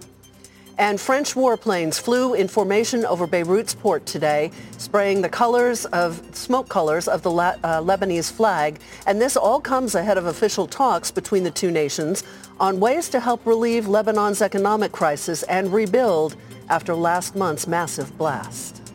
And 0.77 0.97
French 0.97 1.33
warplanes 1.33 1.99
flew 1.99 2.35
in 2.35 2.47
formation 2.47 3.03
over 3.03 3.27
Beirut's 3.27 3.75
port 3.75 4.05
today, 4.05 4.51
spraying 4.77 5.21
the 5.21 5.27
colors 5.27 5.83
of 5.87 6.23
smoke 6.33 6.69
colors 6.69 7.09
of 7.09 7.21
the 7.21 7.29
La- 7.29 7.57
uh, 7.65 7.81
Lebanese 7.81 8.31
flag. 8.31 8.79
And 9.05 9.19
this 9.19 9.35
all 9.35 9.59
comes 9.59 9.93
ahead 9.93 10.17
of 10.17 10.25
official 10.25 10.67
talks 10.67 11.11
between 11.11 11.43
the 11.43 11.51
two 11.51 11.69
nations 11.69 12.23
on 12.61 12.79
ways 12.79 13.09
to 13.09 13.19
help 13.19 13.45
relieve 13.45 13.89
Lebanon's 13.89 14.41
economic 14.41 14.93
crisis 14.93 15.43
and 15.43 15.73
rebuild 15.73 16.37
after 16.69 16.95
last 16.95 17.35
month's 17.35 17.67
massive 17.67 18.17
blast. 18.17 18.88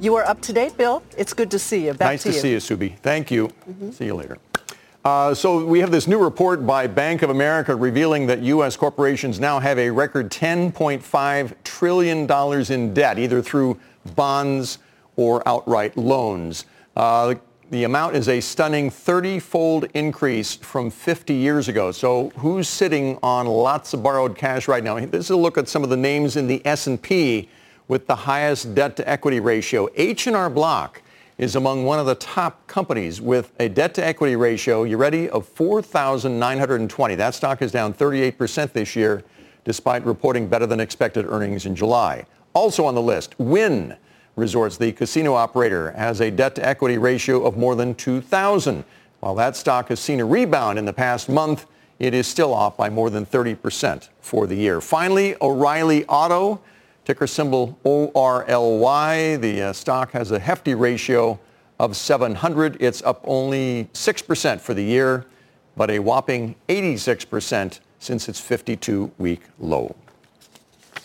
You 0.00 0.16
are 0.16 0.24
up 0.24 0.40
to 0.42 0.54
date, 0.54 0.78
Bill. 0.78 1.02
It's 1.18 1.34
good 1.34 1.50
to 1.50 1.58
see 1.58 1.84
you. 1.84 1.92
Back 1.92 2.08
nice 2.08 2.22
to, 2.22 2.30
to, 2.30 2.34
you. 2.34 2.40
see 2.40 2.52
you, 2.52 2.56
Subi. 2.56 2.98
Thank 3.00 3.30
you. 3.30 3.50
See 3.92 4.06
you 4.06 4.14
later. 4.14 4.38
Uh, 5.04 5.34
so 5.34 5.62
we 5.62 5.80
have 5.80 5.90
this 5.90 6.06
new 6.06 6.18
report 6.18 6.66
by 6.66 6.86
Bank 6.86 7.20
of 7.20 7.28
America 7.28 7.76
revealing 7.76 8.26
that 8.26 8.40
U.S. 8.40 8.76
corporations 8.76 9.38
now 9.38 9.58
have 9.58 9.78
a 9.78 9.90
record 9.90 10.30
$10.5 10.30 11.54
trillion 11.64 12.72
in 12.72 12.94
debt, 12.94 13.18
either 13.18 13.42
through 13.42 13.78
bonds 14.14 14.78
or 15.16 15.46
outright 15.46 15.94
loans. 15.98 16.64
Uh, 16.96 17.34
the 17.68 17.84
amount 17.84 18.16
is 18.16 18.28
a 18.30 18.40
stunning 18.40 18.90
30-fold 18.90 19.84
increase 19.92 20.56
from 20.56 20.90
50 20.90 21.34
years 21.34 21.68
ago. 21.68 21.92
So 21.92 22.30
who's 22.36 22.68
sitting 22.68 23.18
on 23.22 23.46
lots 23.46 23.92
of 23.92 24.02
borrowed 24.02 24.34
cash 24.34 24.66
right 24.66 24.82
now? 24.82 24.98
This 24.98 25.26
is 25.26 25.30
a 25.30 25.36
look 25.36 25.58
at 25.58 25.68
some 25.68 25.84
of 25.84 25.90
the 25.90 25.96
names 25.96 26.36
in 26.36 26.46
the 26.46 26.64
S&P 26.66 27.50
with 27.90 28.06
the 28.06 28.14
highest 28.14 28.72
debt-to-equity 28.72 29.40
ratio. 29.40 29.88
H&R 29.96 30.48
Block 30.48 31.02
is 31.38 31.56
among 31.56 31.84
one 31.84 31.98
of 31.98 32.06
the 32.06 32.14
top 32.14 32.64
companies 32.68 33.20
with 33.20 33.50
a 33.58 33.68
debt-to-equity 33.68 34.36
ratio, 34.36 34.84
you 34.84 34.96
ready, 34.96 35.28
of 35.30 35.44
4,920. 35.44 37.14
That 37.16 37.34
stock 37.34 37.60
is 37.62 37.72
down 37.72 37.92
38% 37.92 38.72
this 38.72 38.94
year, 38.94 39.24
despite 39.64 40.04
reporting 40.06 40.46
better 40.46 40.66
than 40.66 40.78
expected 40.78 41.26
earnings 41.26 41.66
in 41.66 41.74
July. 41.74 42.24
Also 42.52 42.84
on 42.84 42.94
the 42.94 43.02
list, 43.02 43.34
Wynn 43.40 43.96
Resorts, 44.36 44.76
the 44.76 44.92
casino 44.92 45.34
operator, 45.34 45.90
has 45.90 46.20
a 46.20 46.30
debt-to-equity 46.30 46.98
ratio 46.98 47.44
of 47.44 47.56
more 47.56 47.74
than 47.74 47.96
2,000. 47.96 48.84
While 49.18 49.34
that 49.34 49.56
stock 49.56 49.88
has 49.88 49.98
seen 49.98 50.20
a 50.20 50.24
rebound 50.24 50.78
in 50.78 50.84
the 50.84 50.92
past 50.92 51.28
month, 51.28 51.66
it 51.98 52.14
is 52.14 52.28
still 52.28 52.54
off 52.54 52.76
by 52.76 52.88
more 52.88 53.10
than 53.10 53.26
30% 53.26 54.10
for 54.20 54.46
the 54.46 54.54
year. 54.54 54.80
Finally, 54.80 55.34
O'Reilly 55.42 56.04
Auto, 56.06 56.60
ticker 57.04 57.26
symbol 57.26 57.78
ORLY. 57.84 59.36
The 59.36 59.62
uh, 59.62 59.72
stock 59.72 60.12
has 60.12 60.30
a 60.30 60.38
hefty 60.38 60.74
ratio 60.74 61.38
of 61.78 61.96
700. 61.96 62.76
It's 62.80 63.02
up 63.02 63.20
only 63.24 63.88
6% 63.94 64.60
for 64.60 64.74
the 64.74 64.84
year, 64.84 65.24
but 65.76 65.90
a 65.90 65.98
whopping 65.98 66.54
86% 66.68 67.80
since 67.98 68.28
its 68.28 68.40
52-week 68.40 69.40
low. 69.58 69.94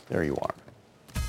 There 0.10 0.24
you 0.24 0.36
are. 0.42 0.54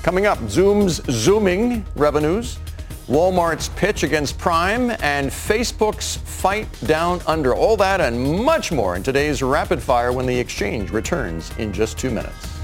Coming 0.03 0.25
up, 0.25 0.37
Zoom's 0.49 1.01
zooming 1.11 1.85
revenues, 1.95 2.59
Walmart's 3.07 3.69
pitch 3.69 4.03
against 4.03 4.37
Prime, 4.37 4.91
and 5.01 5.29
Facebook's 5.29 6.17
fight 6.17 6.67
down 6.85 7.21
under. 7.25 7.55
All 7.55 7.77
that 7.77 8.01
and 8.01 8.43
much 8.43 8.71
more 8.71 8.95
in 8.95 9.03
today's 9.03 9.41
Rapid 9.41 9.81
Fire 9.81 10.11
when 10.11 10.25
the 10.25 10.37
exchange 10.37 10.91
returns 10.91 11.51
in 11.57 11.71
just 11.71 11.97
two 11.97 12.09
minutes. 12.09 12.56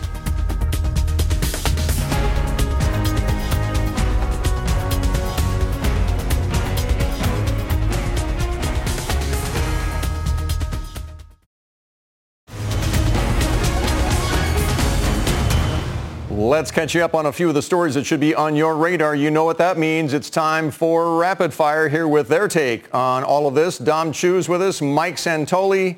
Let's 16.63 16.71
catch 16.71 16.95
you 16.95 17.03
up 17.03 17.13
on 17.13 17.25
a 17.25 17.33
few 17.33 17.49
of 17.49 17.55
the 17.55 17.61
stories 17.61 17.95
that 17.95 18.05
should 18.05 18.21
be 18.21 18.33
on 18.33 18.55
your 18.55 18.77
radar. 18.77 19.15
You 19.15 19.29
know 19.31 19.43
what 19.43 19.57
that 19.57 19.77
means. 19.77 20.13
It's 20.13 20.29
time 20.29 20.71
for 20.71 21.17
Rapid 21.17 21.53
Fire 21.53 21.89
here 21.89 22.07
with 22.07 22.29
their 22.29 22.47
take 22.47 22.87
on 22.95 23.25
all 23.25 23.47
of 23.47 23.53
this. 23.53 23.77
Dom 23.77 24.13
Chu's 24.13 24.47
with 24.47 24.61
us, 24.61 24.81
Mike 24.81 25.17
Santoli, 25.17 25.97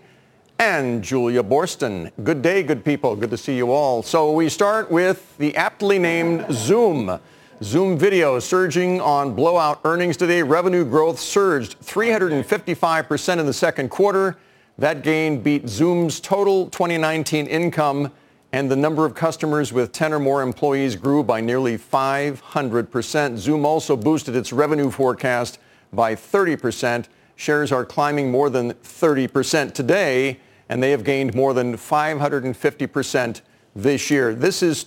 and 0.58 1.04
Julia 1.04 1.44
Boorstin. 1.44 2.12
Good 2.24 2.42
day, 2.42 2.64
good 2.64 2.84
people. 2.84 3.16
Good 3.16 3.30
to 3.30 3.38
see 3.38 3.56
you 3.56 3.72
all. 3.72 4.02
So 4.02 4.32
we 4.32 4.50
start 4.50 4.90
with 4.90 5.38
the 5.38 5.56
aptly 5.56 6.00
named 6.00 6.48
Zoom. 6.52 7.20
Zoom 7.62 7.96
video 7.96 8.40
surging 8.40 9.00
on 9.00 9.36
blowout 9.36 9.82
earnings 9.86 10.18
today. 10.18 10.42
Revenue 10.42 10.84
growth 10.84 11.20
surged 11.20 11.80
355% 11.82 13.38
in 13.40 13.46
the 13.46 13.54
second 13.54 13.90
quarter. 13.90 14.36
That 14.80 15.04
gain 15.04 15.44
beat 15.44 15.70
Zoom's 15.70 16.20
total 16.20 16.72
2019 16.72 17.46
income 17.46 18.12
and 18.56 18.72
the 18.72 18.76
number 18.78 19.06
of 19.06 19.14
customers 19.14 19.74
with 19.74 19.92
10 19.92 20.14
or 20.14 20.20
more 20.20 20.42
employees 20.42 20.96
grew 20.96 21.22
by 21.22 21.42
nearly 21.42 21.78
500%. 21.78 23.38
Zoom 23.38 23.66
also 23.66 23.98
boosted 23.98 24.34
its 24.34 24.54
revenue 24.54 24.90
forecast 24.90 25.60
by 25.92 26.16
30%. 26.16 27.08
Shares 27.36 27.74
are 27.74 27.84
climbing 27.84 28.32
more 28.32 28.50
than 28.50 28.72
30% 28.76 29.74
today, 29.74 30.40
and 30.70 30.82
they 30.82 30.92
have 30.92 31.04
gained 31.04 31.36
more 31.36 31.54
than 31.54 31.76
550% 31.76 33.42
this 33.76 34.10
year. 34.10 34.34
This 34.34 34.64
is 34.64 34.86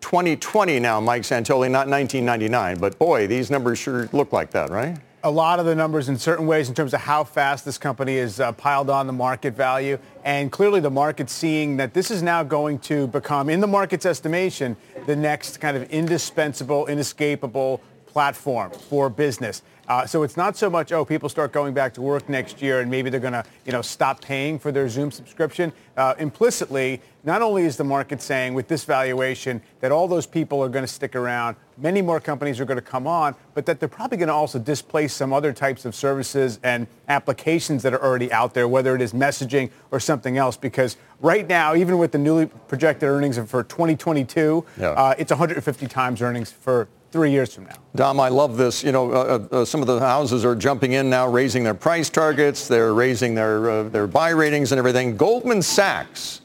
2020 0.00 0.80
now, 0.80 0.98
Mike 0.98 1.22
Santoli, 1.22 1.70
not 1.70 1.86
1999. 1.86 2.80
But 2.80 2.98
boy, 2.98 3.28
these 3.28 3.48
numbers 3.48 3.78
sure 3.78 4.08
look 4.12 4.32
like 4.32 4.50
that, 4.50 4.70
right? 4.70 4.98
A 5.24 5.30
lot 5.30 5.58
of 5.58 5.64
the 5.64 5.74
numbers 5.74 6.10
in 6.10 6.18
certain 6.18 6.46
ways 6.46 6.68
in 6.68 6.74
terms 6.74 6.92
of 6.92 7.00
how 7.00 7.24
fast 7.24 7.64
this 7.64 7.78
company 7.78 8.16
is 8.16 8.40
uh, 8.40 8.52
piled 8.52 8.90
on 8.90 9.06
the 9.06 9.12
market 9.12 9.54
value. 9.54 9.98
And 10.22 10.52
clearly 10.52 10.80
the 10.80 10.90
market's 10.90 11.32
seeing 11.32 11.78
that 11.78 11.94
this 11.94 12.10
is 12.10 12.22
now 12.22 12.42
going 12.42 12.78
to 12.80 13.06
become, 13.06 13.48
in 13.48 13.60
the 13.60 13.66
market's 13.66 14.04
estimation, 14.04 14.76
the 15.06 15.16
next 15.16 15.60
kind 15.60 15.78
of 15.78 15.90
indispensable, 15.90 16.86
inescapable 16.88 17.80
platform 18.04 18.70
for 18.70 19.08
business. 19.08 19.62
Uh, 19.88 20.06
so 20.06 20.22
it's 20.22 20.36
not 20.36 20.56
so 20.56 20.70
much, 20.70 20.92
oh, 20.92 21.04
people 21.04 21.28
start 21.28 21.52
going 21.52 21.74
back 21.74 21.92
to 21.94 22.02
work 22.02 22.28
next 22.28 22.62
year 22.62 22.80
and 22.80 22.90
maybe 22.90 23.10
they're 23.10 23.20
going 23.20 23.32
to, 23.32 23.44
you 23.66 23.72
know, 23.72 23.82
stop 23.82 24.20
paying 24.20 24.58
for 24.58 24.72
their 24.72 24.88
Zoom 24.88 25.10
subscription. 25.10 25.72
Uh, 25.96 26.14
implicitly, 26.18 27.00
not 27.22 27.42
only 27.42 27.64
is 27.64 27.76
the 27.76 27.84
market 27.84 28.20
saying 28.20 28.54
with 28.54 28.68
this 28.68 28.84
valuation 28.84 29.60
that 29.80 29.92
all 29.92 30.08
those 30.08 30.26
people 30.26 30.62
are 30.62 30.68
going 30.68 30.84
to 30.84 30.90
stick 30.90 31.14
around, 31.14 31.56
many 31.76 32.02
more 32.02 32.20
companies 32.20 32.60
are 32.60 32.64
going 32.64 32.76
to 32.76 32.82
come 32.82 33.06
on, 33.06 33.34
but 33.54 33.66
that 33.66 33.80
they're 33.80 33.88
probably 33.88 34.16
going 34.18 34.28
to 34.28 34.34
also 34.34 34.58
displace 34.58 35.12
some 35.14 35.32
other 35.32 35.52
types 35.52 35.84
of 35.84 35.94
services 35.94 36.58
and 36.62 36.86
applications 37.08 37.82
that 37.82 37.94
are 37.94 38.02
already 38.02 38.32
out 38.32 38.54
there, 38.54 38.68
whether 38.68 38.94
it 38.94 39.02
is 39.02 39.12
messaging 39.12 39.70
or 39.90 40.00
something 40.00 40.36
else. 40.36 40.56
Because 40.56 40.96
right 41.20 41.46
now, 41.46 41.74
even 41.74 41.98
with 41.98 42.12
the 42.12 42.18
newly 42.18 42.46
projected 42.46 43.08
earnings 43.08 43.38
for 43.38 43.62
2022, 43.62 44.64
yeah. 44.78 44.88
uh, 44.90 45.14
it's 45.18 45.30
150 45.30 45.86
times 45.86 46.22
earnings 46.22 46.50
for 46.50 46.88
three 47.14 47.30
years 47.30 47.54
from 47.54 47.62
now. 47.62 47.76
Dom, 47.94 48.18
I 48.18 48.28
love 48.28 48.56
this. 48.56 48.82
You 48.82 48.90
know, 48.90 49.12
uh, 49.12 49.48
uh, 49.52 49.56
uh, 49.58 49.64
some 49.64 49.80
of 49.80 49.86
the 49.86 50.00
houses 50.00 50.44
are 50.44 50.56
jumping 50.56 50.94
in 50.94 51.08
now, 51.08 51.28
raising 51.28 51.62
their 51.62 51.72
price 51.72 52.10
targets. 52.10 52.66
They're 52.66 52.92
raising 52.92 53.36
their, 53.36 53.70
uh, 53.70 53.82
their 53.84 54.08
buy 54.08 54.30
ratings 54.30 54.72
and 54.72 54.80
everything. 54.80 55.16
Goldman 55.16 55.62
Sachs 55.62 56.40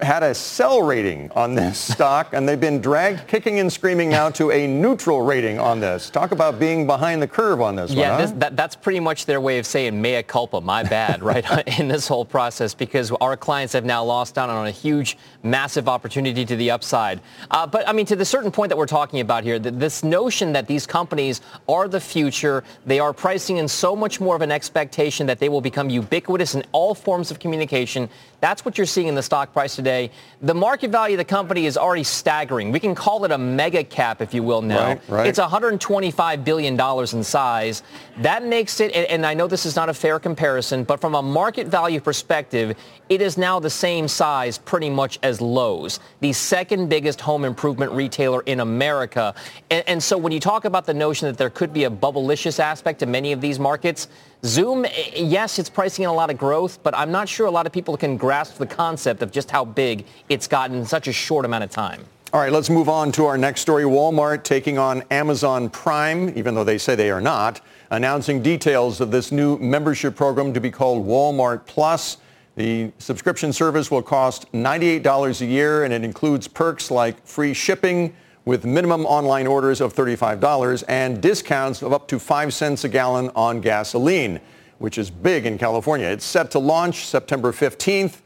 had 0.00 0.22
a 0.22 0.34
sell 0.34 0.82
rating 0.82 1.30
on 1.32 1.54
this 1.54 1.78
stock, 1.92 2.32
and 2.32 2.48
they've 2.48 2.60
been 2.60 2.80
dragged 2.80 3.26
kicking 3.28 3.60
and 3.60 3.72
screaming 3.72 4.10
now 4.10 4.30
to 4.30 4.50
a 4.50 4.66
neutral 4.66 5.22
rating 5.22 5.58
on 5.58 5.80
this. 5.80 6.10
Talk 6.10 6.32
about 6.32 6.58
being 6.58 6.86
behind 6.86 7.22
the 7.22 7.28
curve 7.28 7.60
on 7.60 7.76
this 7.76 7.92
yeah, 7.92 8.12
one, 8.12 8.20
this, 8.20 8.30
that, 8.32 8.56
that's 8.56 8.76
pretty 8.76 9.00
much 9.00 9.26
their 9.26 9.40
way 9.40 9.58
of 9.58 9.66
saying 9.66 10.00
mea 10.00 10.22
culpa, 10.22 10.60
my 10.60 10.82
bad, 10.82 11.22
right, 11.22 11.44
in 11.78 11.88
this 11.88 12.08
whole 12.08 12.24
process, 12.24 12.74
because 12.74 13.10
our 13.12 13.36
clients 13.36 13.72
have 13.72 13.84
now 13.84 14.04
lost 14.04 14.38
out 14.38 14.50
on 14.50 14.66
a 14.66 14.70
huge, 14.70 15.16
massive 15.42 15.88
opportunity 15.88 16.44
to 16.44 16.56
the 16.56 16.70
upside. 16.70 17.20
Uh, 17.50 17.66
but, 17.66 17.88
I 17.88 17.92
mean, 17.92 18.06
to 18.06 18.16
the 18.16 18.24
certain 18.24 18.50
point 18.50 18.70
that 18.70 18.76
we're 18.76 18.86
talking 18.86 19.20
about 19.20 19.44
here, 19.44 19.58
this 19.58 20.02
notion 20.02 20.52
that 20.52 20.66
these 20.66 20.86
companies 20.86 21.40
are 21.68 21.88
the 21.88 22.00
future, 22.00 22.64
they 22.84 22.98
are 22.98 23.12
pricing 23.12 23.58
in 23.58 23.68
so 23.68 23.94
much 23.94 24.20
more 24.20 24.36
of 24.36 24.42
an 24.42 24.50
expectation 24.50 25.26
that 25.26 25.38
they 25.38 25.48
will 25.48 25.60
become 25.60 25.90
ubiquitous 25.90 26.54
in 26.54 26.64
all 26.72 26.94
forms 26.94 27.30
of 27.30 27.38
communication. 27.38 28.08
That's 28.40 28.64
what 28.64 28.76
you're 28.76 28.86
seeing 28.86 29.08
in 29.08 29.14
the 29.14 29.22
stock 29.22 29.52
price 29.52 29.76
today. 29.76 30.10
The 30.42 30.54
market 30.54 30.90
value 30.90 31.14
of 31.14 31.18
the 31.18 31.24
company 31.24 31.66
is 31.66 31.76
already 31.76 32.04
staggering. 32.04 32.70
We 32.70 32.80
can 32.80 32.94
call 32.94 33.24
it 33.24 33.30
a 33.30 33.38
mega 33.38 33.82
cap, 33.82 34.20
if 34.20 34.34
you 34.34 34.42
will, 34.42 34.62
now. 34.62 34.88
Right, 34.88 35.00
right. 35.08 35.26
It's 35.26 35.38
$125 35.38 36.44
billion 36.44 36.78
in 36.78 37.24
size. 37.24 37.82
That 38.18 38.44
makes 38.44 38.80
it, 38.80 38.94
and 38.94 39.24
I 39.24 39.34
know 39.34 39.46
this 39.46 39.64
is 39.64 39.74
not 39.74 39.88
a 39.88 39.94
fair 39.94 40.18
comparison, 40.18 40.84
but 40.84 41.00
from 41.00 41.14
a 41.14 41.22
market 41.22 41.68
value 41.68 42.00
perspective, 42.00 42.76
it 43.08 43.22
is 43.22 43.38
now 43.38 43.58
the 43.58 43.70
same 43.70 44.06
size 44.06 44.58
pretty 44.58 44.90
much 44.90 45.18
as 45.22 45.40
Lowe's, 45.40 46.00
the 46.20 46.32
second 46.32 46.88
biggest 46.88 47.20
home 47.20 47.44
improvement 47.44 47.92
retailer 47.92 48.42
in 48.42 48.60
America. 48.60 49.34
And, 49.70 49.84
and 49.88 50.02
so 50.02 50.18
when 50.18 50.32
you 50.32 50.40
talk 50.40 50.64
about 50.64 50.84
the 50.84 50.94
notion 50.94 51.26
that 51.26 51.38
there 51.38 51.50
could 51.50 51.72
be 51.72 51.84
a 51.84 51.90
bubblicious 51.90 52.58
aspect 52.58 53.00
to 53.00 53.06
many 53.06 53.32
of 53.32 53.40
these 53.40 53.58
markets, 53.58 54.08
Zoom, 54.44 54.84
eh, 54.84 54.90
yes, 55.16 55.58
it's 55.58 55.70
pricing 55.70 56.04
in 56.04 56.10
a 56.10 56.12
lot 56.12 56.30
of 56.30 56.38
growth, 56.38 56.82
but 56.82 56.96
I'm 56.96 57.10
not 57.10 57.28
sure 57.28 57.46
a 57.46 57.50
lot 57.50 57.66
of 57.66 57.72
people 57.72 57.96
can 57.96 58.16
grasp 58.16 58.58
the 58.58 58.66
concept 58.66 59.22
of 59.22 59.32
just 59.32 59.50
how 59.50 59.64
big 59.64 60.04
it's 60.28 60.46
gotten 60.46 60.76
in 60.76 60.86
such 60.86 61.08
a 61.08 61.12
short 61.12 61.44
amount 61.44 61.64
of 61.64 61.70
time. 61.70 62.04
All 62.32 62.40
right, 62.40 62.52
let's 62.52 62.68
move 62.68 62.88
on 62.88 63.12
to 63.12 63.24
our 63.24 63.38
next 63.38 63.62
story. 63.62 63.84
Walmart 63.84 64.42
taking 64.42 64.78
on 64.78 65.02
Amazon 65.10 65.70
Prime, 65.70 66.36
even 66.36 66.54
though 66.54 66.64
they 66.64 66.76
say 66.76 66.94
they 66.94 67.10
are 67.10 67.20
not, 67.20 67.60
announcing 67.90 68.42
details 68.42 69.00
of 69.00 69.10
this 69.10 69.32
new 69.32 69.56
membership 69.58 70.16
program 70.16 70.52
to 70.52 70.60
be 70.60 70.70
called 70.70 71.06
Walmart 71.06 71.64
Plus. 71.66 72.18
The 72.56 72.90
subscription 72.98 73.52
service 73.52 73.90
will 73.90 74.02
cost 74.02 74.50
$98 74.52 75.40
a 75.40 75.46
year, 75.46 75.84
and 75.84 75.94
it 75.94 76.04
includes 76.04 76.48
perks 76.48 76.90
like 76.90 77.24
free 77.26 77.54
shipping, 77.54 78.14
with 78.46 78.64
minimum 78.64 79.04
online 79.04 79.46
orders 79.46 79.82
of 79.82 79.92
$35 79.92 80.84
and 80.88 81.20
discounts 81.20 81.82
of 81.82 81.92
up 81.92 82.08
to 82.08 82.18
5 82.18 82.54
cents 82.54 82.84
a 82.84 82.88
gallon 82.88 83.30
on 83.34 83.60
gasoline, 83.60 84.40
which 84.78 84.96
is 84.96 85.10
big 85.10 85.44
in 85.44 85.58
California. 85.58 86.06
It's 86.06 86.24
set 86.24 86.52
to 86.52 86.58
launch 86.60 87.04
September 87.04 87.52
15th. 87.52 88.20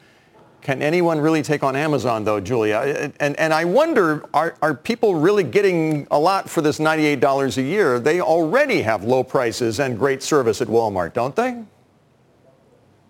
Can 0.61 0.83
anyone 0.83 1.19
really 1.19 1.43
take 1.43 1.63
on 1.63 1.75
Amazon, 1.75 2.23
though, 2.23 2.39
Julia? 2.39 3.13
And, 3.19 3.35
and 3.41 3.55
I 3.55 3.65
wonder, 3.65 4.23
are, 4.35 4.55
are 4.61 4.75
people 4.75 5.15
really 5.15 5.43
getting 5.43 6.07
a 6.11 6.19
lot 6.19 6.51
for 6.51 6.61
this 6.61 6.79
$98 6.79 7.57
a 7.57 7.63
year? 7.63 7.99
They 7.99 8.21
already 8.21 8.83
have 8.83 9.03
low 9.05 9.25
prices 9.25 9.81
and 9.81 9.99
great 9.99 10.23
service 10.23 10.61
at 10.61 10.69
Walmart, 10.69 11.15
don't 11.15 11.35
they? 11.35 11.65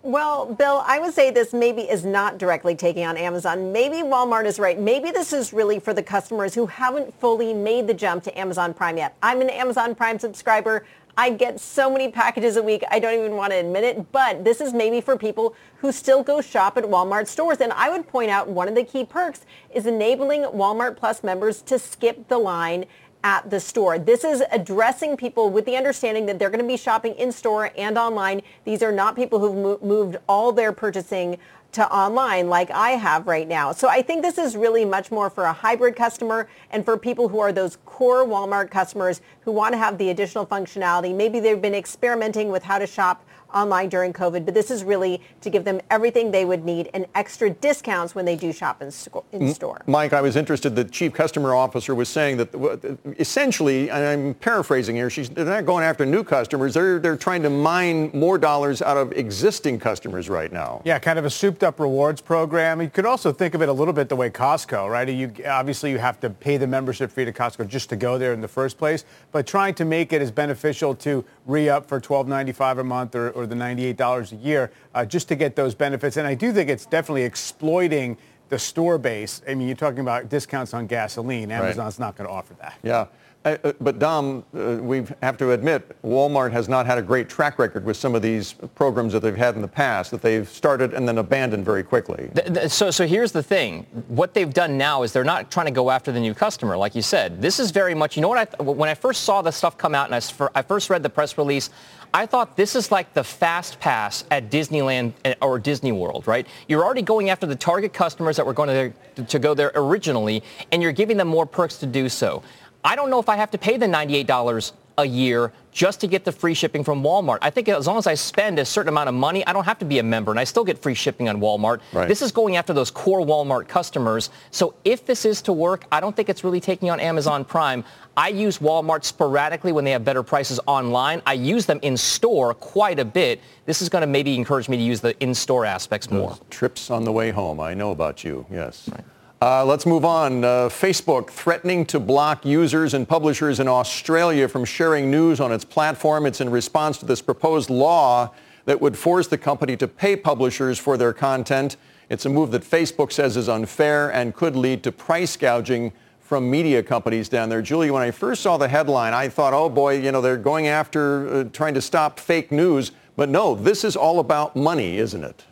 Well, 0.03 0.51
Bill, 0.51 0.81
I 0.87 0.97
would 0.97 1.13
say 1.13 1.29
this 1.29 1.53
maybe 1.53 1.83
is 1.83 2.03
not 2.03 2.39
directly 2.39 2.73
taking 2.73 3.05
on 3.05 3.17
Amazon. 3.17 3.71
Maybe 3.71 3.97
Walmart 3.97 4.45
is 4.45 4.57
right. 4.57 4.79
Maybe 4.79 5.11
this 5.11 5.31
is 5.31 5.53
really 5.53 5.79
for 5.79 5.93
the 5.93 6.01
customers 6.01 6.55
who 6.55 6.65
haven't 6.65 7.13
fully 7.19 7.53
made 7.53 7.85
the 7.85 7.93
jump 7.93 8.23
to 8.23 8.39
Amazon 8.39 8.73
Prime 8.73 8.97
yet. 8.97 9.15
I'm 9.21 9.41
an 9.41 9.51
Amazon 9.51 9.93
Prime 9.93 10.17
subscriber. 10.17 10.87
I 11.17 11.29
get 11.29 11.59
so 11.59 11.87
many 11.91 12.09
packages 12.09 12.55
a 12.55 12.63
week, 12.63 12.83
I 12.89 12.97
don't 12.97 13.13
even 13.13 13.35
want 13.35 13.51
to 13.51 13.59
admit 13.59 13.83
it, 13.83 14.11
but 14.11 14.43
this 14.43 14.59
is 14.59 14.73
maybe 14.73 15.01
for 15.01 15.17
people 15.17 15.55
who 15.77 15.91
still 15.91 16.23
go 16.23 16.41
shop 16.41 16.77
at 16.77 16.85
Walmart 16.85 17.27
stores. 17.27 17.59
And 17.61 17.71
I 17.73 17.91
would 17.91 18.07
point 18.07 18.31
out 18.31 18.47
one 18.47 18.67
of 18.67 18.73
the 18.73 18.83
key 18.83 19.05
perks 19.05 19.45
is 19.71 19.85
enabling 19.85 20.43
Walmart 20.43 20.95
Plus 20.97 21.23
members 21.23 21.61
to 21.63 21.77
skip 21.77 22.27
the 22.27 22.39
line 22.39 22.85
at 23.23 23.49
the 23.49 23.59
store. 23.59 23.99
This 23.99 24.23
is 24.23 24.43
addressing 24.51 25.17
people 25.17 25.49
with 25.49 25.65
the 25.65 25.75
understanding 25.75 26.25
that 26.25 26.39
they're 26.39 26.49
going 26.49 26.63
to 26.63 26.67
be 26.67 26.77
shopping 26.77 27.13
in 27.15 27.31
store 27.31 27.71
and 27.77 27.97
online. 27.97 28.41
These 28.65 28.81
are 28.81 28.91
not 28.91 29.15
people 29.15 29.39
who've 29.39 29.81
moved 29.81 30.17
all 30.27 30.51
their 30.51 30.71
purchasing 30.71 31.37
to 31.73 31.89
online 31.93 32.49
like 32.49 32.69
I 32.71 32.91
have 32.91 33.27
right 33.27 33.47
now. 33.47 33.71
So 33.71 33.87
I 33.87 34.01
think 34.01 34.21
this 34.21 34.37
is 34.37 34.57
really 34.57 34.83
much 34.83 35.09
more 35.09 35.29
for 35.29 35.45
a 35.45 35.53
hybrid 35.53 35.95
customer 35.95 36.49
and 36.69 36.83
for 36.83 36.97
people 36.97 37.29
who 37.29 37.39
are 37.39 37.53
those 37.53 37.77
core 37.85 38.25
Walmart 38.25 38.69
customers 38.69 39.21
who 39.41 39.51
want 39.51 39.73
to 39.73 39.77
have 39.77 39.97
the 39.97 40.09
additional 40.09 40.45
functionality. 40.45 41.15
Maybe 41.15 41.39
they've 41.39 41.61
been 41.61 41.75
experimenting 41.75 42.49
with 42.49 42.63
how 42.63 42.77
to 42.77 42.87
shop 42.87 43.25
online 43.53 43.89
during 43.89 44.13
COVID, 44.13 44.45
but 44.45 44.53
this 44.53 44.71
is 44.71 44.83
really 44.83 45.21
to 45.41 45.49
give 45.49 45.63
them 45.63 45.81
everything 45.89 46.31
they 46.31 46.45
would 46.45 46.63
need 46.63 46.89
and 46.93 47.05
extra 47.15 47.49
discounts 47.49 48.15
when 48.15 48.25
they 48.25 48.35
do 48.35 48.51
shop 48.51 48.81
in, 48.81 48.91
in 49.31 49.53
store. 49.53 49.81
Mike, 49.87 50.13
I 50.13 50.21
was 50.21 50.35
interested. 50.35 50.75
The 50.75 50.83
chief 50.83 51.13
customer 51.13 51.53
officer 51.53 51.95
was 51.95 52.09
saying 52.09 52.37
that 52.37 52.99
essentially, 53.19 53.89
and 53.89 54.05
I'm 54.05 54.33
paraphrasing 54.35 54.95
here, 54.95 55.09
she's, 55.09 55.29
they're 55.29 55.45
not 55.45 55.65
going 55.65 55.83
after 55.83 56.05
new 56.05 56.23
customers. 56.23 56.73
They're, 56.73 56.99
they're 56.99 57.17
trying 57.17 57.43
to 57.43 57.49
mine 57.49 58.11
more 58.13 58.37
dollars 58.37 58.81
out 58.81 58.97
of 58.97 59.11
existing 59.13 59.79
customers 59.79 60.29
right 60.29 60.51
now. 60.51 60.81
Yeah, 60.85 60.99
kind 60.99 61.19
of 61.19 61.25
a 61.25 61.29
souped 61.29 61.63
up 61.63 61.79
rewards 61.79 62.21
program. 62.21 62.81
You 62.81 62.89
could 62.89 63.05
also 63.05 63.31
think 63.31 63.53
of 63.53 63.61
it 63.61 63.69
a 63.69 63.73
little 63.73 63.93
bit 63.93 64.09
the 64.09 64.15
way 64.15 64.29
Costco, 64.29 64.89
right? 64.89 65.07
You, 65.07 65.31
obviously, 65.47 65.91
you 65.91 65.97
have 65.97 66.19
to 66.21 66.29
pay 66.29 66.57
the 66.57 66.67
membership 66.67 67.11
fee 67.11 67.25
to 67.25 67.33
Costco 67.33 67.67
just 67.67 67.89
to 67.89 67.95
go 67.95 68.17
there 68.17 68.33
in 68.33 68.41
the 68.41 68.47
first 68.47 68.77
place, 68.77 69.05
but 69.31 69.45
trying 69.47 69.73
to 69.75 69.85
make 69.85 70.13
it 70.13 70.21
as 70.21 70.31
beneficial 70.31 70.95
to 70.95 71.23
re-up 71.45 71.87
for 71.87 71.99
$12.95 71.99 72.79
a 72.79 72.83
month 72.83 73.15
or, 73.15 73.31
or 73.31 73.40
the 73.45 73.55
$98 73.55 74.31
a 74.31 74.35
year 74.35 74.71
uh, 74.93 75.05
just 75.05 75.27
to 75.29 75.35
get 75.35 75.55
those 75.55 75.75
benefits. 75.75 76.17
And 76.17 76.27
I 76.27 76.33
do 76.33 76.51
think 76.51 76.69
it's 76.69 76.85
definitely 76.85 77.23
exploiting 77.23 78.17
the 78.49 78.59
store 78.59 78.97
base. 78.97 79.41
I 79.47 79.55
mean, 79.55 79.67
you're 79.67 79.77
talking 79.77 79.99
about 80.01 80.29
discounts 80.29 80.73
on 80.73 80.85
gasoline. 80.85 81.51
Amazon's 81.51 81.99
right. 81.99 82.05
not 82.05 82.17
going 82.17 82.27
to 82.27 82.33
offer 82.33 82.53
that. 82.55 82.77
Yeah. 82.83 83.07
Uh, 83.43 83.57
but 83.81 83.97
Dom, 83.97 84.43
uh, 84.55 84.77
we 84.79 85.03
have 85.23 85.35
to 85.37 85.51
admit, 85.51 85.99
Walmart 86.03 86.51
has 86.51 86.69
not 86.69 86.85
had 86.85 86.99
a 86.99 87.01
great 87.01 87.27
track 87.27 87.57
record 87.57 87.83
with 87.83 87.97
some 87.97 88.13
of 88.13 88.21
these 88.21 88.53
programs 88.75 89.13
that 89.13 89.21
they've 89.21 89.35
had 89.35 89.55
in 89.55 89.63
the 89.63 89.67
past, 89.67 90.11
that 90.11 90.21
they've 90.21 90.47
started 90.47 90.93
and 90.93 91.07
then 91.07 91.17
abandoned 91.17 91.65
very 91.65 91.81
quickly. 91.81 92.29
So, 92.67 92.91
so 92.91 93.07
here's 93.07 93.31
the 93.31 93.41
thing. 93.41 93.87
What 94.09 94.35
they've 94.35 94.53
done 94.53 94.77
now 94.77 95.01
is 95.01 95.11
they're 95.11 95.23
not 95.23 95.49
trying 95.49 95.65
to 95.65 95.71
go 95.71 95.89
after 95.89 96.11
the 96.11 96.19
new 96.19 96.35
customer, 96.35 96.77
like 96.77 96.93
you 96.93 97.01
said. 97.01 97.41
This 97.41 97.59
is 97.59 97.71
very 97.71 97.95
much, 97.95 98.15
you 98.15 98.21
know 98.21 98.29
what, 98.29 98.55
I, 98.59 98.63
when 98.63 98.89
I 98.89 98.93
first 98.93 99.23
saw 99.23 99.41
the 99.41 99.51
stuff 99.51 99.75
come 99.75 99.95
out 99.95 100.11
and 100.11 100.15
I, 100.15 100.49
I 100.53 100.61
first 100.61 100.91
read 100.91 101.01
the 101.01 101.09
press 101.09 101.35
release, 101.39 101.71
I 102.13 102.25
thought 102.25 102.57
this 102.57 102.75
is 102.75 102.91
like 102.91 103.13
the 103.13 103.23
fast 103.23 103.79
pass 103.79 104.25
at 104.31 104.49
Disneyland 104.49 105.13
eh, 105.23 105.35
or 105.41 105.59
Disney 105.59 105.91
World, 105.91 106.27
right? 106.27 106.45
You're 106.67 106.83
already 106.83 107.01
going 107.01 107.29
after 107.29 107.45
the 107.45 107.55
target 107.55 107.93
customers 107.93 108.35
that 108.35 108.45
were 108.45 108.53
going 108.53 108.93
to, 109.15 109.23
to 109.23 109.39
go 109.39 109.53
there 109.53 109.71
originally, 109.75 110.43
and 110.71 110.81
you're 110.81 110.91
giving 110.91 111.17
them 111.17 111.29
more 111.29 111.45
perks 111.45 111.77
to 111.77 111.85
do 111.85 112.09
so. 112.09 112.43
I 112.83 112.95
don't 112.95 113.09
know 113.09 113.19
if 113.19 113.29
I 113.29 113.37
have 113.37 113.51
to 113.51 113.57
pay 113.57 113.77
the 113.77 113.85
$98 113.85 114.71
a 114.97 115.05
year 115.05 115.51
just 115.71 116.01
to 116.01 116.07
get 116.07 116.25
the 116.25 116.31
free 116.31 116.53
shipping 116.53 116.83
from 116.83 117.01
Walmart. 117.01 117.37
I 117.41 117.49
think 117.49 117.69
as 117.69 117.87
long 117.87 117.97
as 117.97 118.05
I 118.05 118.13
spend 118.13 118.59
a 118.59 118.65
certain 118.65 118.89
amount 118.89 119.07
of 119.07 119.15
money, 119.15 119.45
I 119.47 119.53
don't 119.53 119.63
have 119.63 119.79
to 119.79 119.85
be 119.85 119.99
a 119.99 120.03
member, 120.03 120.31
and 120.31 120.39
I 120.39 120.43
still 120.43 120.65
get 120.65 120.77
free 120.77 120.93
shipping 120.93 121.29
on 121.29 121.39
Walmart. 121.39 121.79
Right. 121.93 122.07
This 122.07 122.21
is 122.21 122.31
going 122.31 122.57
after 122.57 122.73
those 122.73 122.91
core 122.91 123.21
Walmart 123.21 123.67
customers. 123.67 124.29
So 124.51 124.75
if 124.83 125.05
this 125.05 125.23
is 125.23 125.41
to 125.43 125.53
work, 125.53 125.85
I 125.91 125.99
don't 126.01 126.15
think 126.15 126.27
it's 126.27 126.43
really 126.43 126.59
taking 126.59 126.89
on 126.89 126.99
Amazon 126.99 127.45
Prime. 127.45 127.85
I 128.17 128.27
use 128.27 128.57
Walmart 128.57 129.05
sporadically 129.05 129.71
when 129.71 129.85
they 129.85 129.91
have 129.91 130.03
better 130.03 130.23
prices 130.23 130.59
online. 130.67 131.21
I 131.25 131.33
use 131.33 131.65
them 131.65 131.79
in 131.81 131.95
store 131.95 132.53
quite 132.53 132.99
a 132.99 133.05
bit. 133.05 133.39
This 133.65 133.81
is 133.81 133.87
going 133.87 134.01
to 134.01 134.07
maybe 134.07 134.35
encourage 134.35 134.67
me 134.67 134.75
to 134.75 134.83
use 134.83 134.99
the 134.99 135.17
in-store 135.23 135.63
aspects 135.63 136.11
more. 136.11 136.31
Those 136.31 136.41
trips 136.49 136.91
on 136.91 137.05
the 137.05 137.11
way 137.13 137.31
home. 137.31 137.61
I 137.61 137.73
know 137.73 137.91
about 137.91 138.25
you. 138.25 138.45
Yes. 138.51 138.89
Right. 138.91 139.03
Uh, 139.41 139.65
let's 139.65 139.87
move 139.87 140.05
on. 140.05 140.43
Uh, 140.43 140.69
Facebook 140.69 141.31
threatening 141.31 141.83
to 141.83 141.99
block 141.99 142.45
users 142.45 142.93
and 142.93 143.07
publishers 143.07 143.59
in 143.59 143.67
Australia 143.67 144.47
from 144.47 144.63
sharing 144.63 145.09
news 145.09 145.39
on 145.39 145.51
its 145.51 145.65
platform. 145.65 146.27
It's 146.27 146.41
in 146.41 146.51
response 146.51 146.99
to 146.99 147.07
this 147.07 147.23
proposed 147.23 147.71
law 147.71 148.31
that 148.65 148.79
would 148.79 148.95
force 148.95 149.27
the 149.27 149.39
company 149.39 149.75
to 149.77 149.87
pay 149.87 150.15
publishers 150.15 150.77
for 150.77 150.95
their 150.95 151.11
content. 151.11 151.77
It's 152.07 152.27
a 152.27 152.29
move 152.29 152.51
that 152.51 152.61
Facebook 152.61 153.11
says 153.11 153.35
is 153.35 153.49
unfair 153.49 154.13
and 154.13 154.35
could 154.35 154.55
lead 154.55 154.83
to 154.83 154.91
price 154.91 155.35
gouging 155.35 155.91
from 156.19 156.47
media 156.47 156.83
companies 156.83 157.27
down 157.27 157.49
there. 157.49 157.63
Julie, 157.63 157.89
when 157.89 158.03
I 158.03 158.11
first 158.11 158.43
saw 158.43 158.57
the 158.57 158.67
headline, 158.67 159.15
I 159.15 159.27
thought, 159.27 159.55
oh 159.55 159.69
boy, 159.69 159.97
you 159.97 160.11
know, 160.11 160.21
they're 160.21 160.37
going 160.37 160.67
after 160.67 161.27
uh, 161.27 161.43
trying 161.45 161.73
to 161.73 161.81
stop 161.81 162.19
fake 162.19 162.51
news. 162.51 162.91
But 163.15 163.29
no, 163.29 163.55
this 163.55 163.83
is 163.83 163.95
all 163.95 164.19
about 164.19 164.55
money, 164.55 164.97
isn't 164.97 165.23
it? 165.23 165.45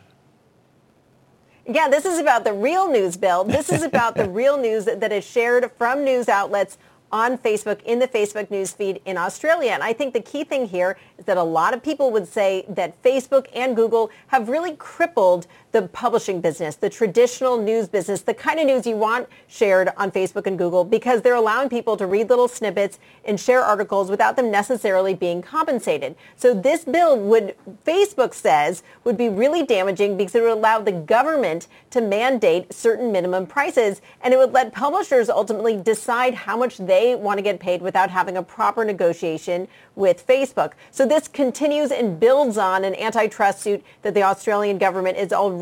Yeah, 1.72 1.86
this 1.86 2.04
is 2.04 2.18
about 2.18 2.42
the 2.42 2.52
real 2.52 2.90
news, 2.90 3.16
Bill. 3.16 3.44
This 3.44 3.70
is 3.70 3.84
about 3.84 4.16
the 4.16 4.28
real 4.40 4.58
news 4.58 4.86
that 4.86 5.12
is 5.12 5.24
shared 5.24 5.70
from 5.78 6.02
news 6.02 6.28
outlets 6.28 6.78
on 7.12 7.38
Facebook 7.38 7.80
in 7.84 8.00
the 8.00 8.08
Facebook 8.08 8.48
newsfeed 8.48 9.00
in 9.04 9.16
Australia. 9.16 9.70
And 9.70 9.82
I 9.82 9.92
think 9.92 10.12
the 10.12 10.20
key 10.20 10.42
thing 10.42 10.66
here 10.66 10.98
is 11.16 11.26
that 11.26 11.36
a 11.36 11.42
lot 11.44 11.72
of 11.72 11.80
people 11.80 12.10
would 12.10 12.26
say 12.26 12.64
that 12.68 13.00
Facebook 13.04 13.46
and 13.54 13.76
Google 13.76 14.10
have 14.28 14.48
really 14.48 14.74
crippled 14.74 15.46
the 15.72 15.82
publishing 15.82 16.40
business, 16.40 16.76
the 16.76 16.90
traditional 16.90 17.56
news 17.56 17.88
business, 17.88 18.22
the 18.22 18.34
kind 18.34 18.58
of 18.58 18.66
news 18.66 18.86
you 18.86 18.96
want 18.96 19.28
shared 19.46 19.90
on 19.96 20.10
Facebook 20.10 20.46
and 20.46 20.58
Google 20.58 20.84
because 20.84 21.22
they're 21.22 21.34
allowing 21.34 21.68
people 21.68 21.96
to 21.96 22.06
read 22.06 22.28
little 22.28 22.48
snippets 22.48 22.98
and 23.24 23.38
share 23.38 23.62
articles 23.62 24.10
without 24.10 24.34
them 24.36 24.50
necessarily 24.50 25.14
being 25.14 25.42
compensated. 25.42 26.16
So 26.34 26.54
this 26.54 26.84
bill 26.84 27.16
would, 27.18 27.54
Facebook 27.86 28.34
says, 28.34 28.82
would 29.04 29.16
be 29.16 29.28
really 29.28 29.64
damaging 29.64 30.16
because 30.16 30.34
it 30.34 30.42
would 30.42 30.50
allow 30.50 30.80
the 30.80 30.92
government 30.92 31.68
to 31.90 32.00
mandate 32.00 32.72
certain 32.72 33.12
minimum 33.12 33.46
prices 33.46 34.02
and 34.22 34.34
it 34.34 34.38
would 34.38 34.52
let 34.52 34.72
publishers 34.72 35.30
ultimately 35.30 35.76
decide 35.76 36.34
how 36.34 36.56
much 36.56 36.78
they 36.78 37.14
want 37.14 37.38
to 37.38 37.42
get 37.42 37.60
paid 37.60 37.80
without 37.80 38.10
having 38.10 38.36
a 38.36 38.42
proper 38.42 38.84
negotiation 38.84 39.68
with 39.94 40.26
Facebook. 40.26 40.72
So 40.90 41.06
this 41.06 41.28
continues 41.28 41.92
and 41.92 42.18
builds 42.18 42.58
on 42.58 42.84
an 42.84 42.94
antitrust 42.96 43.60
suit 43.60 43.84
that 44.02 44.14
the 44.14 44.22
Australian 44.22 44.78
government 44.78 45.16
is 45.16 45.32
already 45.32 45.59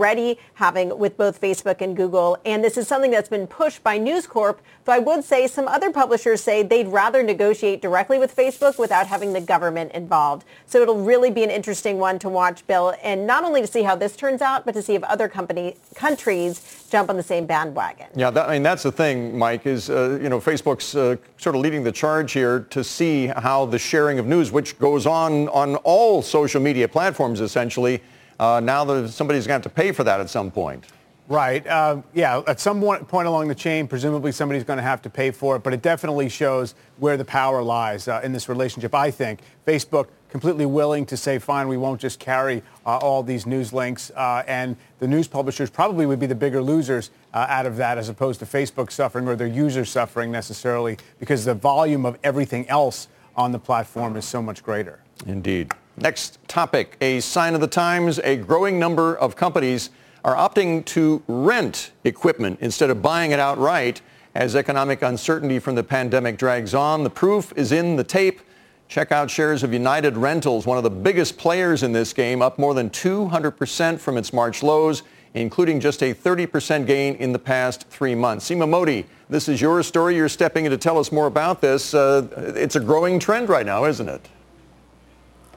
having 0.55 0.99
with 0.99 1.17
both 1.17 1.41
Facebook 1.41 1.81
and 1.81 1.97
Google. 1.97 2.39
And 2.45 2.63
this 2.63 2.77
is 2.77 2.89
something 2.89 3.11
that's 3.11 3.29
been 3.29 3.47
pushed 3.47 3.83
by 3.83 3.99
News 3.99 4.27
Corp. 4.27 4.61
Though 4.85 4.93
I 4.93 4.99
would 4.99 5.25
say 5.25 5.47
some 5.47 5.69
other 5.69 5.91
publishers 5.91 6.43
say 6.43 6.63
they'd 6.63 6.89
rather 6.89 7.23
negotiate 7.23 7.83
directly 7.83 8.19
with 8.19 8.35
Facebook 8.35 8.79
without 8.79 9.07
having 9.07 9.33
the 9.33 9.41
government 9.41 9.93
involved. 9.93 10.45
So 10.67 10.81
it'll 10.81 11.03
really 11.03 11.31
be 11.31 11.45
an 11.45 11.51
interesting 11.51 11.99
one 11.99 12.19
to 12.21 12.29
watch, 12.29 12.67
Bill, 12.67 12.95
and 13.03 13.27
not 13.27 13.45
only 13.45 13.61
to 13.61 13.67
see 13.67 13.83
how 13.83 13.97
this 13.97 14.17
turns 14.17 14.41
out, 14.41 14.65
but 14.65 14.73
to 14.75 14.83
see 14.83 14.95
if 14.95 15.03
other 15.05 15.29
company 15.29 15.77
countries 15.95 16.87
jump 16.91 17.11
on 17.11 17.17
the 17.17 17.23
same 17.23 17.47
bandwagon. 17.47 18.07
Yeah, 18.15 18.31
that, 18.31 18.49
I 18.49 18.53
mean 18.53 18.63
that's 18.63 18.83
the 18.83 18.93
thing, 18.93 19.37
Mike. 19.37 19.67
Is 19.67 19.91
uh, 19.91 20.19
you 20.23 20.29
know 20.29 20.41
Facebook's 20.41 20.95
uh, 20.95 21.17
sort 21.37 21.55
of 21.55 21.63
leading 21.63 21.85
the 21.85 21.93
charge 21.93 22.33
here 22.33 22.61
to 22.71 22.83
see 22.83 23.27
how 23.27 23.67
the 23.67 23.79
sharing 23.79 24.19
of 24.19 24.27
news, 24.27 24.53
which 24.53 24.79
goes 24.79 25.07
on 25.07 25.49
on 25.49 25.77
all 25.77 26.23
social 26.23 26.61
media 26.61 26.89
platforms 26.89 27.41
essentially. 27.41 28.03
Uh, 28.38 28.61
now 28.61 28.85
that 28.85 29.09
somebody's 29.11 29.46
going 29.46 29.61
to 29.61 29.68
have 29.68 29.74
to 29.74 29.83
pay 29.83 29.92
for 29.92 30.05
that 30.05 30.20
at 30.20 30.31
some 30.31 30.51
point. 30.51 30.85
Right. 31.29 31.66
Uh, 31.66 32.01
yeah. 32.14 32.40
At 32.46 32.59
some 32.59 32.81
point 32.81 33.29
along 33.29 33.48
the 33.48 33.55
chain, 33.55 33.87
presumably 33.87 34.33
somebody's 34.33 34.64
going 34.64 34.79
to 34.79 34.83
have 34.83 35.03
to 35.03 35.11
pay 35.11 35.31
for 35.31 35.57
it, 35.57 35.62
but 35.62 35.74
it 35.74 35.83
definitely 35.83 36.31
shows 36.31 36.74
where 36.98 37.18
the 37.18 37.24
power 37.24 37.62
lies 37.62 38.09
uh, 38.09 38.22
in 38.24 38.33
this 38.33 38.48
relationship. 38.48 38.94
I 38.94 39.11
think 39.11 39.40
Facebook 39.66 40.09
completely 40.31 40.66
willing 40.66 41.05
to 41.07 41.16
say, 41.16 41.38
fine, 41.38 41.68
we 41.68 41.77
won't 41.77 42.01
just 42.01 42.18
carry 42.18 42.62
uh, 42.87 42.98
all 42.98 43.22
these 43.22 43.46
news 43.46 43.72
links, 43.72 44.11
uh, 44.14 44.42
and 44.46 44.77
the 45.01 45.09
news 45.09 45.27
publishers 45.27 45.70
probably 45.70 46.07
would 46.07 46.20
be 46.20 46.27
the 46.27 46.35
bigger 46.35 46.62
losers 46.62 47.11
uh, 47.33 47.46
out 47.48 47.66
of 47.66 47.77
that, 47.77 47.98
as 47.98 48.09
opposed 48.09 48.40
to 48.40 48.46
Facebook 48.46 48.90
suffering 48.90 49.27
or 49.27 49.37
their 49.37 49.46
users 49.46 49.90
suffering 49.90 50.31
necessarily, 50.31 50.98
because 51.18 51.44
the 51.44 51.55
volume 51.55 52.05
of 52.05 52.18
everything 52.22 52.68
else 52.68 53.09
on 53.37 53.53
the 53.53 53.59
platform 53.59 54.16
is 54.16 54.24
so 54.24 54.42
much 54.42 54.62
greater. 54.62 55.01
Indeed. 55.27 55.72
Next 56.01 56.39
topic, 56.47 56.97
a 57.01 57.19
sign 57.19 57.55
of 57.55 57.61
the 57.61 57.67
times. 57.67 58.21
A 58.21 58.37
growing 58.37 58.79
number 58.79 59.17
of 59.17 59.35
companies 59.35 59.91
are 60.25 60.37
opting 60.37 60.85
to 60.85 61.23
rent 61.27 61.91
equipment 62.05 62.59
instead 62.61 62.91
of 62.91 63.03
buying 63.03 63.33
it 63.33 63.41
outright 63.41 64.01
as 64.37 64.55
economic 64.55 65.03
uncertainty 65.03 65.59
from 65.59 65.75
the 65.75 65.83
pandemic 65.83 66.39
drags 66.39 66.73
on. 66.73 67.03
The 67.03 67.11
proof 67.11 67.53
is 67.57 67.73
in 67.73 67.97
the 67.97 68.05
tape. 68.05 68.41
Check 68.87 69.11
out 69.11 69.29
shares 69.29 69.65
of 69.65 69.73
United 69.73 70.17
Rentals, 70.17 70.67
one 70.67 70.79
of 70.79 70.85
the 70.85 70.91
biggest 70.91 71.37
players 71.37 71.83
in 71.83 71.93
this 71.93 72.13
game, 72.13 72.43
up 72.43 72.61
more 72.61 72.75
than 72.75 72.91
200% 72.91 73.99
from 73.99 74.17
its 74.17 74.33
March 74.33 74.63
lows, 74.63 75.03
including 75.35 75.81
just 75.81 76.03
a 76.03 76.15
30% 76.15 76.87
gain 76.87 77.17
in 77.17 77.33
the 77.33 77.39
past 77.41 77.89
three 77.89 78.15
months. 78.15 78.49
Seema 78.49 78.69
Modi, 78.69 79.05
this 79.29 79.49
is 79.49 79.61
your 79.61 79.83
story. 79.83 80.15
You're 80.15 80.29
stepping 80.29 80.65
in 80.65 80.71
to 80.71 80.79
tell 80.79 80.99
us 80.99 81.11
more 81.11 81.27
about 81.27 81.61
this. 81.61 81.93
Uh, 81.93 82.55
it's 82.57 82.77
a 82.77 82.81
growing 82.81 83.19
trend 83.19 83.49
right 83.49 83.67
now, 83.67 83.85
isn't 83.85 84.09
it? 84.09 84.29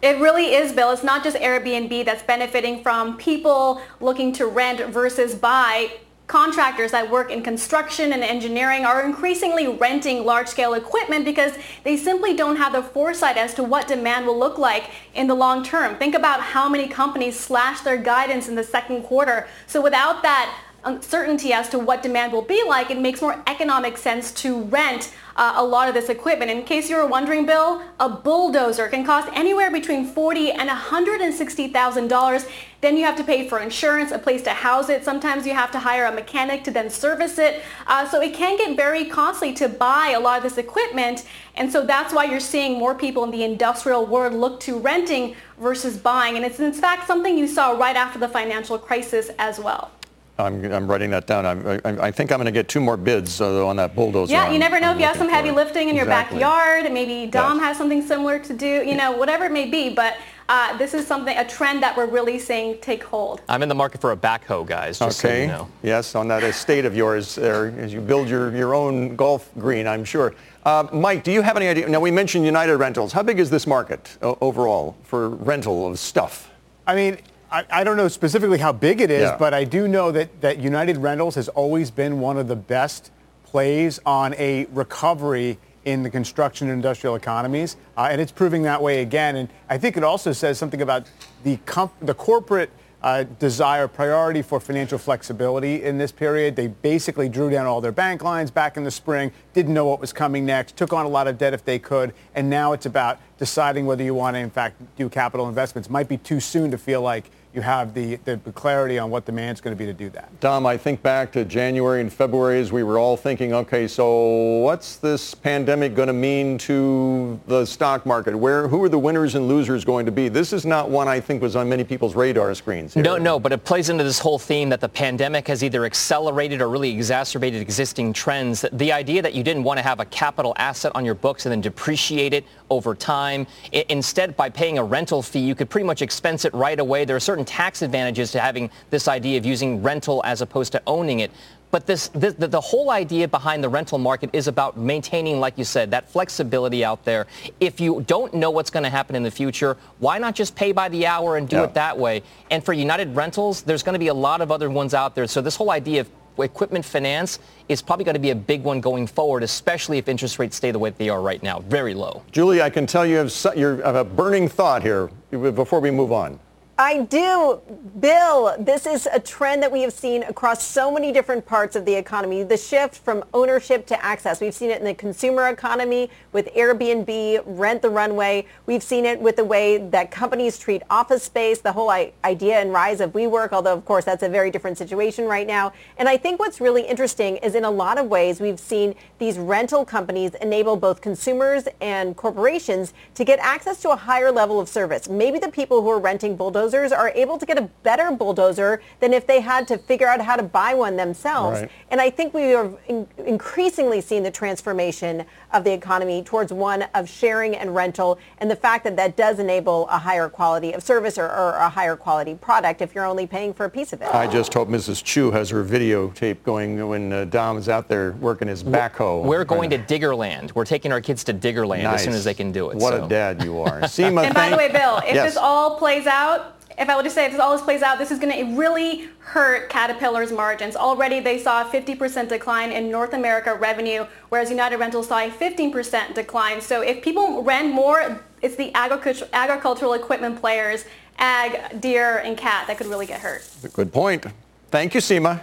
It 0.01 0.19
really 0.19 0.55
is, 0.55 0.73
Bill. 0.73 0.91
It's 0.91 1.03
not 1.03 1.23
just 1.23 1.37
Airbnb 1.37 2.05
that's 2.05 2.23
benefiting 2.23 2.81
from 2.81 3.17
people 3.17 3.81
looking 3.99 4.33
to 4.33 4.47
rent 4.47 4.79
versus 4.91 5.35
buy. 5.35 5.91
Contractors 6.25 6.91
that 6.91 7.11
work 7.11 7.29
in 7.29 7.43
construction 7.43 8.13
and 8.13 8.23
engineering 8.23 8.85
are 8.85 9.05
increasingly 9.05 9.67
renting 9.67 10.25
large-scale 10.25 10.73
equipment 10.73 11.25
because 11.25 11.51
they 11.83 11.97
simply 11.97 12.33
don't 12.33 12.55
have 12.55 12.71
the 12.71 12.81
foresight 12.81 13.37
as 13.37 13.53
to 13.53 13.63
what 13.63 13.87
demand 13.87 14.25
will 14.25 14.39
look 14.39 14.57
like 14.57 14.89
in 15.13 15.27
the 15.27 15.35
long 15.35 15.61
term. 15.61 15.95
Think 15.97 16.15
about 16.15 16.39
how 16.39 16.69
many 16.69 16.87
companies 16.87 17.37
slashed 17.37 17.83
their 17.83 17.97
guidance 17.97 18.47
in 18.47 18.55
the 18.55 18.63
second 18.63 19.03
quarter. 19.03 19.45
So 19.67 19.81
without 19.81 20.23
that 20.23 20.57
uncertainty 20.83 21.53
as 21.53 21.69
to 21.69 21.79
what 21.79 22.03
demand 22.03 22.33
will 22.33 22.41
be 22.41 22.63
like, 22.67 22.89
it 22.89 22.99
makes 22.99 23.21
more 23.21 23.41
economic 23.47 23.97
sense 23.97 24.31
to 24.31 24.61
rent 24.63 25.13
uh, 25.35 25.53
a 25.55 25.63
lot 25.63 25.87
of 25.87 25.93
this 25.93 26.09
equipment. 26.09 26.51
In 26.51 26.63
case 26.63 26.89
you 26.89 26.97
were 26.97 27.07
wondering, 27.07 27.45
Bill, 27.45 27.81
a 27.99 28.09
bulldozer 28.09 28.87
can 28.87 29.05
cost 29.05 29.29
anywhere 29.33 29.71
between 29.71 30.05
forty 30.05 30.51
and 30.51 30.69
$160,000. 30.69 32.49
Then 32.81 32.97
you 32.97 33.05
have 33.05 33.15
to 33.17 33.23
pay 33.23 33.47
for 33.47 33.59
insurance, 33.59 34.11
a 34.11 34.17
place 34.17 34.41
to 34.43 34.49
house 34.49 34.89
it. 34.89 35.05
Sometimes 35.05 35.45
you 35.45 35.53
have 35.53 35.71
to 35.71 35.79
hire 35.79 36.05
a 36.05 36.11
mechanic 36.11 36.63
to 36.63 36.71
then 36.71 36.89
service 36.89 37.37
it. 37.37 37.61
Uh, 37.85 38.07
so 38.07 38.21
it 38.21 38.33
can 38.33 38.57
get 38.57 38.75
very 38.75 39.05
costly 39.05 39.53
to 39.53 39.69
buy 39.69 40.13
a 40.15 40.19
lot 40.19 40.37
of 40.37 40.43
this 40.43 40.57
equipment. 40.57 41.25
And 41.55 41.71
so 41.71 41.85
that's 41.85 42.13
why 42.13 42.25
you're 42.25 42.39
seeing 42.39 42.79
more 42.79 42.95
people 42.95 43.23
in 43.23 43.31
the 43.31 43.43
industrial 43.43 44.05
world 44.05 44.33
look 44.33 44.59
to 44.61 44.79
renting 44.79 45.35
versus 45.59 45.97
buying. 45.97 46.35
And 46.35 46.45
it's 46.45 46.59
in 46.59 46.73
fact 46.73 47.05
something 47.05 47.37
you 47.37 47.47
saw 47.47 47.77
right 47.77 47.95
after 47.95 48.17
the 48.17 48.27
financial 48.27 48.79
crisis 48.79 49.29
as 49.37 49.59
well. 49.59 49.91
I'm, 50.37 50.63
I'm 50.71 50.89
writing 50.89 51.11
that 51.11 51.27
down. 51.27 51.45
I, 51.45 51.75
I, 51.85 52.07
I 52.07 52.11
think 52.11 52.31
I'm 52.31 52.37
going 52.37 52.45
to 52.45 52.51
get 52.51 52.67
two 52.67 52.79
more 52.81 52.97
bids 52.97 53.41
uh, 53.41 53.65
on 53.65 53.75
that 53.75 53.95
bulldozer. 53.95 54.31
Yeah, 54.31 54.51
you 54.51 54.59
never 54.59 54.79
know 54.79 54.87
I'm 54.87 54.95
if 54.95 55.01
you 55.01 55.05
have 55.05 55.17
some 55.17 55.29
heavy 55.29 55.51
lifting 55.51 55.89
in 55.89 55.95
exactly. 55.97 56.39
your 56.39 56.47
backyard. 56.47 56.91
Maybe 56.91 57.29
Dom 57.29 57.57
Yes. 57.57 57.65
has 57.67 57.77
something 57.77 58.05
similar 58.05 58.39
to 58.39 58.53
do. 58.53 58.83
You 58.83 58.95
know, 58.95 59.11
whatever 59.11 59.45
it 59.45 59.51
may 59.51 59.69
be. 59.69 59.89
But 59.89 60.17
uh, 60.49 60.77
this 60.77 60.93
is 60.93 61.05
something, 61.07 61.37
a 61.37 61.47
trend 61.47 61.81
that 61.83 61.95
we're 61.95 62.07
really 62.07 62.39
seeing 62.39 62.77
take 62.79 63.03
hold. 63.03 63.41
I'm 63.47 63.63
in 63.63 63.69
the 63.69 63.75
market 63.75 64.01
for 64.01 64.11
a 64.11 64.17
backhoe, 64.17 64.65
guys. 64.65 64.99
Just 64.99 65.23
okay. 65.23 65.37
So 65.37 65.41
you 65.41 65.47
know. 65.47 65.69
Yes, 65.83 66.15
on 66.15 66.27
that 66.29 66.43
estate 66.43 66.85
of 66.85 66.95
yours 66.95 67.35
there, 67.35 67.67
as 67.77 67.93
you 67.93 68.01
build 68.01 68.27
your, 68.27 68.55
your 68.55 68.73
own 68.73 69.15
golf 69.15 69.49
green, 69.59 69.87
I'm 69.87 70.03
sure. 70.03 70.33
Uh, 70.65 70.87
Mike, 70.91 71.23
do 71.23 71.31
you 71.31 71.41
have 71.41 71.55
any 71.55 71.67
idea? 71.67 71.87
Now, 71.87 71.99
we 71.99 72.11
mentioned 72.11 72.45
United 72.45 72.77
Rentals. 72.77 73.13
How 73.13 73.23
big 73.23 73.39
is 73.39 73.49
this 73.49 73.65
market 73.65 74.17
o- 74.21 74.37
overall 74.41 74.95
for 75.03 75.29
rental 75.29 75.87
of 75.87 75.97
stuff? 75.99 76.51
I 76.85 76.95
mean, 76.95 77.17
I, 77.51 77.65
I 77.69 77.83
don't 77.83 77.97
know 77.97 78.07
specifically 78.07 78.57
how 78.57 78.71
big 78.71 79.01
it 79.01 79.11
is, 79.11 79.23
Yeah. 79.23 79.37
but 79.37 79.53
I 79.53 79.63
do 79.65 79.87
know 79.87 80.11
that, 80.11 80.41
that 80.41 80.59
United 80.59 80.97
Rentals 80.97 81.35
has 81.35 81.49
always 81.49 81.91
been 81.91 82.19
one 82.19 82.37
of 82.37 82.47
the 82.47 82.55
best 82.55 83.11
plays 83.43 83.99
on 84.05 84.33
a 84.35 84.65
recovery 84.71 85.57
in 85.83 86.03
the 86.03 86.09
construction 86.09 86.69
and 86.69 86.75
industrial 86.75 87.15
economies, 87.15 87.75
uh, 87.97 88.07
and 88.09 88.21
it's 88.21 88.31
proving 88.31 88.61
that 88.63 88.81
way 88.81 89.01
again. 89.01 89.35
And 89.35 89.49
I 89.69 89.77
think 89.77 89.97
it 89.97 90.03
also 90.03 90.31
says 90.31 90.57
something 90.57 90.81
about 90.81 91.09
the, 91.43 91.57
comp- 91.65 91.99
the 92.01 92.13
corporate 92.13 92.69
uh, 93.03 93.23
desire, 93.39 93.87
priority 93.87 94.43
for 94.43 94.59
financial 94.59 94.99
flexibility 94.99 95.83
in 95.83 95.97
this 95.97 96.11
period. 96.11 96.55
They 96.55 96.67
basically 96.67 97.29
drew 97.29 97.49
down 97.49 97.65
all 97.65 97.81
their 97.81 97.91
bank 97.91 98.23
lines 98.23 98.51
back 98.51 98.77
in 98.77 98.83
the 98.83 98.91
spring, 98.91 99.31
didn't 99.53 99.73
know 99.73 99.87
what 99.87 99.99
was 99.99 100.13
coming 100.13 100.45
next, 100.45 100.77
took 100.77 100.93
on 100.93 101.05
a 101.07 101.09
lot 101.09 101.27
of 101.27 101.39
debt 101.39 101.51
if 101.53 101.65
they 101.65 101.79
could, 101.79 102.13
and 102.35 102.47
now 102.47 102.73
it's 102.73 102.85
about 102.85 103.17
deciding 103.39 103.87
whether 103.87 104.03
you 104.03 104.13
want 104.13 104.35
to, 104.35 104.39
in 104.39 104.51
fact, 104.51 104.79
do 104.97 105.09
capital 105.09 105.49
investments. 105.49 105.89
Might 105.89 106.07
be 106.07 106.17
too 106.17 106.39
soon 106.39 106.69
to 106.69 106.77
feel 106.77 107.01
like 107.01 107.31
you 107.53 107.61
have 107.61 107.93
the, 107.93 108.15
the 108.23 108.37
clarity 108.53 108.97
on 108.97 109.09
what 109.09 109.25
demand's 109.25 109.59
going 109.59 109.75
to 109.75 109.77
be 109.77 109.85
to 109.85 109.93
do 109.93 110.09
that. 110.11 110.39
Dom, 110.39 110.65
I 110.65 110.77
think 110.77 111.01
back 111.01 111.31
to 111.33 111.43
January 111.43 111.99
and 111.99 112.11
February 112.11 112.59
as 112.59 112.71
we 112.71 112.83
were 112.83 112.97
all 112.97 113.17
thinking, 113.17 113.53
okay, 113.53 113.87
so 113.87 114.59
what's 114.59 114.95
this 114.95 115.33
pandemic 115.33 115.93
going 115.93 116.07
to 116.07 116.13
mean 116.13 116.57
to 116.59 117.39
the 117.47 117.65
stock 117.65 118.05
market? 118.05 118.35
Where, 118.35 118.67
who 118.67 118.81
are 118.83 118.89
the 118.89 118.99
winners 118.99 119.35
and 119.35 119.47
losers 119.47 119.83
going 119.83 120.05
to 120.05 120.11
be? 120.11 120.29
This 120.29 120.53
is 120.53 120.65
not 120.65 120.89
one 120.89 121.07
I 121.07 121.19
think 121.19 121.41
was 121.41 121.55
on 121.57 121.67
many 121.67 121.83
people's 121.83 122.15
radar 122.15 122.53
screens. 122.55 122.93
here. 122.93 123.03
No, 123.03 123.17
no, 123.17 123.39
but 123.39 123.51
it 123.51 123.65
plays 123.65 123.89
into 123.89 124.03
this 124.03 124.19
whole 124.19 124.39
theme 124.39 124.69
that 124.69 124.79
the 124.79 124.89
pandemic 124.89 125.47
has 125.47 125.63
either 125.63 125.85
accelerated 125.85 126.61
or 126.61 126.69
really 126.69 126.91
exacerbated 126.91 127.61
existing 127.61 128.13
trends. 128.13 128.65
The 128.71 128.93
idea 128.93 129.21
that 129.21 129.33
you 129.33 129.43
didn't 129.43 129.63
want 129.63 129.77
to 129.77 129.83
have 129.83 129.99
a 129.99 130.05
capital 130.05 130.53
asset 130.57 130.93
on 130.95 131.03
your 131.03 131.15
books 131.15 131.45
and 131.45 131.51
then 131.51 131.61
depreciate 131.61 132.33
it 132.33 132.45
over 132.71 132.95
time. 132.95 133.45
I- 133.73 133.85
instead, 133.89 134.35
by 134.35 134.49
paying 134.49 134.79
a 134.79 134.83
rental 134.83 135.21
fee, 135.21 135.39
you 135.39 135.53
could 135.53 135.69
pretty 135.69 135.85
much 135.85 136.01
expense 136.01 136.45
it 136.45 136.53
right 136.55 136.79
away. 136.79 137.05
There 137.05 137.15
are 137.15 137.19
certain 137.19 137.45
tax 137.45 137.83
advantages 137.83 138.31
to 138.31 138.39
having 138.39 138.71
this 138.89 139.07
idea 139.07 139.37
of 139.37 139.45
using 139.45 139.83
rental 139.83 140.21
as 140.25 140.41
opposed 140.41 140.71
to 140.71 140.81
owning 140.87 141.19
it. 141.19 141.29
But 141.69 141.85
this, 141.85 142.09
this, 142.09 142.33
the, 142.33 142.49
the 142.49 142.59
whole 142.59 142.91
idea 142.91 143.29
behind 143.29 143.63
the 143.63 143.69
rental 143.69 143.97
market 143.97 144.29
is 144.33 144.47
about 144.49 144.77
maintaining, 144.77 145.39
like 145.39 145.57
you 145.57 145.63
said, 145.63 145.91
that 145.91 146.09
flexibility 146.09 146.83
out 146.83 147.05
there. 147.05 147.27
If 147.61 147.79
you 147.79 148.03
don't 148.07 148.33
know 148.33 148.49
what's 148.51 148.69
going 148.69 148.83
to 148.83 148.89
happen 148.89 149.15
in 149.15 149.23
the 149.23 149.31
future, 149.31 149.77
why 149.99 150.17
not 150.17 150.35
just 150.35 150.53
pay 150.53 150.73
by 150.73 150.89
the 150.89 151.07
hour 151.07 151.37
and 151.37 151.47
do 151.47 151.57
Yeah. 151.57 151.63
it 151.63 151.73
that 151.75 151.97
way? 151.97 152.23
And 152.49 152.61
for 152.63 152.73
United 152.73 153.15
Rentals, 153.15 153.61
there's 153.61 153.83
going 153.83 153.93
to 153.93 153.99
be 153.99 154.07
a 154.09 154.13
lot 154.13 154.41
of 154.41 154.51
other 154.51 154.69
ones 154.69 154.93
out 154.93 155.15
there. 155.15 155.27
So 155.27 155.39
this 155.41 155.55
whole 155.55 155.71
idea 155.71 156.01
of 156.01 156.09
equipment 156.37 156.85
finance 156.85 157.39
is 157.69 157.81
probably 157.81 158.05
going 158.05 158.15
to 158.15 158.19
be 158.19 158.31
a 158.31 158.35
big 158.35 158.63
one 158.63 158.81
going 158.81 159.07
forward, 159.07 159.43
especially 159.43 159.97
if 159.97 160.07
interest 160.07 160.39
rates 160.39 160.55
stay 160.55 160.71
the 160.71 160.79
way 160.79 160.89
they 160.91 161.09
are 161.09 161.21
right 161.21 161.41
now, 161.43 161.59
very 161.59 161.93
low. 161.93 162.23
Julie, 162.31 162.61
I 162.61 162.69
can 162.69 162.85
tell 162.87 163.05
you 163.05 163.17
have, 163.17 163.33
you 163.55 163.77
have 163.77 163.95
a 163.95 164.03
burning 164.03 164.47
thought 164.47 164.81
here 164.81 165.07
before 165.31 165.79
we 165.79 165.91
move 165.91 166.11
on. 166.11 166.39
I 166.81 167.03
do. 167.03 167.61
Bill, 167.99 168.55
this 168.57 168.87
is 168.87 169.07
a 169.13 169.19
trend 169.19 169.61
that 169.61 169.71
we 169.71 169.83
have 169.83 169.93
seen 169.93 170.23
across 170.23 170.63
so 170.63 170.91
many 170.91 171.11
different 171.11 171.45
parts 171.45 171.75
of 171.75 171.85
the 171.85 171.93
economy. 171.93 172.41
The 172.41 172.57
shift 172.57 172.97
from 172.97 173.23
ownership 173.35 173.85
to 173.85 174.03
access. 174.03 174.41
We've 174.41 174.53
seen 174.53 174.71
it 174.71 174.79
in 174.79 174.85
the 174.85 174.95
consumer 174.95 175.47
economy 175.49 176.09
with 176.31 176.51
Airbnb, 176.55 177.43
Rent 177.45 177.83
the 177.83 177.91
Runway. 177.91 178.47
We've 178.65 178.81
seen 178.81 179.05
it 179.05 179.21
with 179.21 179.35
the 179.35 179.43
way 179.43 179.77
that 179.77 180.09
companies 180.09 180.57
treat 180.57 180.81
office 180.89 181.21
space, 181.21 181.61
the 181.61 181.71
whole 181.71 181.91
idea 181.91 182.59
and 182.59 182.73
rise 182.73 182.99
of 182.99 183.11
WeWork, 183.11 183.51
although 183.51 183.73
of 183.73 183.85
course 183.85 184.05
that's 184.05 184.23
a 184.23 184.29
very 184.29 184.49
different 184.49 184.79
situation 184.79 185.25
right 185.25 185.45
now. 185.45 185.73
And 185.99 186.09
I 186.09 186.17
think 186.17 186.39
what's 186.39 186.59
really 186.59 186.81
interesting 186.81 187.37
is 187.37 187.53
in 187.53 187.63
a 187.63 187.71
lot 187.71 187.99
of 187.99 188.07
ways 188.07 188.41
we've 188.41 188.59
seen 188.59 188.95
these 189.19 189.37
rental 189.37 189.85
companies 189.85 190.31
enable 190.41 190.77
both 190.77 190.99
consumers 190.99 191.67
and 191.79 192.17
corporations 192.17 192.95
to 193.13 193.23
get 193.23 193.37
access 193.37 193.79
to 193.83 193.91
a 193.91 193.95
higher 193.95 194.31
level 194.31 194.59
of 194.59 194.67
service. 194.67 195.07
Maybe 195.07 195.37
the 195.37 195.51
people 195.51 195.83
who 195.83 195.89
are 195.91 195.99
renting 195.99 196.35
bulldozers 196.35 196.70
bulldozers 196.71 196.91
are 196.91 197.09
able 197.09 197.37
to 197.37 197.45
get 197.45 197.57
a 197.57 197.63
better 197.83 198.11
bulldozer 198.11 198.81
than 198.99 199.13
if 199.13 199.27
they 199.27 199.41
had 199.41 199.67
to 199.67 199.77
figure 199.77 200.07
out 200.07 200.21
how 200.21 200.35
to 200.35 200.43
buy 200.43 200.73
one 200.73 200.95
themselves. 200.95 201.61
Right. 201.61 201.71
And 201.89 201.99
I 201.99 202.09
think 202.09 202.33
we 202.33 202.53
are 202.53 202.71
in- 202.87 203.07
increasingly 203.17 204.01
seeing 204.01 204.23
the 204.23 204.31
transformation 204.31 205.25
of 205.51 205.63
the 205.63 205.73
economy 205.73 206.23
towards 206.23 206.53
one 206.53 206.83
of 206.95 207.09
sharing 207.09 207.55
and 207.55 207.75
rental 207.75 208.19
and 208.37 208.49
the 208.49 208.55
fact 208.55 208.83
that 208.85 208.95
that 208.95 209.17
does 209.17 209.39
enable 209.39 209.87
a 209.89 209.97
higher 209.97 210.29
quality 210.29 210.71
of 210.71 210.83
service 210.83 211.17
or, 211.17 211.25
or 211.25 211.55
a 211.55 211.69
higher 211.69 211.95
quality 211.95 212.35
product 212.35 212.81
if 212.81 212.95
you're 212.95 213.05
only 213.05 213.27
paying 213.27 213.53
for 213.53 213.65
a 213.65 213.69
piece 213.69 213.93
of 213.93 214.01
it. 214.01 214.13
I 214.13 214.27
just 214.27 214.53
hope 214.53 214.69
Mrs. 214.69 215.03
Chu 215.03 215.31
has 215.31 215.49
her 215.49 215.63
videotape 215.63 216.43
going 216.43 216.87
when 216.87 217.11
uh, 217.11 217.25
Dom 217.25 217.57
is 217.57 217.67
out 217.67 217.87
there 217.89 218.13
working 218.13 218.47
his 218.47 218.63
backhoe. 218.63 219.23
We're 219.23 219.45
going 219.45 219.69
to 219.71 219.77
Diggerland. 219.77 220.53
We're 220.55 220.65
taking 220.65 220.91
our 220.91 221.01
kids 221.01 221.23
to 221.25 221.33
Diggerland 221.33 221.83
nice. 221.83 221.95
as 221.95 222.03
soon 222.03 222.13
as 222.13 222.23
they 222.23 222.33
can 222.33 222.51
do 222.51 222.69
it. 222.69 222.77
What 222.77 222.93
so. 222.93 223.05
a 223.05 223.09
dad 223.09 223.43
you 223.43 223.59
are. 223.61 223.81
Seema, 223.81 224.23
and 224.25 224.33
by 224.33 224.49
the 224.49 224.57
way, 224.57 224.71
Bill, 224.71 224.97
if 224.99 225.15
yes. 225.15 225.31
this 225.31 225.37
all 225.37 225.77
plays 225.77 226.07
out, 226.07 226.60
if 226.81 226.89
I 226.89 226.95
were 226.95 227.03
to 227.03 227.11
say 227.11 227.25
if 227.25 227.31
this 227.31 227.39
all 227.39 227.51
this 227.51 227.61
plays 227.61 227.83
out, 227.83 227.99
this 227.99 228.09
is 228.09 228.17
going 228.17 228.33
to 228.33 228.57
really 228.57 229.07
hurt 229.19 229.69
Caterpillar's 229.69 230.31
margins. 230.31 230.75
Already 230.75 231.19
they 231.19 231.37
saw 231.37 231.61
a 231.61 231.65
50% 231.65 232.27
decline 232.27 232.71
in 232.71 232.89
North 232.89 233.13
America 233.13 233.53
revenue, 233.53 234.07
whereas 234.29 234.49
United 234.49 234.77
Rentals 234.77 235.07
saw 235.07 235.19
a 235.19 235.29
15% 235.29 236.15
decline. 236.15 236.59
So 236.59 236.81
if 236.81 237.03
people 237.03 237.43
rent 237.43 237.71
more, 237.71 238.19
it's 238.41 238.55
the 238.55 238.73
agricultural 238.73 239.93
equipment 239.93 240.39
players, 240.39 240.85
ag, 241.19 241.79
Deere, 241.79 242.17
and 242.17 242.35
cat 242.35 242.65
that 242.65 242.79
could 242.79 242.87
really 242.87 243.05
get 243.05 243.21
hurt. 243.21 243.47
Good 243.73 243.93
point. 243.93 244.25
Thank 244.71 244.95
you, 244.95 245.01
Seema. 245.01 245.39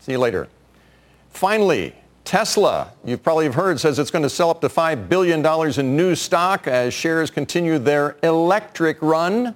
See 0.00 0.12
you 0.12 0.18
later. 0.18 0.48
Finally, 1.30 1.94
Tesla, 2.24 2.92
you've 3.04 3.22
probably 3.22 3.46
heard, 3.48 3.78
says 3.78 4.00
it's 4.00 4.10
going 4.10 4.22
to 4.24 4.30
sell 4.30 4.50
up 4.50 4.60
to 4.62 4.68
$5 4.68 5.08
billion 5.08 5.46
in 5.78 5.96
new 5.96 6.16
stock 6.16 6.66
as 6.66 6.92
shares 6.92 7.30
continue 7.30 7.78
their 7.78 8.16
electric 8.24 9.00
run. 9.00 9.54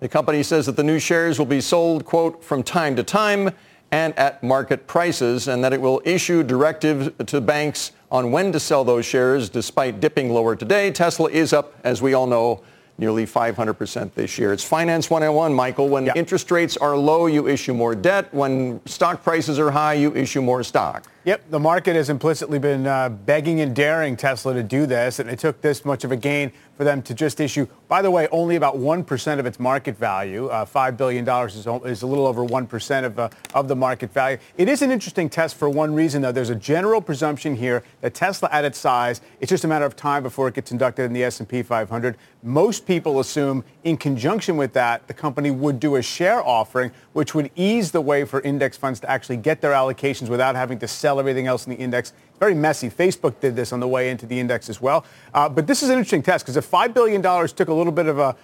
The 0.00 0.08
company 0.08 0.44
says 0.44 0.66
that 0.66 0.76
the 0.76 0.84
new 0.84 1.00
shares 1.00 1.38
will 1.40 1.46
be 1.46 1.60
sold, 1.60 2.04
quote, 2.04 2.44
from 2.44 2.62
time 2.62 2.94
to 2.96 3.02
time 3.02 3.50
and 3.90 4.16
at 4.16 4.42
market 4.44 4.86
prices, 4.86 5.48
and 5.48 5.64
that 5.64 5.72
it 5.72 5.80
will 5.80 6.00
issue 6.04 6.44
directives 6.44 7.10
to 7.26 7.40
banks 7.40 7.92
on 8.10 8.30
when 8.30 8.52
to 8.52 8.60
sell 8.60 8.84
those 8.84 9.04
shares 9.04 9.48
despite 9.48 9.98
dipping 9.98 10.30
lower 10.30 10.54
today. 10.54 10.92
Tesla 10.92 11.28
is 11.30 11.52
up, 11.52 11.74
as 11.82 12.00
we 12.00 12.14
all 12.14 12.26
know, 12.26 12.62
nearly 12.98 13.26
500% 13.26 14.14
this 14.14 14.38
year. 14.38 14.52
It's 14.52 14.62
Finance 14.62 15.10
101, 15.10 15.54
Michael. 15.54 15.88
When 15.88 16.08
interest 16.16 16.50
rates 16.50 16.76
are 16.76 16.96
low, 16.96 17.26
you 17.26 17.48
issue 17.48 17.74
more 17.74 17.94
debt. 17.94 18.32
When 18.32 18.80
stock 18.86 19.22
prices 19.22 19.58
are 19.58 19.70
high, 19.70 19.94
you 19.94 20.14
issue 20.14 20.42
more 20.42 20.62
stock. 20.62 21.10
Yep, 21.28 21.50
the 21.50 21.60
market 21.60 21.94
has 21.94 22.08
implicitly 22.08 22.58
been 22.58 22.86
uh, 22.86 23.10
begging 23.10 23.60
and 23.60 23.76
daring 23.76 24.16
Tesla 24.16 24.54
to 24.54 24.62
do 24.62 24.86
this, 24.86 25.18
and 25.18 25.28
it 25.28 25.38
took 25.38 25.60
this 25.60 25.84
much 25.84 26.02
of 26.02 26.10
a 26.10 26.16
gain 26.16 26.50
for 26.78 26.84
them 26.84 27.02
to 27.02 27.12
just 27.12 27.38
issue, 27.40 27.66
by 27.88 28.00
the 28.00 28.10
way, 28.10 28.28
only 28.28 28.54
about 28.56 28.76
1% 28.76 29.38
of 29.38 29.44
its 29.44 29.58
market 29.58 29.98
value. 29.98 30.46
Uh, 30.46 30.64
$5 30.64 30.96
billion 30.96 31.28
is, 31.44 31.56
is, 31.56 32.02
a 32.02 32.06
little 32.06 32.26
over 32.26 32.46
1% 32.46 33.04
of, 33.04 33.18
uh, 33.18 33.28
of 33.52 33.66
the 33.66 33.74
market 33.74 34.12
value. 34.12 34.38
It 34.56 34.68
is 34.70 34.80
an 34.80 34.92
interesting 34.92 35.28
test 35.28 35.56
for 35.56 35.68
one 35.68 35.92
reason, 35.92 36.22
though. 36.22 36.32
There's 36.32 36.48
a 36.48 36.54
general 36.54 37.02
presumption 37.02 37.56
here 37.56 37.82
that 38.00 38.14
Tesla 38.14 38.48
at 38.52 38.64
its 38.64 38.78
size, 38.78 39.20
it's 39.40 39.50
just 39.50 39.64
a 39.64 39.68
matter 39.68 39.84
of 39.84 39.96
time 39.96 40.22
before 40.22 40.46
it 40.46 40.54
gets 40.54 40.70
inducted 40.70 41.04
in 41.04 41.12
the 41.12 41.24
S&P 41.24 41.62
500. 41.62 42.16
Most 42.44 42.86
people 42.86 43.18
assume 43.18 43.64
in 43.82 43.96
conjunction 43.96 44.56
with 44.56 44.72
that, 44.74 45.08
the 45.08 45.14
company 45.14 45.50
would 45.50 45.80
do 45.80 45.96
a 45.96 46.02
share 46.02 46.46
offering, 46.46 46.92
which 47.12 47.34
would 47.34 47.50
ease 47.56 47.90
the 47.90 48.00
way 48.00 48.24
for 48.24 48.40
index 48.42 48.76
funds 48.76 49.00
to 49.00 49.10
actually 49.10 49.36
get 49.36 49.60
their 49.60 49.72
allocations 49.72 50.28
without 50.28 50.54
having 50.54 50.78
to 50.78 50.86
sell 50.86 51.17
everything 51.18 51.46
else 51.46 51.66
in 51.66 51.72
the 51.72 51.78
index 51.78 52.12
very 52.38 52.54
messy. 52.54 52.88
Facebook 52.88 53.40
did 53.40 53.56
this 53.56 53.72
on 53.72 53.80
the 53.80 53.88
way 53.88 54.10
into 54.10 54.26
the 54.26 54.38
index 54.38 54.68
as 54.68 54.80
well. 54.80 55.04
Uh, 55.34 55.48
but 55.48 55.66
this 55.66 55.82
is 55.82 55.88
an 55.88 55.94
interesting 55.96 56.22
test 56.22 56.44
because 56.44 56.56
if 56.56 56.70
$5 56.70 56.94
billion 56.94 57.22
took 57.22 57.68
a 57.68 57.74
little 57.74 57.92
bit 57.92 58.06
of 58.06 58.18
a, 58.18 58.36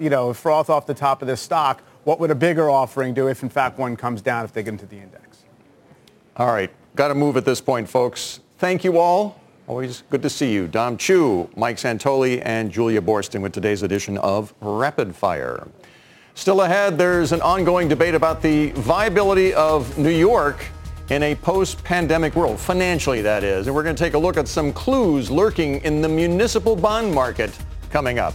you 0.00 0.10
know, 0.10 0.32
froth 0.32 0.70
off 0.70 0.86
the 0.86 0.94
top 0.94 1.22
of 1.22 1.28
this 1.28 1.40
stock, 1.40 1.82
what 2.04 2.20
would 2.20 2.30
a 2.30 2.34
bigger 2.34 2.70
offering 2.70 3.14
do 3.14 3.28
if, 3.28 3.42
in 3.42 3.48
fact, 3.48 3.78
one 3.78 3.96
comes 3.96 4.22
down 4.22 4.44
if 4.44 4.52
they 4.52 4.62
get 4.62 4.70
into 4.70 4.86
the 4.86 4.96
index? 4.96 5.44
All 6.36 6.48
right. 6.48 6.70
Got 6.96 7.08
to 7.08 7.14
move 7.14 7.36
at 7.36 7.44
this 7.44 7.60
point, 7.60 7.88
folks. 7.88 8.40
Thank 8.58 8.82
you 8.82 8.98
all. 8.98 9.40
Always 9.66 10.02
good 10.08 10.22
to 10.22 10.30
see 10.30 10.52
you. 10.52 10.66
Dom 10.66 10.96
Chu, 10.96 11.48
Mike 11.54 11.76
Santoli, 11.76 12.40
and 12.44 12.72
Julia 12.72 13.02
Boorstin 13.02 13.42
with 13.42 13.52
today's 13.52 13.82
edition 13.82 14.16
of 14.18 14.54
Rapid 14.60 15.14
Fire. 15.14 15.68
Still 16.34 16.62
ahead, 16.62 16.96
there's 16.96 17.32
an 17.32 17.42
ongoing 17.42 17.88
debate 17.88 18.14
about 18.14 18.40
the 18.40 18.70
viability 18.70 19.52
of 19.52 19.98
New 19.98 20.08
York 20.08 20.64
in 21.10 21.22
a 21.22 21.34
post-pandemic 21.34 22.34
world, 22.34 22.60
financially 22.60 23.22
that 23.22 23.42
is. 23.42 23.66
And 23.66 23.74
we're 23.74 23.82
going 23.82 23.96
to 23.96 24.02
take 24.02 24.14
a 24.14 24.18
look 24.18 24.36
at 24.36 24.46
some 24.46 24.72
clues 24.72 25.30
lurking 25.30 25.80
in 25.82 26.02
the 26.02 26.08
municipal 26.08 26.76
bond 26.76 27.14
market 27.14 27.56
coming 27.90 28.18
up. 28.18 28.34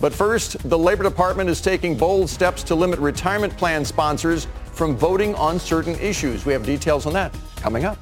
But 0.00 0.12
first, 0.12 0.56
the 0.68 0.78
Labor 0.78 1.02
Department 1.02 1.48
is 1.48 1.60
taking 1.60 1.96
bold 1.96 2.28
steps 2.28 2.62
to 2.64 2.74
limit 2.74 2.98
retirement 2.98 3.56
plan 3.56 3.84
sponsors 3.84 4.46
from 4.72 4.96
voting 4.96 5.34
on 5.36 5.58
certain 5.58 5.94
issues. 6.00 6.44
We 6.44 6.52
have 6.52 6.64
details 6.64 7.06
on 7.06 7.12
that 7.12 7.34
coming 7.56 7.84
up. 7.84 7.98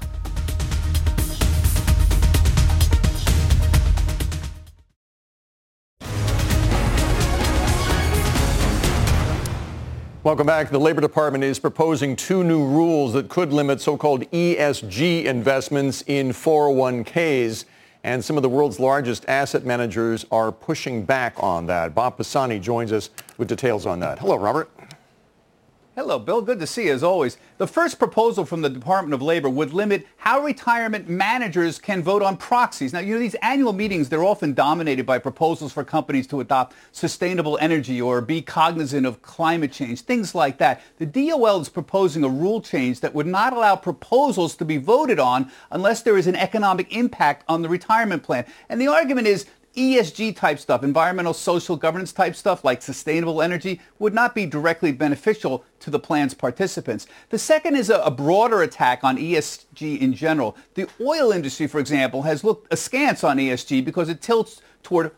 Welcome 10.23 10.47
back. 10.47 10.69
The 10.69 10.79
Labor 10.79 11.01
Department 11.01 11.45
is 11.45 11.59
proposing 11.59 12.15
two 12.15 12.45
new 12.45 12.63
rules 12.63 13.15
that 13.15 13.31
could 13.31 13.55
limit 13.55 13.81
so-called 13.81 14.31
ESG 14.33 15.25
investments 15.25 16.05
in 16.07 16.29
401ks. 16.29 17.65
And 18.05 18.23
some 18.23 18.37
of 18.37 18.43
the 18.43 18.49
world's 18.51 18.79
largest 18.79 19.25
asset 19.29 19.65
managers 19.65 20.27
are 20.31 20.53
pushing 20.53 21.07
back 21.07 21.43
on 21.43 21.65
that. 21.69 21.95
Bob 21.95 22.19
Pisani 22.19 22.59
joins 22.59 22.93
us 22.93 23.09
with 23.39 23.49
details 23.49 23.87
on 23.87 23.99
that. 24.01 24.19
Hello, 24.19 24.37
Robert. 24.37 24.69
Hello, 25.97 26.21
Bill. 26.21 26.41
Good 26.41 26.61
to 26.61 26.69
see 26.69 26.87
you 26.87 26.93
as 26.93 27.03
always. 27.03 27.37
The 27.59 27.67
first 27.67 27.99
proposal 27.99 28.45
from 28.45 28.63
the 28.63 28.71
Department 28.71 29.13
of 29.13 29.23
Labor 29.23 29.51
would 29.51 29.73
limit 29.73 30.07
how 30.19 30.39
retirement 30.39 31.09
managers 31.09 31.81
can 31.81 32.01
vote 32.01 32.23
on 32.23 32.37
proxies. 32.37 32.93
Now, 32.93 33.01
you 33.01 33.15
know, 33.15 33.19
these 33.19 33.35
annual 33.43 33.73
meetings, 33.73 34.09
they're 34.09 34.23
often 34.23 34.55
dominated 34.55 35.05
by 35.05 35.19
proposals 35.19 35.73
for 35.73 35.83
companies 35.83 36.29
to 36.29 36.39
adopt 36.39 36.77
sustainable 36.93 37.59
energy 37.61 38.01
or 38.01 38.21
be 38.21 38.41
cognizant 38.41 39.05
of 39.05 39.21
climate 39.23 39.73
change, 39.73 40.03
things 40.03 40.33
like 40.33 40.59
that. 40.59 40.81
The 40.99 41.07
DOL 41.07 41.61
is 41.61 41.69
proposing 41.69 42.23
a 42.23 42.29
rule 42.29 42.61
change 42.61 43.01
that 43.01 43.13
would 43.13 43.27
not 43.27 43.53
allow 43.53 43.75
proposals 43.75 44.55
to 44.59 44.65
be 44.65 44.77
voted 44.77 45.19
on 45.19 45.51
unless 45.73 46.03
there 46.03 46.17
is 46.17 46.29
an 46.29 46.37
economic 46.37 46.95
impact 46.95 47.45
on 47.49 47.63
the 47.63 47.69
retirement 47.69 48.23
plan. 48.23 48.47
And 48.69 48.81
the 48.81 48.87
argument 48.87 49.27
is 49.27 49.47
ESG 49.81 50.37
type 50.37 50.59
stuff, 50.59 50.85
environmental 50.85 51.33
social 51.33 51.75
governance 51.75 52.13
type 52.13 52.37
stuff 52.37 52.65
like 52.65 52.83
sustainable 52.83 53.41
energy 53.41 53.81
would 53.99 54.13
not 54.13 54.35
be 54.35 54.45
directly 54.45 54.93
beneficial 54.93 55.65
to 55.81 55.91
the 55.91 55.99
plan's 55.99 56.35
participants. 56.35 57.07
The 57.31 57.39
second 57.39 57.77
is 57.77 57.89
a, 57.89 58.01
a, 58.01 58.11
broader 58.11 58.61
attack 58.61 59.03
on 59.03 59.17
ESG 59.17 59.99
in 59.99 60.13
general. 60.13 60.55
The 60.75 60.87
oil 61.01 61.33
industry, 61.33 61.67
for 61.67 61.79
example, 61.79 62.23
has 62.23 62.45
looked 62.45 62.71
askance 62.71 63.25
on 63.25 63.39
ESG 63.39 63.83
because 63.83 64.11
it 64.11 64.21
tilts 64.21 64.61
toward 64.83 65.13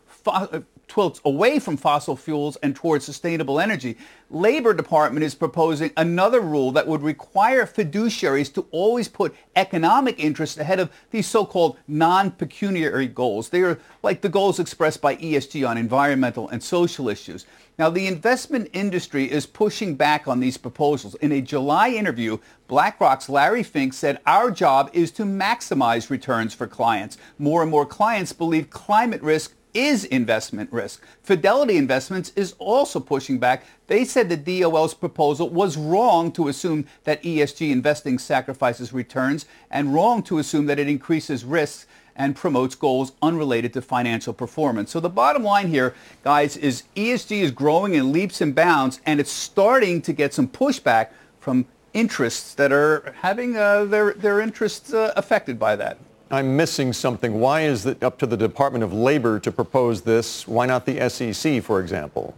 tilts 0.87 1.21
away 1.25 1.59
from 1.59 1.77
fossil 1.77 2.15
fuels 2.15 2.55
and 2.57 2.75
towards 2.75 3.05
sustainable 3.05 3.59
energy. 3.59 3.97
Labor 4.29 4.73
Department 4.73 5.23
is 5.23 5.35
proposing 5.35 5.91
another 5.97 6.41
rule 6.41 6.71
that 6.71 6.87
would 6.87 7.01
require 7.01 7.65
fiduciaries 7.65 8.53
to 8.53 8.65
always 8.71 9.07
put 9.07 9.35
economic 9.55 10.19
interests 10.19 10.57
ahead 10.57 10.79
of 10.79 10.91
these 11.11 11.27
so-called 11.27 11.77
non-pecuniary 11.87 13.07
goals. 13.07 13.49
They 13.49 13.61
are 13.61 13.79
like 14.01 14.21
the 14.21 14.29
goals 14.29 14.59
expressed 14.59 15.01
by 15.01 15.15
ESG 15.17 15.67
on 15.67 15.77
environmental 15.77 16.49
and 16.49 16.63
social 16.63 17.09
issues. 17.09 17.45
Now, 17.77 17.89
the 17.89 18.05
investment 18.05 18.69
industry 18.73 19.31
is 19.31 19.47
pushing 19.47 19.95
back 19.95 20.27
on 20.27 20.39
these 20.39 20.57
proposals. 20.57 21.15
In 21.15 21.31
a 21.31 21.41
July 21.41 21.89
interview, 21.89 22.37
BlackRock's 22.67 23.29
Larry 23.29 23.63
Fink 23.63 23.93
said, 23.93 24.19
our 24.27 24.51
job 24.51 24.91
is 24.93 25.11
to 25.13 25.23
maximize 25.23 26.11
returns 26.11 26.53
for 26.53 26.67
clients. 26.67 27.17
More 27.39 27.63
and 27.63 27.71
more 27.71 27.85
clients 27.85 28.31
believe 28.31 28.69
climate 28.69 29.21
risk 29.23 29.55
is 29.73 30.05
investment 30.05 30.71
risk. 30.71 31.03
Fidelity 31.21 31.77
Investments 31.77 32.31
is 32.35 32.53
also 32.59 32.99
pushing 32.99 33.39
back. 33.39 33.63
They 33.87 34.05
said 34.05 34.29
the 34.29 34.61
DOL's 34.61 34.93
proposal 34.93 35.49
was 35.49 35.77
wrong 35.77 36.31
to 36.33 36.47
assume 36.47 36.85
that 37.03 37.23
ESG 37.23 37.71
investing 37.71 38.19
sacrifices 38.19 38.93
returns 38.93 39.45
and 39.71 39.93
wrong 39.93 40.23
to 40.23 40.37
assume 40.37 40.67
that 40.67 40.79
it 40.79 40.87
increases 40.87 41.43
risks 41.43 41.87
and 42.15 42.35
promotes 42.35 42.75
goals 42.75 43.13
unrelated 43.21 43.73
to 43.73 43.81
financial 43.81 44.33
performance. 44.33 44.91
So 44.91 44.99
the 44.99 45.09
bottom 45.09 45.43
line 45.43 45.67
here, 45.67 45.95
guys, 46.23 46.55
is 46.57 46.83
ESG 46.95 47.41
is 47.41 47.51
growing 47.51 47.95
in 47.95 48.11
leaps 48.11 48.41
and 48.41 48.53
bounds, 48.53 49.01
and 49.05 49.19
it's 49.19 49.31
starting 49.31 50.01
to 50.03 50.13
get 50.13 50.33
some 50.33 50.47
pushback 50.47 51.09
from 51.39 51.65
interests 51.93 52.53
that 52.55 52.71
are 52.71 53.13
having 53.21 53.57
uh, 53.57 53.85
their, 53.85 54.13
their 54.13 54.39
interests 54.39 54.93
uh, 54.93 55.13
affected 55.15 55.59
by 55.59 55.75
that. 55.75 55.97
I'm 56.33 56.57
missing 56.57 56.93
something. 56.93 57.39
Why 57.39 57.61
is 57.61 57.85
it 57.85 58.01
up 58.01 58.17
to 58.17 58.25
the 58.25 58.35
Department 58.35 58.83
of 58.83 58.91
Labor 58.91 59.39
to 59.39 59.51
propose 59.51 60.01
this? 60.01 60.47
Why 60.47 60.65
not 60.65 60.87
the 60.87 61.07
SEC, 61.07 61.61
for 61.61 61.79
example? 61.79 62.33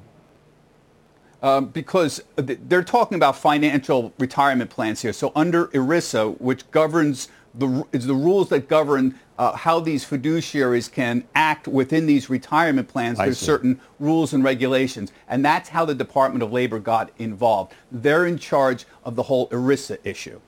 Um, 1.41 1.67
because 1.67 2.21
they're 2.35 2.83
talking 2.83 3.15
about 3.15 3.37
financial 3.37 4.11
retirement 4.19 4.69
plans 4.69 5.01
here. 5.01 5.13
So 5.13 5.31
under 5.33 5.67
ERISA, 5.67 6.41
which 6.41 6.69
governs 6.71 7.29
the, 7.53 7.87
is 7.93 8.05
the 8.05 8.15
rules 8.15 8.49
that 8.49 8.67
govern 8.67 9.17
uh, 9.39 9.53
how 9.53 9.79
these 9.79 10.03
fiduciaries 10.03 10.91
can 10.91 11.23
act 11.33 11.65
within 11.65 12.05
these 12.05 12.29
retirement 12.29 12.89
plans. 12.89 13.17
There's 13.17 13.37
certain 13.37 13.79
rules 14.01 14.33
and 14.33 14.43
regulations. 14.43 15.13
And 15.29 15.45
that's 15.45 15.69
how 15.69 15.85
the 15.85 15.95
Department 15.95 16.43
of 16.43 16.51
Labor 16.51 16.79
got 16.79 17.11
involved. 17.17 17.73
They're 17.93 18.25
in 18.25 18.39
charge 18.39 18.83
of 19.05 19.15
the 19.15 19.23
whole 19.23 19.47
ERISA 19.49 19.99
issue. 20.03 20.41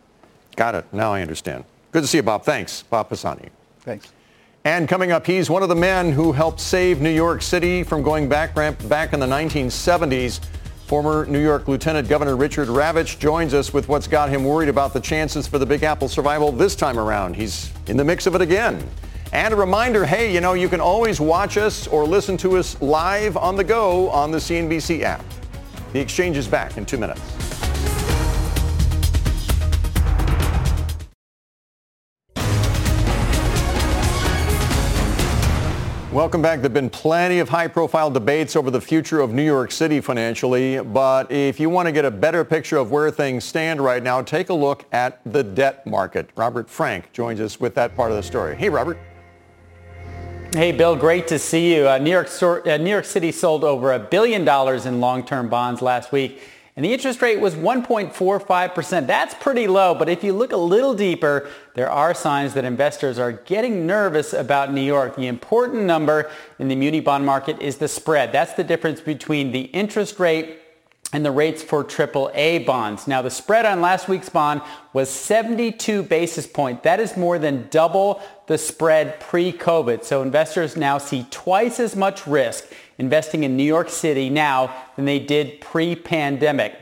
Got 0.58 0.76
it. 0.76 0.86
Now 0.91 1.14
I 1.14 1.22
understand. 1.22 1.64
Good 1.92 2.02
to 2.02 2.08
see 2.08 2.18
you, 2.18 2.24
Bob. 2.24 2.44
Thanks. 2.44 2.84
Bob 2.84 3.10
Pisani. 3.10 3.50
Thanks. 3.80 4.12
And 4.64 4.90
coming 4.90 5.12
up, 5.12 5.26
he's 5.26 5.50
one 5.50 5.64
of 5.64 5.70
the 5.70 5.76
men 5.76 6.12
who 6.12 6.34
helped 6.34 6.60
save 6.60 7.00
New 7.00 7.10
York 7.10 7.42
City 7.42 7.84
from 7.84 8.04
going 8.04 8.28
back, 8.28 8.56
ramp 8.56 8.86
back 8.90 9.14
in 9.14 9.20
the 9.20 9.26
1970s. 9.26 10.42
Former 10.88 11.26
New 11.26 11.42
York 11.42 11.68
Lieutenant 11.68 12.08
Governor 12.08 12.36
Richard 12.36 12.68
Ravitch 12.68 13.20
joins 13.20 13.54
us 13.54 13.74
with 13.74 13.88
what's 13.88 14.08
got 14.08 14.30
him 14.30 14.44
worried 14.44 14.70
about 14.70 14.94
the 14.94 15.00
chances 15.00 15.48
for 15.48 15.58
the 15.58 15.66
Big 15.66 15.84
Apple 15.84 16.08
survival 16.08 16.52
this 16.52 16.76
time 16.76 17.00
around. 17.00 17.36
He's 17.36 17.72
in 17.88 17.98
the 17.98 18.04
mix 18.04 18.26
of 18.26 18.36
it 18.36 18.42
again. 18.42 18.86
And 19.34 19.54
a 19.54 19.58
reminder, 19.58 20.06
hey, 20.06 20.34
you 20.34 20.40
know, 20.40 20.54
you 20.54 20.70
can 20.70 20.80
always 20.80 21.20
watch 21.20 21.58
us 21.58 21.88
or 21.88 22.06
listen 22.06 22.38
to 22.38 22.58
us 22.58 22.82
live 22.82 23.36
on 23.36 23.56
the 23.58 23.64
go 23.64 24.10
on 24.10 24.32
the 24.32 24.38
CNBC 24.38 25.02
app. 25.02 25.24
The 25.92 26.00
exchange 26.00 26.38
is 26.38 26.48
back 26.48 26.78
in 26.78 26.86
two 26.86 26.98
minutes. 26.98 27.22
Welcome 36.18 36.41
back. 36.41 36.61
There 36.61 36.63
have 36.63 36.74
been 36.74 36.89
plenty 36.89 37.38
of 37.38 37.47
high-profile 37.47 38.09
debates 38.09 38.55
over 38.55 38.72
the 38.72 38.82
future 38.82 39.20
of 39.20 39.34
New 39.34 39.43
York 39.43 39.72
City 39.72 40.01
financially, 40.01 40.82
but 40.82 41.32
if 41.32 41.59
you 41.59 41.70
want 41.70 41.86
to 41.86 41.91
get 41.91 42.05
a 42.05 42.09
better 42.09 42.43
picture 42.43 42.78
of 42.78 42.89
where 42.89 43.11
things 43.11 43.43
stand 43.43 43.80
right 43.80 44.01
now, 44.01 44.24
take 44.24 44.49
a 44.49 44.53
look 44.53 44.86
at 44.91 45.22
the 45.32 45.43
debt 45.43 45.86
market. 45.86 46.32
Robert 46.36 46.72
Frank 46.72 47.13
joins 47.13 47.39
us 47.39 47.59
with 47.59 47.76
that 47.76 47.95
part 47.95 48.09
of 48.09 48.18
the 48.18 48.24
story. 48.24 48.55
Hey, 48.55 48.68
Robert. 48.68 48.97
Hey, 50.53 50.72
Bill, 50.72 50.95
great 50.95 51.28
to 51.28 51.38
see 51.38 51.76
you. 51.76 51.88
Uh, 51.88 51.99
New, 51.99 52.09
York, 52.09 52.30
uh, 52.41 52.78
New 52.78 52.89
York 52.89 53.05
City 53.05 53.32
sold 53.32 53.63
over 53.63 53.93
a 53.93 53.99
billion 53.99 54.43
dollars 54.43 54.88
in 54.88 54.99
long-term 54.99 55.49
bonds 55.49 55.84
last 55.84 56.11
week 56.11 56.41
and 56.78 56.86
the 56.86 56.93
interest 56.93 57.23
rate 57.23 57.39
was 57.41 57.55
1.45%. 57.55 59.07
That's 59.07 59.34
pretty 59.34 59.65
low, 59.65 59.95
but 59.95 60.09
if 60.09 60.23
you 60.23 60.32
look 60.32 60.51
a 60.51 60.57
little 60.57 60.93
deeper, 60.93 61.49
there 61.73 61.89
are 61.89 62.13
signs 62.13 62.53
that 62.53 62.65
investors 62.65 63.17
are 63.17 63.32
getting 63.32 63.88
nervous 63.88 64.32
about 64.32 64.71
New 64.71 64.84
York. 64.84 65.15
The 65.15 65.25
important 65.25 65.86
number 65.86 66.30
in 66.59 66.67
the 66.67 66.75
muni 66.75 66.99
bond 66.99 67.25
market 67.25 67.59
is 67.59 67.78
the 67.78 67.88
spread. 67.88 68.32
That's 68.32 68.53
the 68.53 68.63
difference 68.63 69.01
between 69.01 69.51
the 69.51 69.61
interest 69.61 70.19
rate 70.19 70.59
and 71.13 71.25
the 71.25 71.32
rates 71.32 71.63
for 71.63 71.84
AAA 71.84 72.63
bonds. 72.67 73.07
Now, 73.07 73.23
the 73.23 73.32
spread 73.32 73.65
on 73.65 73.82
last 73.82 74.07
week's 74.07 74.30
bond 74.30 74.61
was 74.93 75.09
72 75.09 76.03
basis 76.03 76.45
points. 76.45 76.84
That 76.84 76.99
is 76.99 77.17
more 77.17 77.39
than 77.39 77.69
double 77.71 78.21
the 78.45 78.57
spread 78.59 79.19
pre-COVID. 79.19 80.03
So 80.03 80.21
investors 80.21 80.78
now 80.78 80.99
see 80.99 81.25
twice 81.32 81.80
as 81.80 81.95
much 81.95 82.28
risk 82.28 82.65
investing 82.98 83.43
in 83.43 83.56
New 83.56 83.64
York 83.64 83.89
City 83.89 84.30
now 84.30 84.74
than 84.95 85.06
they 85.06 85.20
did 85.20 85.62
pre-pandemic. 85.62 86.76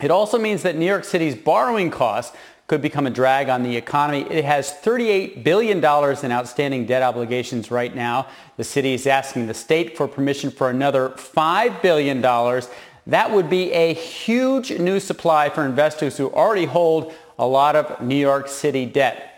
It 0.00 0.10
also 0.10 0.38
means 0.38 0.62
that 0.62 0.76
New 0.76 0.86
York 0.86 1.04
City's 1.04 1.34
borrowing 1.34 1.90
costs 1.90 2.36
could 2.66 2.80
become 2.80 3.06
a 3.06 3.10
drag 3.10 3.48
on 3.48 3.62
the 3.62 3.76
economy. 3.76 4.22
It 4.30 4.44
has 4.44 4.72
$38 4.72 5.44
billion 5.44 5.78
in 5.78 6.32
outstanding 6.32 6.86
debt 6.86 7.02
obligations 7.02 7.70
right 7.70 7.94
now. 7.94 8.26
The 8.56 8.64
city 8.64 8.94
is 8.94 9.06
asking 9.06 9.46
the 9.46 9.54
state 9.54 9.96
for 9.96 10.08
permission 10.08 10.50
for 10.50 10.70
another 10.70 11.10
$5 11.10 11.82
billion. 11.82 12.22
That 12.22 13.30
would 13.30 13.50
be 13.50 13.70
a 13.72 13.92
huge 13.92 14.78
new 14.78 14.98
supply 14.98 15.50
for 15.50 15.66
investors 15.66 16.16
who 16.16 16.30
already 16.32 16.64
hold 16.64 17.12
a 17.38 17.46
lot 17.46 17.76
of 17.76 18.00
New 18.00 18.16
York 18.16 18.48
City 18.48 18.86
debt. 18.86 19.30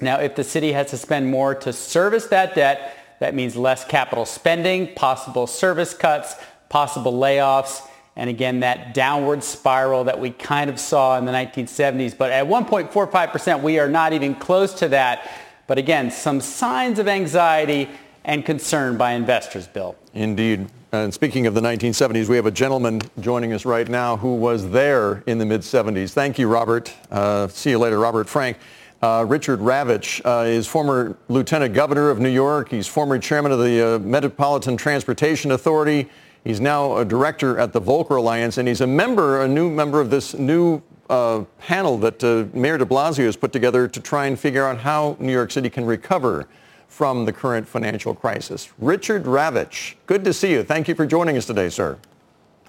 Now, 0.00 0.18
if 0.18 0.34
the 0.34 0.44
city 0.44 0.72
has 0.72 0.90
to 0.90 0.96
spend 0.96 1.30
more 1.30 1.54
to 1.56 1.74
service 1.74 2.26
that 2.28 2.54
debt, 2.54 2.96
that 3.20 3.34
means 3.34 3.54
less 3.54 3.84
capital 3.84 4.26
spending, 4.26 4.94
possible 4.94 5.46
service 5.46 5.94
cuts, 5.94 6.34
possible 6.68 7.12
layoffs, 7.12 7.86
and 8.16 8.28
again, 8.28 8.60
that 8.60 8.92
downward 8.92 9.42
spiral 9.42 10.04
that 10.04 10.18
we 10.18 10.30
kind 10.30 10.68
of 10.68 10.80
saw 10.80 11.16
in 11.16 11.24
the 11.24 11.32
1970s. 11.32 12.16
But 12.16 12.32
at 12.32 12.46
1.45%, 12.46 13.62
we 13.62 13.78
are 13.78 13.88
not 13.88 14.12
even 14.12 14.34
close 14.34 14.74
to 14.74 14.88
that. 14.88 15.30
But 15.66 15.78
again, 15.78 16.10
some 16.10 16.40
signs 16.40 16.98
of 16.98 17.08
anxiety 17.08 17.88
and 18.24 18.44
concern 18.44 18.98
by 18.98 19.12
investors, 19.12 19.66
Bill. 19.66 19.96
Indeed. 20.12 20.66
And 20.92 21.14
speaking 21.14 21.46
of 21.46 21.54
the 21.54 21.60
1970s, 21.60 22.28
we 22.28 22.36
have 22.36 22.46
a 22.46 22.50
gentleman 22.50 23.00
joining 23.20 23.52
us 23.52 23.64
right 23.64 23.88
now 23.88 24.16
who 24.16 24.34
was 24.34 24.70
there 24.70 25.22
in 25.26 25.38
the 25.38 25.46
mid-70s. 25.46 26.10
Thank 26.10 26.38
you, 26.38 26.48
Robert. 26.48 26.92
Uh, 27.10 27.46
see 27.48 27.70
you 27.70 27.78
later, 27.78 27.98
Robert 27.98 28.28
Frank. 28.28 28.58
Uh, 29.02 29.24
Richard 29.26 29.60
Ravitch 29.60 30.20
uh, 30.26 30.44
is 30.44 30.66
former 30.66 31.16
lieutenant 31.28 31.72
governor 31.72 32.10
of 32.10 32.18
New 32.18 32.28
York. 32.28 32.68
He's 32.68 32.86
former 32.86 33.18
chairman 33.18 33.50
of 33.50 33.58
the 33.58 33.94
uh, 33.94 33.98
Metropolitan 34.00 34.76
Transportation 34.76 35.52
Authority. 35.52 36.08
He's 36.44 36.60
now 36.60 36.98
a 36.98 37.04
director 37.04 37.58
at 37.58 37.72
the 37.72 37.80
Volcker 37.80 38.18
Alliance, 38.18 38.58
and 38.58 38.68
he's 38.68 38.82
a 38.82 38.86
member, 38.86 39.42
a 39.42 39.48
new 39.48 39.70
member 39.70 40.00
of 40.00 40.10
this 40.10 40.34
new 40.34 40.82
uh, 41.08 41.44
panel 41.58 41.96
that 41.98 42.22
uh, 42.22 42.44
Mayor 42.52 42.76
de 42.76 42.84
Blasio 42.84 43.24
has 43.24 43.36
put 43.36 43.52
together 43.52 43.88
to 43.88 44.00
try 44.00 44.26
and 44.26 44.38
figure 44.38 44.66
out 44.66 44.78
how 44.78 45.16
New 45.18 45.32
York 45.32 45.50
City 45.50 45.70
can 45.70 45.86
recover 45.86 46.46
from 46.86 47.24
the 47.24 47.32
current 47.32 47.66
financial 47.66 48.14
crisis. 48.14 48.70
Richard 48.78 49.24
Ravitch, 49.24 49.94
good 50.06 50.24
to 50.24 50.34
see 50.34 50.52
you. 50.52 50.62
Thank 50.62 50.88
you 50.88 50.94
for 50.94 51.06
joining 51.06 51.38
us 51.38 51.46
today, 51.46 51.70
sir. 51.70 51.98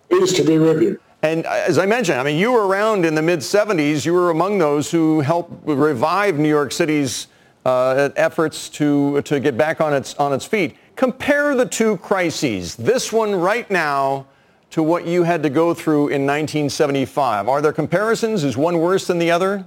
Pleased 0.09 0.37
to 0.37 0.43
be 0.43 0.57
with 0.57 0.81
you. 0.81 0.99
And 1.23 1.45
as 1.45 1.77
I 1.77 1.85
mentioned, 1.85 2.19
I 2.19 2.23
mean, 2.23 2.39
you 2.39 2.51
were 2.51 2.67
around 2.67 3.05
in 3.05 3.13
the 3.13 3.21
mid-70s. 3.21 4.05
You 4.05 4.13
were 4.13 4.31
among 4.31 4.57
those 4.57 4.89
who 4.89 5.21
helped 5.21 5.53
revive 5.65 6.39
New 6.39 6.49
York 6.49 6.71
City's 6.71 7.27
uh, 7.63 8.09
efforts 8.15 8.69
to, 8.69 9.21
to 9.21 9.39
get 9.39 9.55
back 9.55 9.81
on 9.81 9.93
its, 9.93 10.15
on 10.15 10.33
its 10.33 10.45
feet. 10.45 10.75
Compare 10.95 11.55
the 11.55 11.65
two 11.65 11.97
crises, 11.97 12.75
this 12.75 13.13
one 13.13 13.35
right 13.35 13.69
now 13.69 14.25
to 14.71 14.81
what 14.81 15.05
you 15.05 15.23
had 15.23 15.43
to 15.43 15.49
go 15.49 15.73
through 15.73 16.07
in 16.07 16.25
1975. 16.25 17.47
Are 17.47 17.61
there 17.61 17.73
comparisons? 17.73 18.43
Is 18.43 18.57
one 18.57 18.79
worse 18.79 19.05
than 19.05 19.19
the 19.19 19.29
other? 19.29 19.65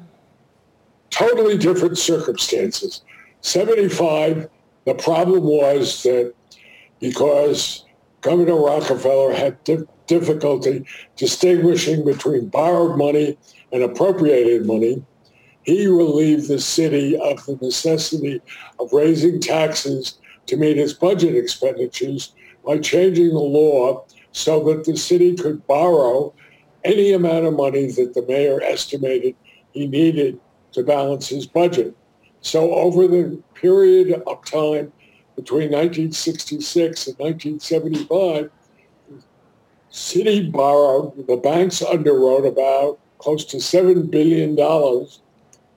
Totally 1.11 1.57
different 1.57 1.99
circumstances. 1.99 3.03
75, 3.43 4.49
the 4.87 4.95
problem 4.95 5.45
was 5.45 6.03
that 6.03 6.35
because 6.99 7.84
Governor 8.25 8.57
Rockefeller 8.57 9.35
had 9.35 9.59
difficulty 10.07 10.87
distinguishing 11.15 12.07
between 12.07 12.49
borrowed 12.49 12.97
money 12.97 13.37
and 13.71 13.83
appropriated 13.83 14.65
money. 14.65 15.05
He 15.65 15.87
relieved 15.87 16.49
the 16.49 16.59
city 16.59 17.19
of 17.19 17.45
the 17.45 17.59
necessity 17.61 18.41
of 18.81 18.91
raising 18.95 19.41
taxes 19.41 20.19
to 20.47 20.57
meet 20.57 20.79
its 20.79 20.95
budget 20.95 21.37
expenditures 21.37 22.33
by 22.65 22.79
changing 22.79 23.29
the 23.29 23.39
law 23.41 24.07
so 24.33 24.65
that 24.65 24.85
the 24.85 24.97
city 24.97 25.37
could 25.37 25.67
borrow 25.67 26.33
any 26.83 27.13
amount 27.13 27.45
of 27.45 27.53
money 27.53 27.91
that 27.93 28.15
the 28.15 28.25
mayor 28.27 28.59
estimated 28.63 29.37
he 29.73 29.87
needed 29.87 30.41
to 30.73 30.83
balance 30.83 31.29
his 31.29 31.47
budget. 31.47 31.95
So 32.41 32.75
over 32.75 33.07
the 33.07 33.39
period 33.53 34.23
of 34.27 34.45
time 34.47 34.94
between 35.37 35.71
1966 35.73 37.09
and 37.09 37.19
1975, 37.19 38.51
city 39.91 40.49
borrowed, 40.49 41.27
the 41.27 41.37
banks 41.37 41.81
underwrote 41.81 42.47
about 42.47 42.99
close 43.19 43.45
to 43.47 43.57
$7 43.59 44.11
billion 44.11 44.59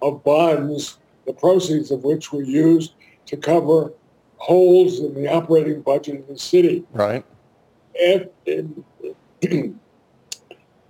of 0.01 0.23
bonds, 0.23 0.97
the 1.25 1.33
proceeds 1.33 1.91
of 1.91 2.03
which 2.03 2.31
were 2.31 2.43
used 2.43 2.93
to 3.25 3.37
cover 3.37 3.93
holes 4.37 4.99
in 4.99 5.13
the 5.13 5.27
operating 5.27 5.81
budget 5.81 6.19
of 6.19 6.27
the 6.27 6.37
city. 6.37 6.85
Right. 6.93 7.25
After, 8.05 8.29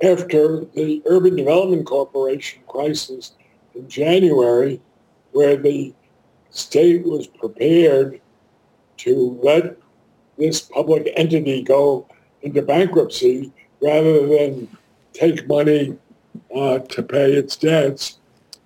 after 0.02 0.66
the 0.66 1.02
Urban 1.06 1.36
Development 1.36 1.86
Corporation 1.86 2.62
crisis 2.68 3.34
in 3.74 3.88
January, 3.88 4.82
where 5.32 5.56
the 5.56 5.94
state 6.50 7.06
was 7.06 7.28
prepared 7.28 8.20
to 8.98 9.40
let 9.44 9.78
this 10.38 10.62
public 10.62 11.12
entity 11.16 11.64
go 11.64 12.08
into 12.42 12.62
bankruptcy 12.62 13.52
rather 13.82 14.28
than 14.28 14.68
take 15.14 15.48
money 15.48 15.98
uh, 16.56 16.80
to 16.80 17.04
pay 17.04 17.34
its 17.34 17.56
debts. 17.56 18.20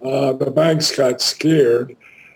Uh, 0.04 0.34
the 0.34 0.52
banks 0.52 0.96
got 0.96 1.22
scared 1.22 1.96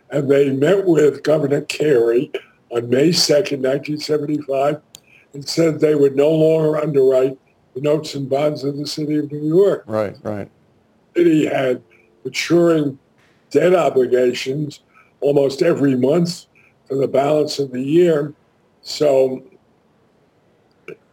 and 0.10 0.30
they 0.30 0.50
met 0.52 0.86
with 0.86 1.24
Governor 1.24 1.62
Carey 1.62 2.32
on 2.72 2.90
May 2.90 3.10
2nd, 3.10 3.62
1975, 3.64 4.82
and 5.34 5.48
said 5.48 5.80
they 5.80 5.96
would 5.96 6.16
no 6.16 6.30
longer 6.30 6.78
underwrite 6.78 7.38
the 7.74 7.82
notes 7.82 8.16
and 8.16 8.30
bonds 8.30 8.64
of 8.64 8.78
the 8.78 8.88
city 8.88 9.18
of 9.18 9.32
New 9.32 9.46
York. 9.46 9.84
Right, 9.88 10.16
right. 10.24 10.50
The 11.14 11.22
city 11.22 11.46
had 11.46 11.82
maturing 12.24 12.98
debt 13.52 13.76
obligations 13.76 14.82
almost 15.22 15.62
every 15.62 15.96
month 15.96 16.46
for 16.88 16.96
the 16.96 17.08
balance 17.08 17.60
of 17.60 17.72
the 17.72 17.82
year. 17.82 18.34
So 18.82 19.44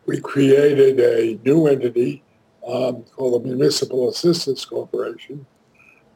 we 0.07 0.21
created 0.21 1.01
a 1.01 1.39
new 1.45 1.67
entity 1.67 2.23
um, 2.67 3.03
called 3.15 3.43
the 3.43 3.49
Municipal 3.49 4.09
Assistance 4.09 4.65
Corporation 4.65 5.47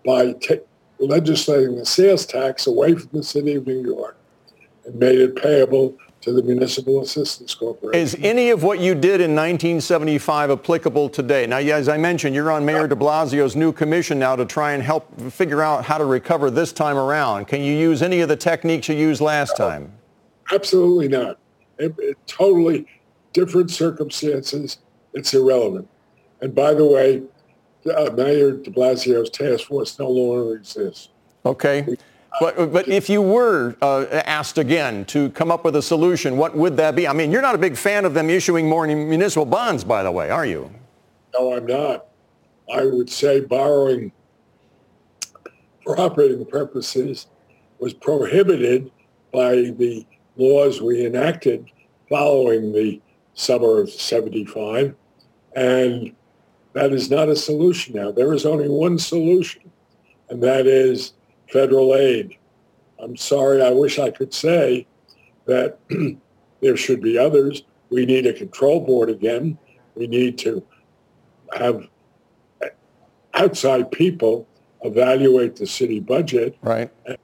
by 0.05 0.33
t- 0.35 0.61
legislating 0.99 1.77
the 1.77 1.87
sales 1.87 2.27
tax 2.27 2.67
away 2.67 2.95
from 2.95 3.11
the 3.13 3.23
city 3.23 3.55
of 3.55 3.67
New 3.67 3.83
York 3.83 4.17
and 4.85 4.95
made 4.97 5.19
it 5.19 5.37
payable 5.37 5.97
to 6.27 6.33
the 6.33 6.43
Municipal 6.43 7.03
Assistance 7.03 7.55
Corporation. 7.55 8.01
Is 8.01 8.17
any 8.21 8.51
of 8.51 8.65
what 8.65 8.81
you 8.81 8.97
did 8.97 9.21
in 9.21 9.37
1975 9.37 10.51
applicable 10.51 11.09
today? 11.09 11.47
Now, 11.47 11.59
as 11.59 11.89
I 11.89 11.97
mentioned, 11.99 12.35
you're 12.35 12.51
on 12.51 12.65
Mayor 12.65 12.89
de 12.89 12.97
Blasio's 12.97 13.55
new 13.55 13.73
commission 13.73 14.19
now 14.19 14.35
to 14.35 14.45
try 14.45 14.73
and 14.73 14.83
help 14.83 15.21
figure 15.31 15.63
out 15.63 15.85
how 15.85 15.99
to 15.99 16.05
recover 16.05 16.51
this 16.51 16.73
time 16.73 16.97
around. 16.97 17.47
Can 17.47 17.61
you 17.61 17.73
use 17.73 18.03
any 18.03 18.23
of 18.23 18.29
the 18.29 18.35
techniques 18.35 18.89
you 18.89 18.97
used 18.97 19.21
last 19.21 19.57
time? 19.57 19.93
Absolutely 20.53 21.07
not. 21.07 21.39
It, 21.79 21.95
it, 21.99 22.17
totally 22.27 22.89
different 23.33 23.71
circumstances. 23.71 24.79
It's 25.15 25.33
irrelevant. 25.33 25.89
And 26.41 26.57
by 26.57 26.75
the 26.75 26.87
way, 26.87 27.23
uh, 27.89 28.11
Mayor 28.17 28.51
de 28.51 28.73
Blasio's 28.73 29.31
task 29.31 29.69
force 29.69 29.97
no 30.01 30.11
longer 30.11 30.57
exists. 30.57 31.11
Okay. 31.45 31.97
But, 32.39 32.73
but 32.73 32.89
if 32.89 33.09
you 33.09 33.23
were 33.23 33.77
uh, 33.81 34.05
asked 34.11 34.59
again 34.59 35.05
to 35.07 35.31
come 35.31 35.51
up 35.51 35.65
with 35.65 35.77
a 35.77 35.83
solution, 35.83 36.37
what 36.37 36.55
would 36.55 36.77
that 36.77 36.95
be? 36.95 37.09
I 37.09 37.13
mean, 37.13 37.31
you're 37.31 37.43
not 37.43 37.55
a 37.55 37.59
big 37.59 37.77
fan 37.77 38.05
of 38.05 38.15
them 38.15 38.29
issuing 38.29 38.69
more 38.69 38.87
municipal 38.87 39.47
bonds, 39.47 39.85
by 39.85 40.03
the 40.03 40.13
way, 40.13 40.31
are 40.31 40.45
you? 40.45 40.71
No, 41.33 41.55
I'm 41.55 41.67
not. 41.67 42.07
I 42.73 42.85
would 42.85 43.09
say 43.09 43.41
borrowing 43.41 44.13
for 45.85 45.99
operating 45.99 46.45
purposes 46.45 47.27
was 47.79 47.95
prohibited 47.95 48.91
by 49.33 49.55
the 49.55 50.05
laws 50.37 50.83
we 50.83 51.07
enacted 51.07 51.71
following 52.09 52.73
the 52.73 53.01
summer 53.35 53.81
of 53.81 53.91
75. 53.91 54.95
And 55.55 56.15
that 56.73 56.93
is 56.93 57.11
not 57.11 57.29
a 57.29 57.37
solution 57.37 57.95
now. 57.95 58.11
There 58.11 58.33
is 58.33 58.45
only 58.45 58.69
one 58.69 58.99
solution, 58.99 59.71
and 60.29 60.43
that 60.43 60.67
is 60.67 61.13
federal 61.49 61.95
aid. 61.95 62.37
I'm 62.99 63.17
sorry, 63.17 63.63
I 63.63 63.71
wish 63.71 63.99
I 63.99 64.11
could 64.11 64.33
say 64.33 64.87
that 65.47 65.79
there 66.61 66.77
should 66.77 67.03
be 67.03 67.19
others. 67.19 67.63
We 67.91 68.07
need 68.07 68.27
a 68.27 68.33
control 68.33 68.81
board 68.81 69.11
again. 69.11 69.59
We 69.95 70.07
need 70.07 70.39
to 70.39 70.65
have 71.57 71.87
outside 73.35 73.91
people 73.93 74.49
evaluate 74.83 75.57
the 75.57 75.67
city 75.67 76.01
budget. 76.01 76.57
Right. 76.63 76.91
And 77.05 77.19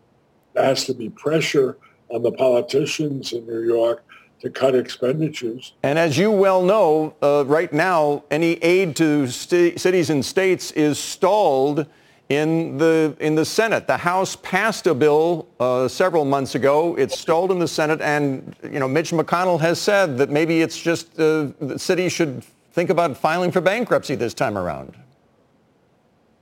there 0.54 0.64
has 0.64 0.84
to 0.86 0.94
be 0.94 1.08
pressure 1.08 1.78
on 2.10 2.22
the 2.22 2.32
politicians 2.32 3.32
in 3.32 3.46
New 3.46 3.62
York 3.62 4.04
to 4.40 4.50
cut 4.50 4.74
expenditures. 4.74 5.72
And 5.82 5.98
as 5.98 6.18
you 6.18 6.30
well 6.30 6.62
know, 6.62 7.14
uh, 7.22 7.44
right 7.46 7.72
now, 7.72 8.24
any 8.30 8.54
aid 8.54 8.96
to 8.96 9.28
st- 9.28 9.80
cities 9.80 10.10
and 10.10 10.24
states 10.24 10.72
is 10.72 10.98
stalled 10.98 11.86
in 12.32 12.78
the 12.78 13.16
in 13.20 13.34
the 13.34 13.44
Senate. 13.44 13.86
The 13.86 13.96
House 13.96 14.36
passed 14.36 14.86
a 14.86 14.94
bill 14.94 15.48
uh, 15.60 15.88
several 15.88 16.24
months 16.24 16.54
ago. 16.54 16.94
It's 16.96 17.18
stalled 17.18 17.50
in 17.50 17.58
the 17.58 17.68
Senate, 17.68 18.00
and 18.00 18.54
you 18.62 18.78
know 18.78 18.88
Mitch 18.88 19.10
McConnell 19.10 19.60
has 19.60 19.80
said 19.80 20.18
that 20.18 20.30
maybe 20.30 20.62
it's 20.62 20.78
just 20.78 21.18
uh, 21.18 21.48
the 21.60 21.78
city 21.78 22.08
should 22.08 22.42
think 22.72 22.90
about 22.90 23.16
filing 23.16 23.50
for 23.52 23.60
bankruptcy 23.60 24.14
this 24.14 24.34
time 24.34 24.56
around. 24.56 24.96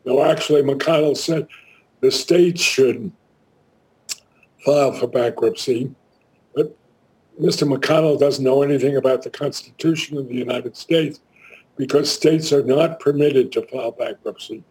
No, 0.04 0.22
actually, 0.24 0.62
McConnell 0.62 1.16
said 1.16 1.48
the 2.00 2.10
states 2.10 2.62
should 2.62 3.10
file 4.64 4.92
for 4.92 5.06
bankruptcy, 5.06 5.94
but 6.54 6.76
Mr. 7.40 7.68
McConnell 7.68 8.18
doesn't 8.18 8.44
know 8.44 8.62
anything 8.62 8.96
about 8.96 9.22
the 9.22 9.30
Constitution 9.30 10.16
of 10.18 10.28
the 10.28 10.34
United 10.34 10.76
States 10.76 11.20
because 11.76 12.12
states 12.12 12.52
are 12.52 12.62
not 12.62 13.00
permitted 13.00 13.50
to 13.52 13.62
file 13.62 13.92
bankruptcy. 13.92 14.62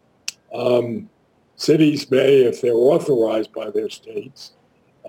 Um, 0.53 1.09
cities 1.55 2.09
may 2.09 2.43
if 2.43 2.61
they're 2.61 2.73
authorized 2.73 3.53
by 3.53 3.69
their 3.69 3.89
states, 3.89 4.53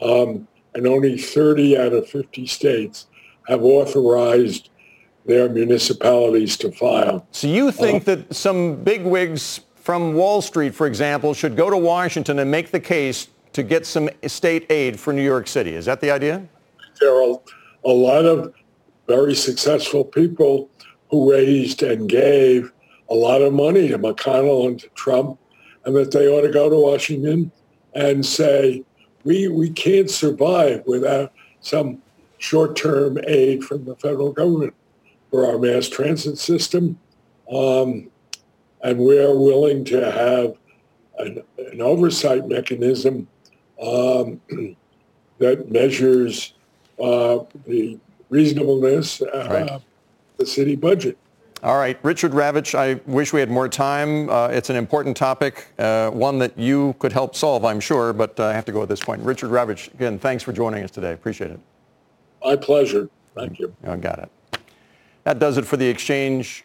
um, 0.02 0.46
and 0.74 0.86
only 0.86 1.18
30 1.18 1.78
out 1.78 1.92
of 1.92 2.08
50 2.08 2.46
states 2.46 3.06
have 3.48 3.62
authorized 3.62 4.70
their 5.26 5.48
municipalities 5.48 6.56
to 6.58 6.72
file. 6.72 7.26
So 7.30 7.46
you 7.46 7.70
think 7.70 8.02
uh, 8.08 8.16
that 8.16 8.34
some 8.34 8.76
bigwigs 8.82 9.60
from 9.74 10.14
Wall 10.14 10.42
Street, 10.42 10.74
for 10.74 10.86
example, 10.86 11.34
should 11.34 11.56
go 11.56 11.70
to 11.70 11.76
Washington 11.76 12.38
and 12.38 12.50
make 12.50 12.70
the 12.70 12.80
case 12.80 13.28
to 13.52 13.62
get 13.62 13.86
some 13.86 14.08
state 14.26 14.70
aid 14.70 14.98
for 14.98 15.12
New 15.12 15.22
York 15.22 15.48
City. 15.48 15.74
Is 15.74 15.86
that 15.86 16.00
the 16.00 16.10
idea? 16.10 16.46
There 17.00 17.14
are 17.14 17.40
a 17.84 17.88
lot 17.88 18.24
of 18.24 18.54
very 19.08 19.34
successful 19.34 20.04
people 20.04 20.70
who 21.10 21.32
raised 21.32 21.82
and 21.82 22.08
gave 22.08 22.72
a 23.10 23.14
lot 23.14 23.42
of 23.42 23.52
money 23.52 23.88
to 23.88 23.98
McConnell 23.98 24.68
and 24.68 24.78
to 24.80 24.88
Trump, 24.90 25.38
and 25.84 25.96
that 25.96 26.12
they 26.12 26.28
ought 26.28 26.42
to 26.42 26.52
go 26.52 26.70
to 26.70 26.76
Washington 26.76 27.50
and 27.94 28.24
say, 28.24 28.84
we, 29.24 29.48
we 29.48 29.70
can't 29.70 30.10
survive 30.10 30.82
without 30.86 31.32
some 31.60 32.00
short-term 32.38 33.18
aid 33.26 33.64
from 33.64 33.84
the 33.84 33.96
federal 33.96 34.32
government 34.32 34.74
for 35.30 35.46
our 35.46 35.58
mass 35.58 35.88
transit 35.88 36.38
system. 36.38 36.98
Um, 37.52 38.10
and 38.82 38.98
we're 38.98 39.36
willing 39.36 39.84
to 39.86 40.10
have 40.10 40.54
an, 41.18 41.42
an 41.58 41.82
oversight 41.82 42.48
mechanism 42.48 43.28
um, 43.82 44.40
that 45.38 45.70
measures 45.70 46.54
uh, 47.02 47.40
the 47.66 47.98
reasonableness 48.28 49.22
uh, 49.22 49.48
right. 49.50 49.68
of 49.68 49.82
the 50.36 50.46
city 50.46 50.76
budget. 50.76 51.18
All 51.62 51.76
right, 51.76 51.98
Richard 52.02 52.32
Ravitch, 52.32 52.74
I 52.74 53.00
wish 53.04 53.34
we 53.34 53.40
had 53.40 53.50
more 53.50 53.68
time. 53.68 54.30
Uh, 54.30 54.48
it's 54.48 54.70
an 54.70 54.76
important 54.76 55.14
topic, 55.14 55.66
uh, 55.78 56.08
one 56.10 56.38
that 56.38 56.56
you 56.58 56.94
could 56.98 57.12
help 57.12 57.36
solve, 57.36 57.66
I'm 57.66 57.80
sure, 57.80 58.14
but 58.14 58.40
uh, 58.40 58.46
I 58.46 58.54
have 58.54 58.64
to 58.64 58.72
go 58.72 58.82
at 58.82 58.88
this 58.88 59.00
point. 59.00 59.22
Richard 59.22 59.50
Ravitch, 59.50 59.92
again, 59.92 60.18
thanks 60.18 60.42
for 60.42 60.54
joining 60.54 60.82
us 60.84 60.90
today. 60.90 61.12
Appreciate 61.12 61.50
it. 61.50 61.60
My 62.42 62.56
pleasure. 62.56 63.10
Thank 63.34 63.58
you. 63.58 63.74
I 63.86 63.96
got 63.96 64.20
it. 64.20 64.30
That 65.24 65.38
does 65.38 65.58
it 65.58 65.66
for 65.66 65.76
The 65.76 65.86
Exchange. 65.86 66.64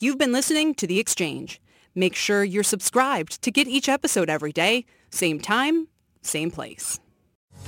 You've 0.00 0.16
been 0.16 0.32
listening 0.32 0.74
to 0.76 0.86
The 0.86 0.98
Exchange. 0.98 1.60
Make 1.94 2.14
sure 2.14 2.44
you're 2.44 2.62
subscribed 2.62 3.42
to 3.42 3.50
get 3.50 3.68
each 3.68 3.90
episode 3.90 4.30
every 4.30 4.52
day, 4.52 4.86
same 5.10 5.38
time, 5.38 5.88
same 6.22 6.50
place. 6.50 6.98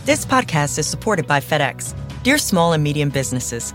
This 0.06 0.24
podcast 0.24 0.78
is 0.78 0.86
supported 0.86 1.26
by 1.26 1.40
FedEx. 1.40 1.94
Dear 2.22 2.38
small 2.38 2.72
and 2.72 2.82
medium 2.82 3.10
businesses, 3.10 3.74